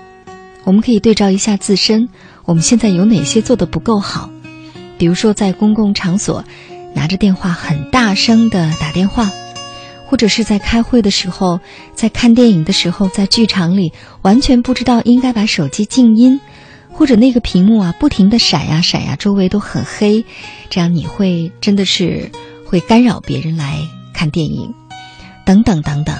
[0.63, 2.07] 我们可以对照一下自身。”
[2.47, 4.29] 我们现在有哪些做的不够好？
[4.97, 6.41] 比如说，在公共场所
[6.97, 9.31] 拿着电话很大声的打电话，
[10.07, 11.59] 或者是在开会的时候，
[11.93, 13.93] 在看电影的时候，在剧场里
[14.23, 16.41] 完全不知道应该把手机静音，
[16.91, 20.25] 或者那个屏幕啊不停的闪呀闪呀，周围都很黑，
[20.71, 22.31] 这样你会真的是
[22.65, 23.77] 会干扰别人来
[24.11, 24.73] 看电影，
[25.45, 26.17] 等等等等。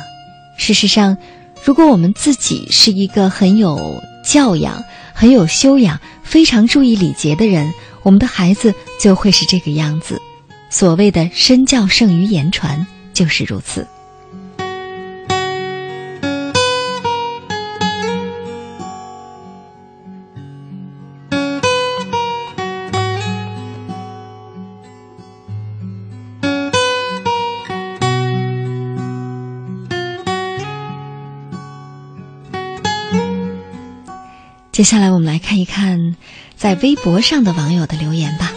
[0.58, 1.18] 事实上，
[1.66, 4.84] 如果我们自己是一个很有教养、
[5.14, 7.74] 很有修养、非常注意礼节的人，
[8.04, 10.22] 我们的孩子就会是这个样子。
[10.70, 13.88] 所谓的“身教胜于言传”，就是如此。
[34.72, 36.16] 接下来，我们来看一看
[36.56, 38.52] 在微博上的网友的留言吧。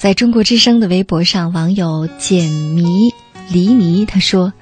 [0.00, 3.12] 在中国之声的微博上，网友简迷
[3.50, 4.54] 黎迷他说：“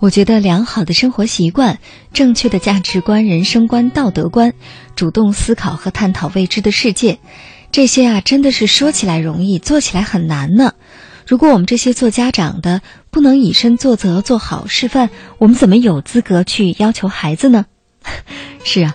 [0.00, 1.78] 我觉得良好的生活习惯、
[2.12, 4.52] 正确的价值观、人生观、道德观、
[4.96, 7.20] 主动思考和探讨未知的世界，
[7.70, 10.72] 这些啊，真的是说起来容易，做起来很难呢。
[11.24, 15.08] 如果我们这些做家长的不能以身作则、做好示范，
[15.38, 17.64] 我们怎么有资格去要求孩子呢？”
[18.64, 18.92] 是啊。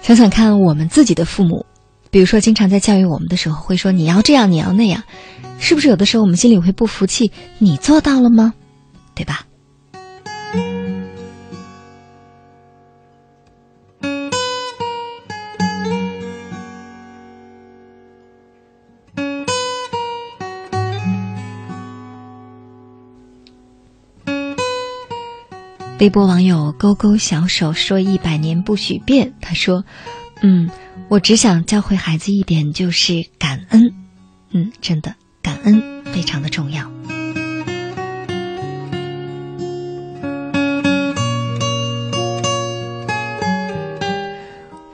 [0.00, 1.66] 想想看，我们自己的父母，
[2.14, 5.02] 比如说经常在教育我们的时候，会说你要这样，你要那样，
[5.58, 7.32] 是不是有的时候我们心里会不服气？
[7.58, 8.54] 你做到了吗？
[9.16, 9.44] 对吧？
[25.98, 29.84] 微博网友勾勾小手说：“一百年不许变。”他说
[30.42, 30.70] ：“嗯，
[31.08, 33.92] 我只想教会孩子一点，就是感恩。
[34.50, 36.90] 嗯，真的，感恩非常的重要。”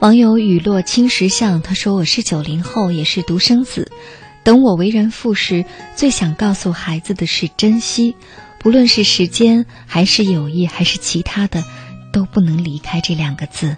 [0.00, 3.90] 网友雨落青石巷他说：“我是九零后，也是独生子。
[4.42, 5.64] 等我为人父时，
[5.94, 8.14] 最想告诉孩子的是珍惜。”
[8.62, 11.64] 不论是时间，还是友谊，还是其他的，
[12.12, 13.74] 都不能离开这两个字。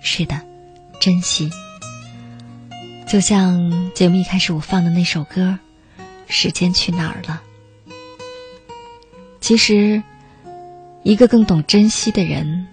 [0.00, 0.40] 是的，
[1.00, 1.50] 珍惜。
[3.06, 5.58] 就像节目一开始我放的那首歌，
[6.26, 7.40] 《时间去哪儿了》。
[9.40, 10.02] 其实，
[11.04, 12.66] 一个更懂珍惜的人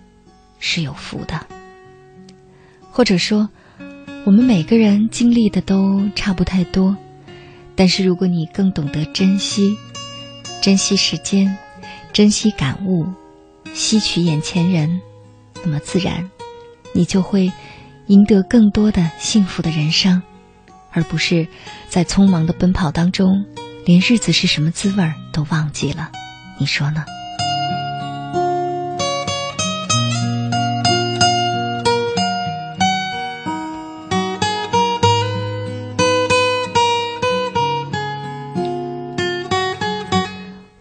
[0.59, 1.39] 是有福的。
[2.91, 3.47] 或者说，
[4.25, 6.97] 我们每个人经历的都差不太多，
[7.75, 9.77] 但是如果你更懂得珍惜。
[10.61, 11.57] 珍惜时间，
[12.13, 13.05] 珍惜感悟，
[13.73, 15.01] 吸取眼前人，
[15.61, 16.31] 那么自然，
[16.93, 17.51] 你就会
[18.07, 20.21] 赢得更多的幸福的人生，
[20.91, 21.47] 而不是
[21.89, 23.45] 在匆忙的奔跑当中，
[23.85, 26.11] 连日子是什么滋味都忘记了。
[26.59, 27.05] 你说呢？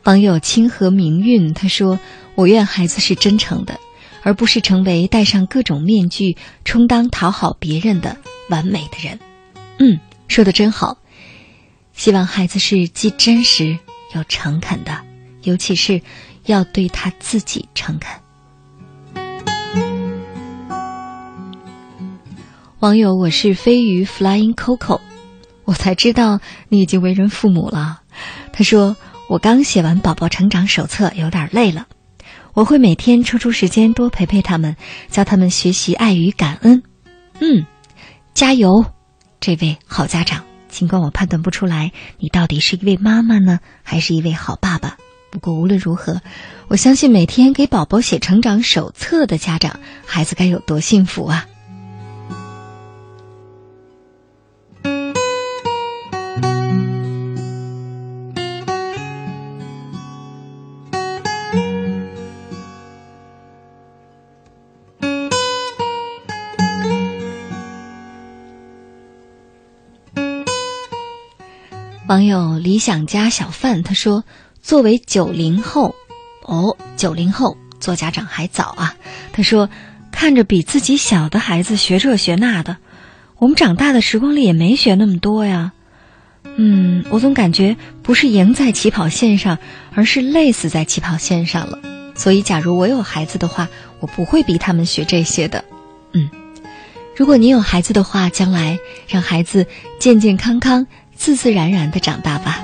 [0.04, 2.00] 网友清河明运他说
[2.34, 3.78] ：“我愿孩子是真诚的，
[4.22, 8.16] 而不是成为戴上各种面具、充当讨好别人的
[8.48, 9.18] 完美的人。”
[9.78, 10.98] 嗯，说的真好。
[11.92, 13.78] 希望孩子是既真实
[14.14, 15.02] 又诚恳的，
[15.42, 16.00] 尤其是
[16.46, 18.10] 要对他自己诚恳。
[22.78, 25.00] 网友我是飞鱼 Flying Coco，
[25.64, 28.02] 我才知道你已经为人父母了。
[28.52, 28.96] 他说。
[29.28, 31.86] 我刚写完宝宝成长手册，有点累了。
[32.54, 34.76] 我会每天抽出时间多陪陪他们，
[35.10, 36.82] 教他们学习爱与感恩。
[37.40, 37.66] 嗯，
[38.34, 38.84] 加油，
[39.40, 40.44] 这位好家长。
[40.68, 44.96] 尽管我判断不出来你到底是一位妈妈呢，还是一位好爸爸。
[45.30, 46.20] 不过无论如何，
[46.68, 51.46] 我相信每天给宝宝写成长手册的家长，孩子该有多幸福啊！
[72.12, 74.22] 网友理想家小范他说
[74.60, 75.94] ：“作为九零后，
[76.42, 78.96] 哦，九零后做家长还早啊。”
[79.32, 79.70] 他说
[80.12, 82.76] ：“看着比自己小的孩子学这学那的，
[83.38, 85.72] 我们长大的时光里也没学那么多呀。
[86.56, 89.56] 嗯，我总感觉不是赢在起跑线上，
[89.94, 91.78] 而是累死在起跑线上了。
[92.14, 93.70] 所以，假如我有孩子的话，
[94.00, 95.64] 我不会逼他们学这些的。
[96.12, 96.28] 嗯。”
[97.14, 99.66] 如果你有孩子的话，将来让孩子
[99.98, 100.86] 健健康康、
[101.22, 102.58] 自自然然的长大吧。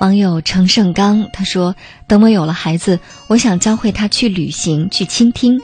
[0.00, 1.76] 网友程胜刚他说
[2.08, 2.98] ：“等我有了孩子，
[3.28, 5.60] 我想教会他去旅行，去倾听。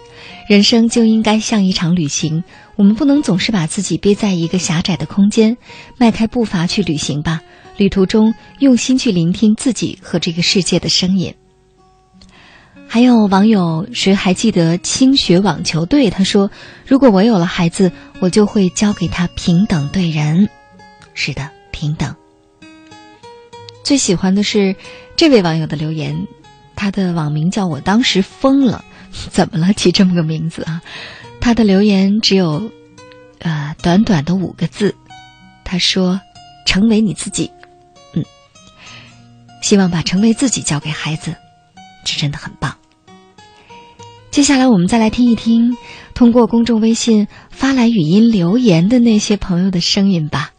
[0.46, 2.44] 人生就应该像一场旅行，
[2.76, 5.56] 我们不能总是把自己憋在一个狭窄的空间，
[5.96, 7.40] 迈开步伐去旅行吧。
[7.78, 11.34] 旅途中，用心去聆听自己和这个世界的声音。”
[12.90, 16.08] 还有网友谁还记得青学网球队？
[16.08, 16.50] 他说
[16.86, 20.48] ：“如果我有了孩子，我就会教给他平等对人。”
[21.12, 22.16] 是的，平等。
[23.84, 24.74] 最喜欢的是
[25.16, 26.26] 这位网友的留言，
[26.74, 28.82] 他的网名叫我当时疯了，
[29.30, 29.72] 怎么了？
[29.74, 30.80] 起这么个名字啊？
[31.40, 32.70] 他的留言只有，
[33.40, 34.94] 呃，短短的五个字，
[35.62, 36.18] 他说
[36.64, 37.50] ：“成为你自己。”
[38.14, 38.24] 嗯，
[39.62, 41.34] 希望把成为自己交给孩子，
[42.04, 42.74] 这真的很棒。
[44.30, 45.76] 接下来我们再来听一听
[46.14, 50.52] 通过公众微信发来语音留言的那些朋友的声音吧。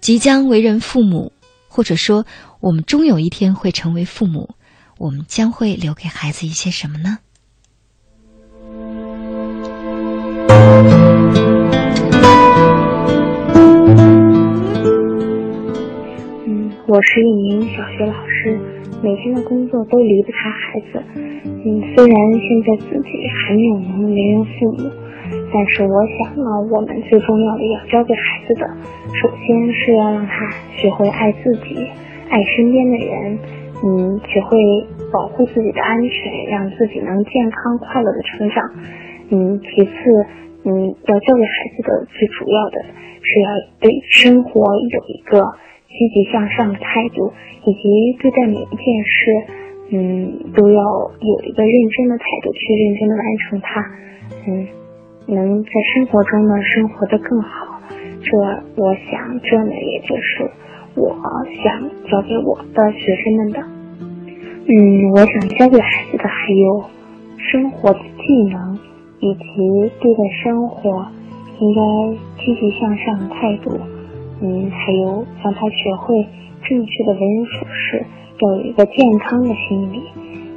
[0.00, 1.32] 即将为人父母。
[1.68, 2.24] 或者说，
[2.60, 4.48] 我们终有一天会成为父母，
[4.96, 7.18] 我们将会留给孩子一些什么呢？
[16.46, 18.58] 嗯，我是一名小学老师，
[19.02, 21.02] 每天的工作都离不开孩子。
[21.44, 24.90] 嗯，虽然现在自己还没有能为人父母，
[25.52, 28.66] 但是我想呢，我们最重要的要教给孩子的。
[29.20, 31.86] 首先是要让他学会爱自己，
[32.30, 33.38] 爱身边的人，
[33.84, 34.58] 嗯，学会
[35.12, 38.70] 保护自己的安全，让自己能健康快乐的成长。
[39.30, 39.92] 嗯，其次，
[40.64, 42.84] 嗯，要教给孩子的最主要的
[43.22, 43.50] 是要
[43.80, 45.44] 对生活有一个
[45.96, 47.32] 积极向上的态度，
[47.64, 49.44] 以及对待每一件事，
[49.90, 50.82] 嗯，都要
[51.20, 53.84] 有一个认真的态度去认真的完成它。
[54.46, 54.66] 嗯，
[55.26, 57.80] 能在生活中呢生活的更好。
[58.22, 58.36] 这，
[58.76, 60.50] 我想，这呢，也就是
[60.96, 61.16] 我
[61.62, 63.60] 想教给我的学生们的。
[64.68, 66.84] 嗯，我想教给孩子的还有
[67.38, 68.78] 生活的技能，
[69.20, 71.06] 以及对待生活
[71.60, 71.80] 应该
[72.44, 73.78] 积极向上的态度。
[74.40, 76.26] 嗯，还有让他学会
[76.68, 78.04] 正确的为人处事，
[78.40, 80.02] 要有一个健康的心理。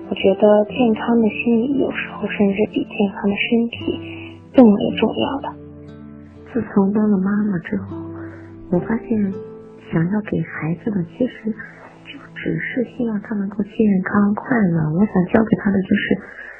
[0.09, 5.55] 我觉得健康的心理有时候甚至比健康的身体更为重要的。
[6.51, 7.95] 自从当了妈妈之后，
[8.71, 9.15] 我发现
[9.91, 11.53] 想要给孩子的其实
[12.03, 14.91] 就只是希望他能够健康快乐。
[14.97, 16.17] 我想教给他的就是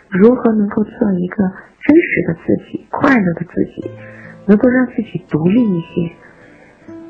[0.09, 1.43] 如何能够做一个
[1.81, 3.91] 真实的自己，快乐的自己，
[4.45, 6.11] 能够让自己独立一些。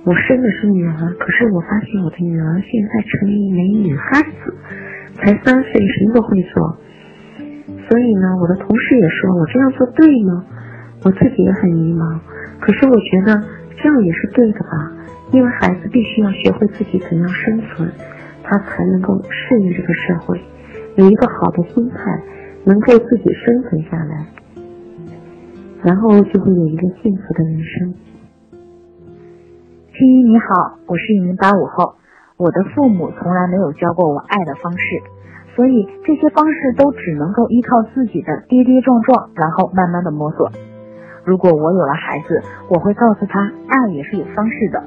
[0.06, 4.54] 我生的是女儿，可是我发现我的女儿现在成了一枚女汉子，
[5.16, 6.78] 才三岁，什么都会做。
[7.88, 10.46] 所以呢，我的同事也说我这样做对吗？
[11.04, 12.20] 我自己也很迷茫。
[12.60, 13.44] 可是我觉得
[13.78, 14.92] 这样也是对的吧，
[15.32, 17.92] 因为孩子必须要学会自己怎样生存，
[18.44, 20.40] 他才能够适应这个社会，
[20.96, 22.22] 有一个好的心态，
[22.64, 24.26] 能够自己生存下来，
[25.84, 27.94] 然后就会有一个幸福的人生。
[30.00, 31.96] 青衣你好，我是一名八五后，
[32.38, 35.04] 我的父母从来没有教过我爱的方式，
[35.58, 40.50] 所以这些方式都只能够依靠自己的跌跌撞撞，然后慢慢的摸索。
[41.26, 44.82] 如果我有了孩子，我会告诉他，爱也是有方式的，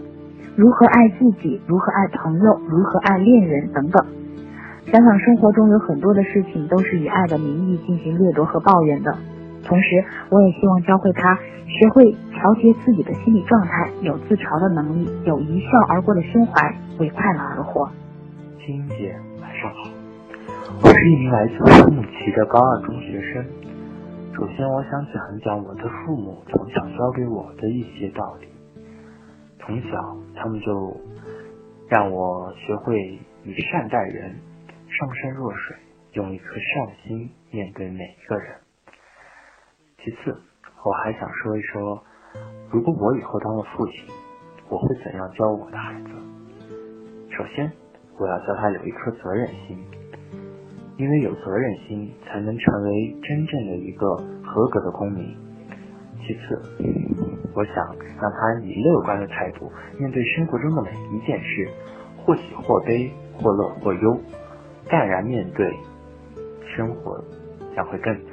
[0.56, 4.06] 如何爱自己，如何爱朋友，如何爱恋人等等。
[4.86, 9.14] 想想生活中有很多的事情都是以爱的名义进行掠夺和抱怨的，
[9.64, 11.34] 同时我也希望教会他
[11.66, 17.88] 学会调节自己的心理状态，有自嘲的能力，有一笑而过的胸怀，为快乐而活。
[18.64, 19.90] 金姐，晚上好，
[20.82, 23.44] 我是一名来自乌鲁木齐的高二中学生。
[24.34, 28.48] 首先，我想讲一讲我的父母从小教给我的一些道理。
[29.60, 30.96] 从小，他们就
[31.88, 34.34] 让我学会以善待人，
[34.88, 35.76] 上善若水，
[36.12, 38.61] 用一颗善心面对每一个人。
[40.04, 40.36] 其次，
[40.84, 42.02] 我还想说一说，
[42.72, 44.02] 如果我以后当了父亲，
[44.68, 46.08] 我会怎样教我的孩子？
[47.30, 47.70] 首先，
[48.18, 49.78] 我要教他有一颗责任心。
[50.98, 55.36] 因为有责任心，才能成为真正的一个合格的公民。
[56.18, 56.60] 其次，
[57.54, 57.74] 我想
[58.20, 59.70] 让他以乐观的态度
[60.00, 61.68] 面对生活中的每一件事，
[62.18, 63.08] 或喜或悲，
[63.40, 64.20] 或乐或忧，
[64.88, 65.72] 淡然面对
[66.76, 67.22] 生活，
[67.76, 68.31] 将会更。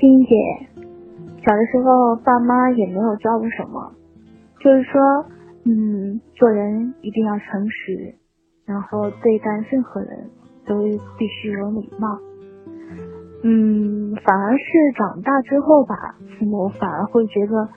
[0.00, 0.34] 青姐，
[1.44, 3.92] 小的时候爸妈也没有教我什么，
[4.58, 5.00] 就是说，
[5.66, 8.14] 嗯，做人一定要诚实，
[8.64, 10.28] 然后对待任何人。
[10.66, 10.76] 都
[11.18, 12.16] 必须有礼貌，
[13.42, 14.64] 嗯，反而是
[14.94, 17.68] 长大之后吧，父母反而会觉得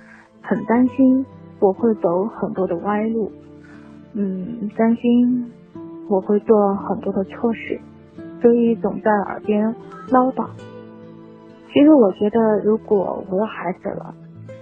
[0.44, 1.26] 很担心
[1.60, 3.32] 我会走很多的歪路，
[4.14, 5.52] 嗯，担心
[6.08, 7.80] 我会做很多的错事，
[8.41, 9.74] 所以总在耳边
[10.12, 10.48] 唠叨。
[11.74, 14.14] 其实我觉得，如果我有孩子了，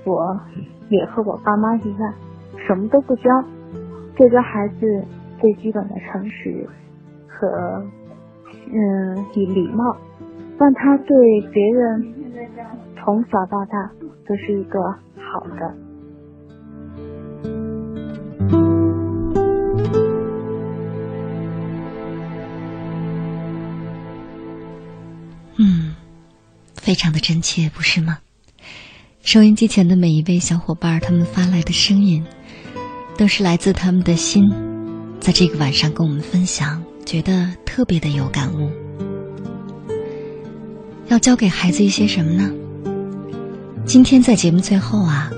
[0.05, 0.39] 我
[0.89, 2.13] 也和我爸妈一样，
[2.65, 3.23] 什么都不教，
[4.17, 5.03] 就教孩子
[5.41, 6.65] 最基本的诚实
[7.27, 7.83] 和
[8.73, 9.97] 嗯以礼貌，
[10.57, 12.13] 让他对别人
[12.95, 13.91] 从小到大
[14.25, 14.79] 都是一个
[15.17, 15.75] 好的。
[25.59, 25.90] 嗯，
[26.81, 28.17] 非常的真切，不是吗？
[29.23, 32.25] 收音机前的每一位小伙伴，他们发来的声音，
[33.15, 34.51] 都是来自他们的心，
[35.19, 38.67] 在这个晚上跟我们分享，觉得特别的有感悟。
[41.07, 42.51] 要教给孩子一些什么呢？
[43.85, 45.29] 今天在节目最后啊，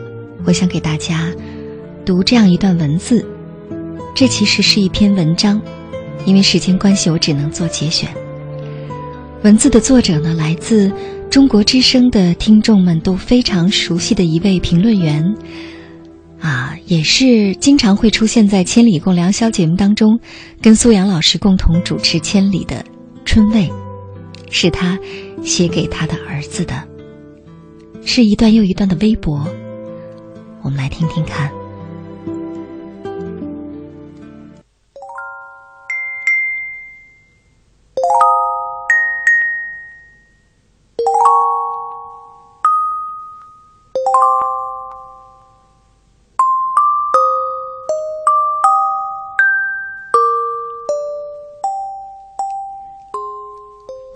[0.45, 1.29] 我想给大家
[2.05, 3.25] 读这样一段文字，
[4.15, 5.61] 这其实是一篇文章，
[6.25, 8.09] 因为时间关系，我只能做节选。
[9.43, 10.89] 文字的作者呢，来自
[11.33, 15.35] 中国之声的听众们都非常熟悉的一位评论员，
[16.39, 20.19] 啊，也是经常会出现在《千里共良宵》节目当中，
[20.61, 22.85] 跟苏阳老师共同主持《千里》的
[23.25, 23.67] 春味，
[24.51, 24.95] 是他
[25.43, 26.87] 写给他的儿子的，
[28.05, 29.43] 是一段又一段的微博，
[30.61, 31.49] 我们来听听看。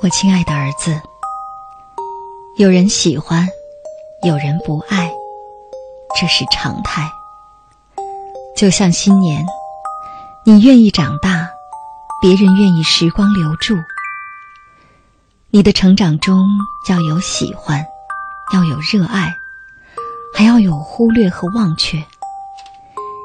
[0.08, 1.02] 我亲爱的儿子，
[2.56, 3.46] 有人喜欢，
[4.24, 5.12] 有人不爱，
[6.18, 7.12] 这是常态。
[8.56, 9.46] 就像新年，
[10.46, 11.50] 你愿意长大，
[12.22, 13.76] 别人愿意时光留住。
[15.50, 16.48] 你的成长中
[16.90, 17.86] 要有喜欢，
[18.54, 19.36] 要有热爱，
[20.34, 22.02] 还要有忽略和忘却。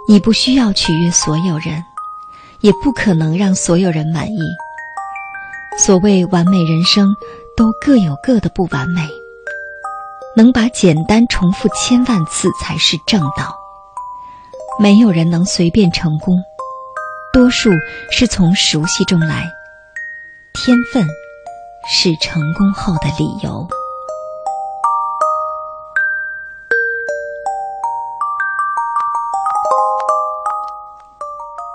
[0.08, 1.80] 你不需要取悦所有人，
[2.60, 4.40] 也不可能让所有人满意。
[5.78, 7.14] 所谓完美人生，
[7.56, 9.08] 都各有各的不完美。
[10.36, 13.58] 能把简单重复千万次才是正道。
[14.80, 16.42] 没有人能随便成功，
[17.32, 17.70] 多数
[18.10, 19.50] 是从熟悉中来。
[20.54, 21.06] 天分
[21.86, 23.66] 是成功后的理由。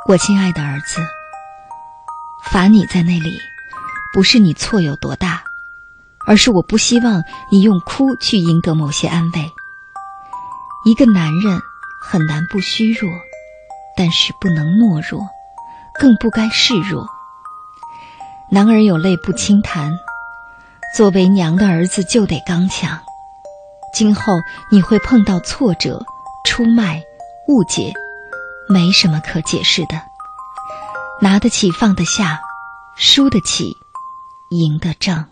[0.07, 1.01] 我亲爱的儿子，
[2.43, 3.37] 罚你在那里。
[4.17, 5.43] 不是你错有多大，
[6.25, 9.51] 而是我不希望你用哭去赢得某些安慰。
[10.85, 11.61] 一个男人
[12.01, 13.07] 很难不虚弱，
[13.95, 15.21] 但是不能懦弱，
[15.99, 17.07] 更不该示弱。
[18.49, 19.93] 男儿有泪不轻弹，
[20.95, 22.99] 作为娘的儿子就得刚强。
[23.93, 24.33] 今后
[24.71, 26.03] 你会碰到挫折、
[26.43, 27.03] 出卖、
[27.49, 27.93] 误解，
[28.67, 30.01] 没什么可解释的。
[31.21, 32.39] 拿得起放得下，
[32.95, 33.77] 输得起。
[34.49, 35.25] 赢得正。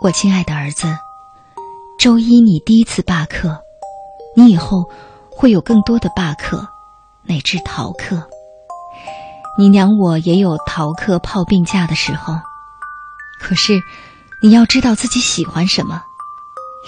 [0.00, 0.98] 我亲爱的儿子，
[1.98, 3.62] 周一你第一次罢课，
[4.34, 4.90] 你以后
[5.30, 6.66] 会有更多的罢课，
[7.22, 8.28] 乃至逃课。
[9.56, 12.34] 你娘我也有逃课泡病假的时候，
[13.40, 13.80] 可是
[14.42, 16.02] 你要知道自己喜欢什么，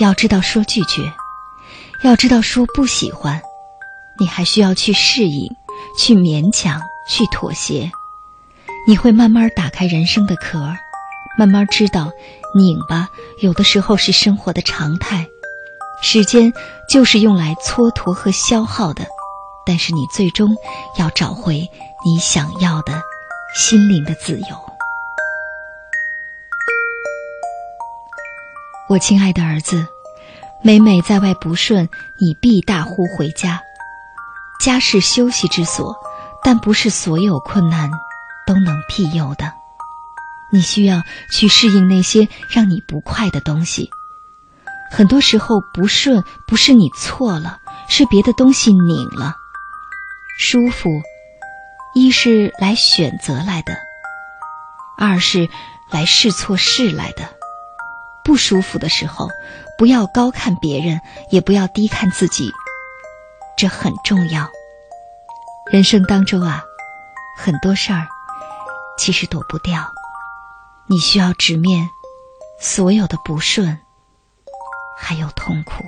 [0.01, 1.13] 要知道说拒绝。
[2.03, 3.41] 要知道，说不喜欢，
[4.19, 5.49] 你还需要去适应，
[5.97, 7.91] 去勉强，去妥协。
[8.89, 10.59] 你会慢慢打开人生的壳，
[11.39, 12.11] 慢慢知道，
[12.57, 13.09] 拧巴
[13.41, 15.25] 有的时候是生活的常态。
[16.03, 16.53] 时间
[16.89, 19.07] 就是用来蹉跎和消耗的，
[19.65, 20.57] 但是你最终
[20.99, 21.71] 要找回
[22.05, 23.01] 你想要的
[23.55, 24.47] 心灵的自由。
[28.89, 29.87] 我亲爱的儿子。
[30.65, 33.61] 每每在外不顺，你必大呼回家。
[34.61, 35.97] 家是休息之所，
[36.45, 37.91] 但不是所有困难
[38.47, 39.53] 都能庇佑的。
[40.53, 41.03] 你需要
[41.33, 43.91] 去适应那些让你不快的东西。
[44.93, 47.59] 很多时候不顺不是你错了，
[47.89, 49.35] 是别的东西拧了。
[50.39, 50.89] 舒服，
[51.93, 53.77] 一是来选择来的，
[54.97, 55.49] 二是
[55.91, 57.29] 来试错试来的。
[58.23, 59.29] 不舒服的时候。
[59.79, 61.01] 不要高看别人，
[61.31, 62.51] 也不要低看自己，
[63.57, 64.49] 这很重要。
[65.71, 66.63] 人生当中啊，
[67.37, 68.07] 很多事儿
[68.99, 69.93] 其实躲不掉，
[70.89, 71.89] 你需要直面
[72.61, 73.81] 所有的不顺，
[74.97, 75.85] 还有痛苦。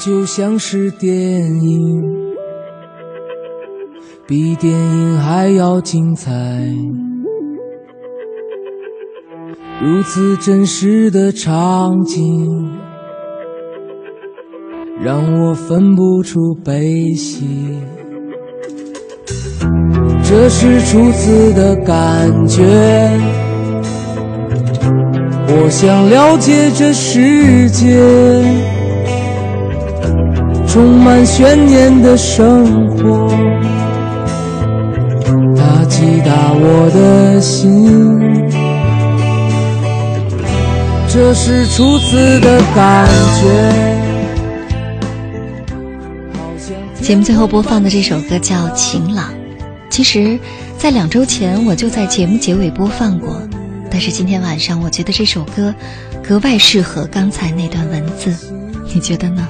[0.00, 2.02] 就像是电影，
[4.26, 6.32] 比电影还要精彩。
[9.82, 12.48] 如此真实的场景，
[15.04, 17.46] 让我分不出悲喜。
[20.22, 22.64] 这是初次的感觉，
[25.46, 28.69] 我想了解这世界。
[30.72, 33.28] 充满悬念的生活，
[35.56, 38.08] 它击打我的心。
[41.08, 43.08] 这是初次的感
[43.42, 43.44] 觉。
[47.00, 49.24] 节目最后播放的这首歌叫《晴朗》，
[49.90, 50.38] 其实，
[50.78, 53.42] 在两周前我就在节目结尾播放过，
[53.90, 55.74] 但是今天晚上我觉得这首歌
[56.22, 58.32] 格外适合刚才那段文字，
[58.94, 59.48] 你觉得呢？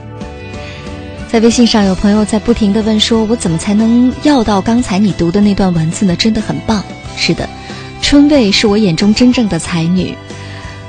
[1.30, 6.82] 在微信上有朋友在不停的问说：“我怎么才能要到刚才你读的那段文字呢？”真的很棒。
[7.16, 7.48] 是的，
[8.02, 10.12] 春卫是我眼中真正的才女，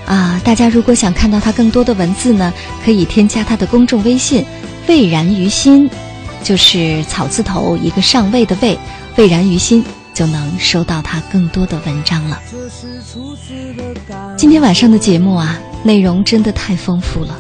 [0.08, 0.42] 啊！
[0.44, 2.52] 大家如果想看到她更多的文字呢，
[2.84, 4.44] 可以添加她的公众微信
[4.88, 5.88] “蔚然于心”，
[6.42, 8.76] 就是草字头一个上位的“蔚”，
[9.16, 12.42] 蔚然于心就能收到她更多的文章了。
[14.36, 17.38] 今天晚上的节目啊，内容真的太丰富了。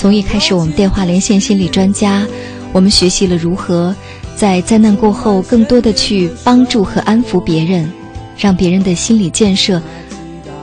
[0.00, 2.26] 从一开始，我们电话连线心理专家，
[2.72, 3.94] 我们学习了如何
[4.34, 7.86] 在灾难过后更多的去帮助和安抚别人，
[8.38, 9.78] 让别人的心理建设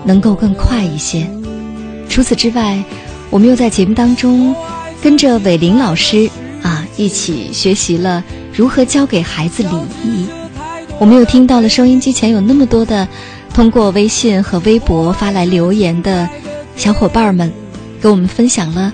[0.04, 1.30] 能够更快一些。
[2.10, 2.84] 除此之外，
[3.30, 4.56] 我们又在节目当中
[5.04, 6.28] 跟着伟林老师
[6.64, 9.70] 啊一起学习了如何教给孩子礼
[10.04, 10.26] 仪。
[10.98, 13.08] 我们又听到了收音机前有那么多的
[13.54, 16.28] 通过微信和微博发来留言的
[16.76, 17.54] 小伙伴们，
[18.02, 18.92] 给我们分享了。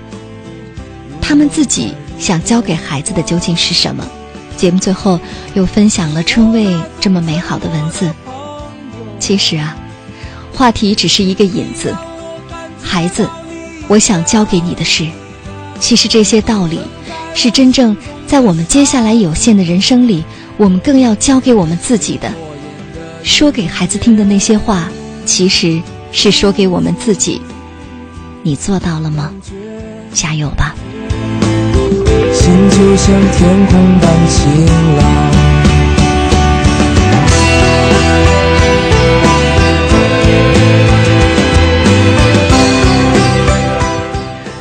[1.26, 4.06] 他们自己想教给孩子的究竟是什么？
[4.58, 5.18] 节目最后
[5.54, 8.12] 又分享了春味这么美好的文字。
[9.18, 9.74] 其实啊，
[10.52, 11.96] 话题只是一个引子。
[12.82, 13.26] 孩子，
[13.88, 15.08] 我想教给你的是，
[15.80, 16.78] 其实这些道理，
[17.34, 17.96] 是真正
[18.26, 20.22] 在我们接下来有限的人生里，
[20.58, 22.30] 我们更要教给我们自己的。
[23.22, 24.90] 说给孩子听的那些话，
[25.24, 25.80] 其实
[26.12, 27.40] 是说给我们自己。
[28.42, 29.32] 你做到了吗？
[30.12, 30.74] 加油吧！
[32.44, 34.66] 心就像天空般晴
[34.98, 35.02] 朗。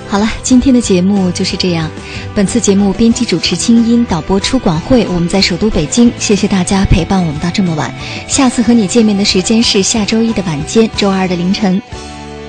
[0.08, 1.92] 好了，今天的节目就是这样。
[2.34, 6.10] 本次节目编辑主持清音，导播出广会，我们在首都北京。
[6.18, 7.94] 谢谢大家陪伴我们到这么晚。
[8.30, 11.82] 下次和你见面的时间是下周一的晚间，周二的凌晨。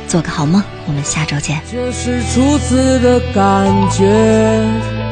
[0.06, 1.60] 做个好梦，我们下周见。
[1.68, 5.03] 这是初次的感觉。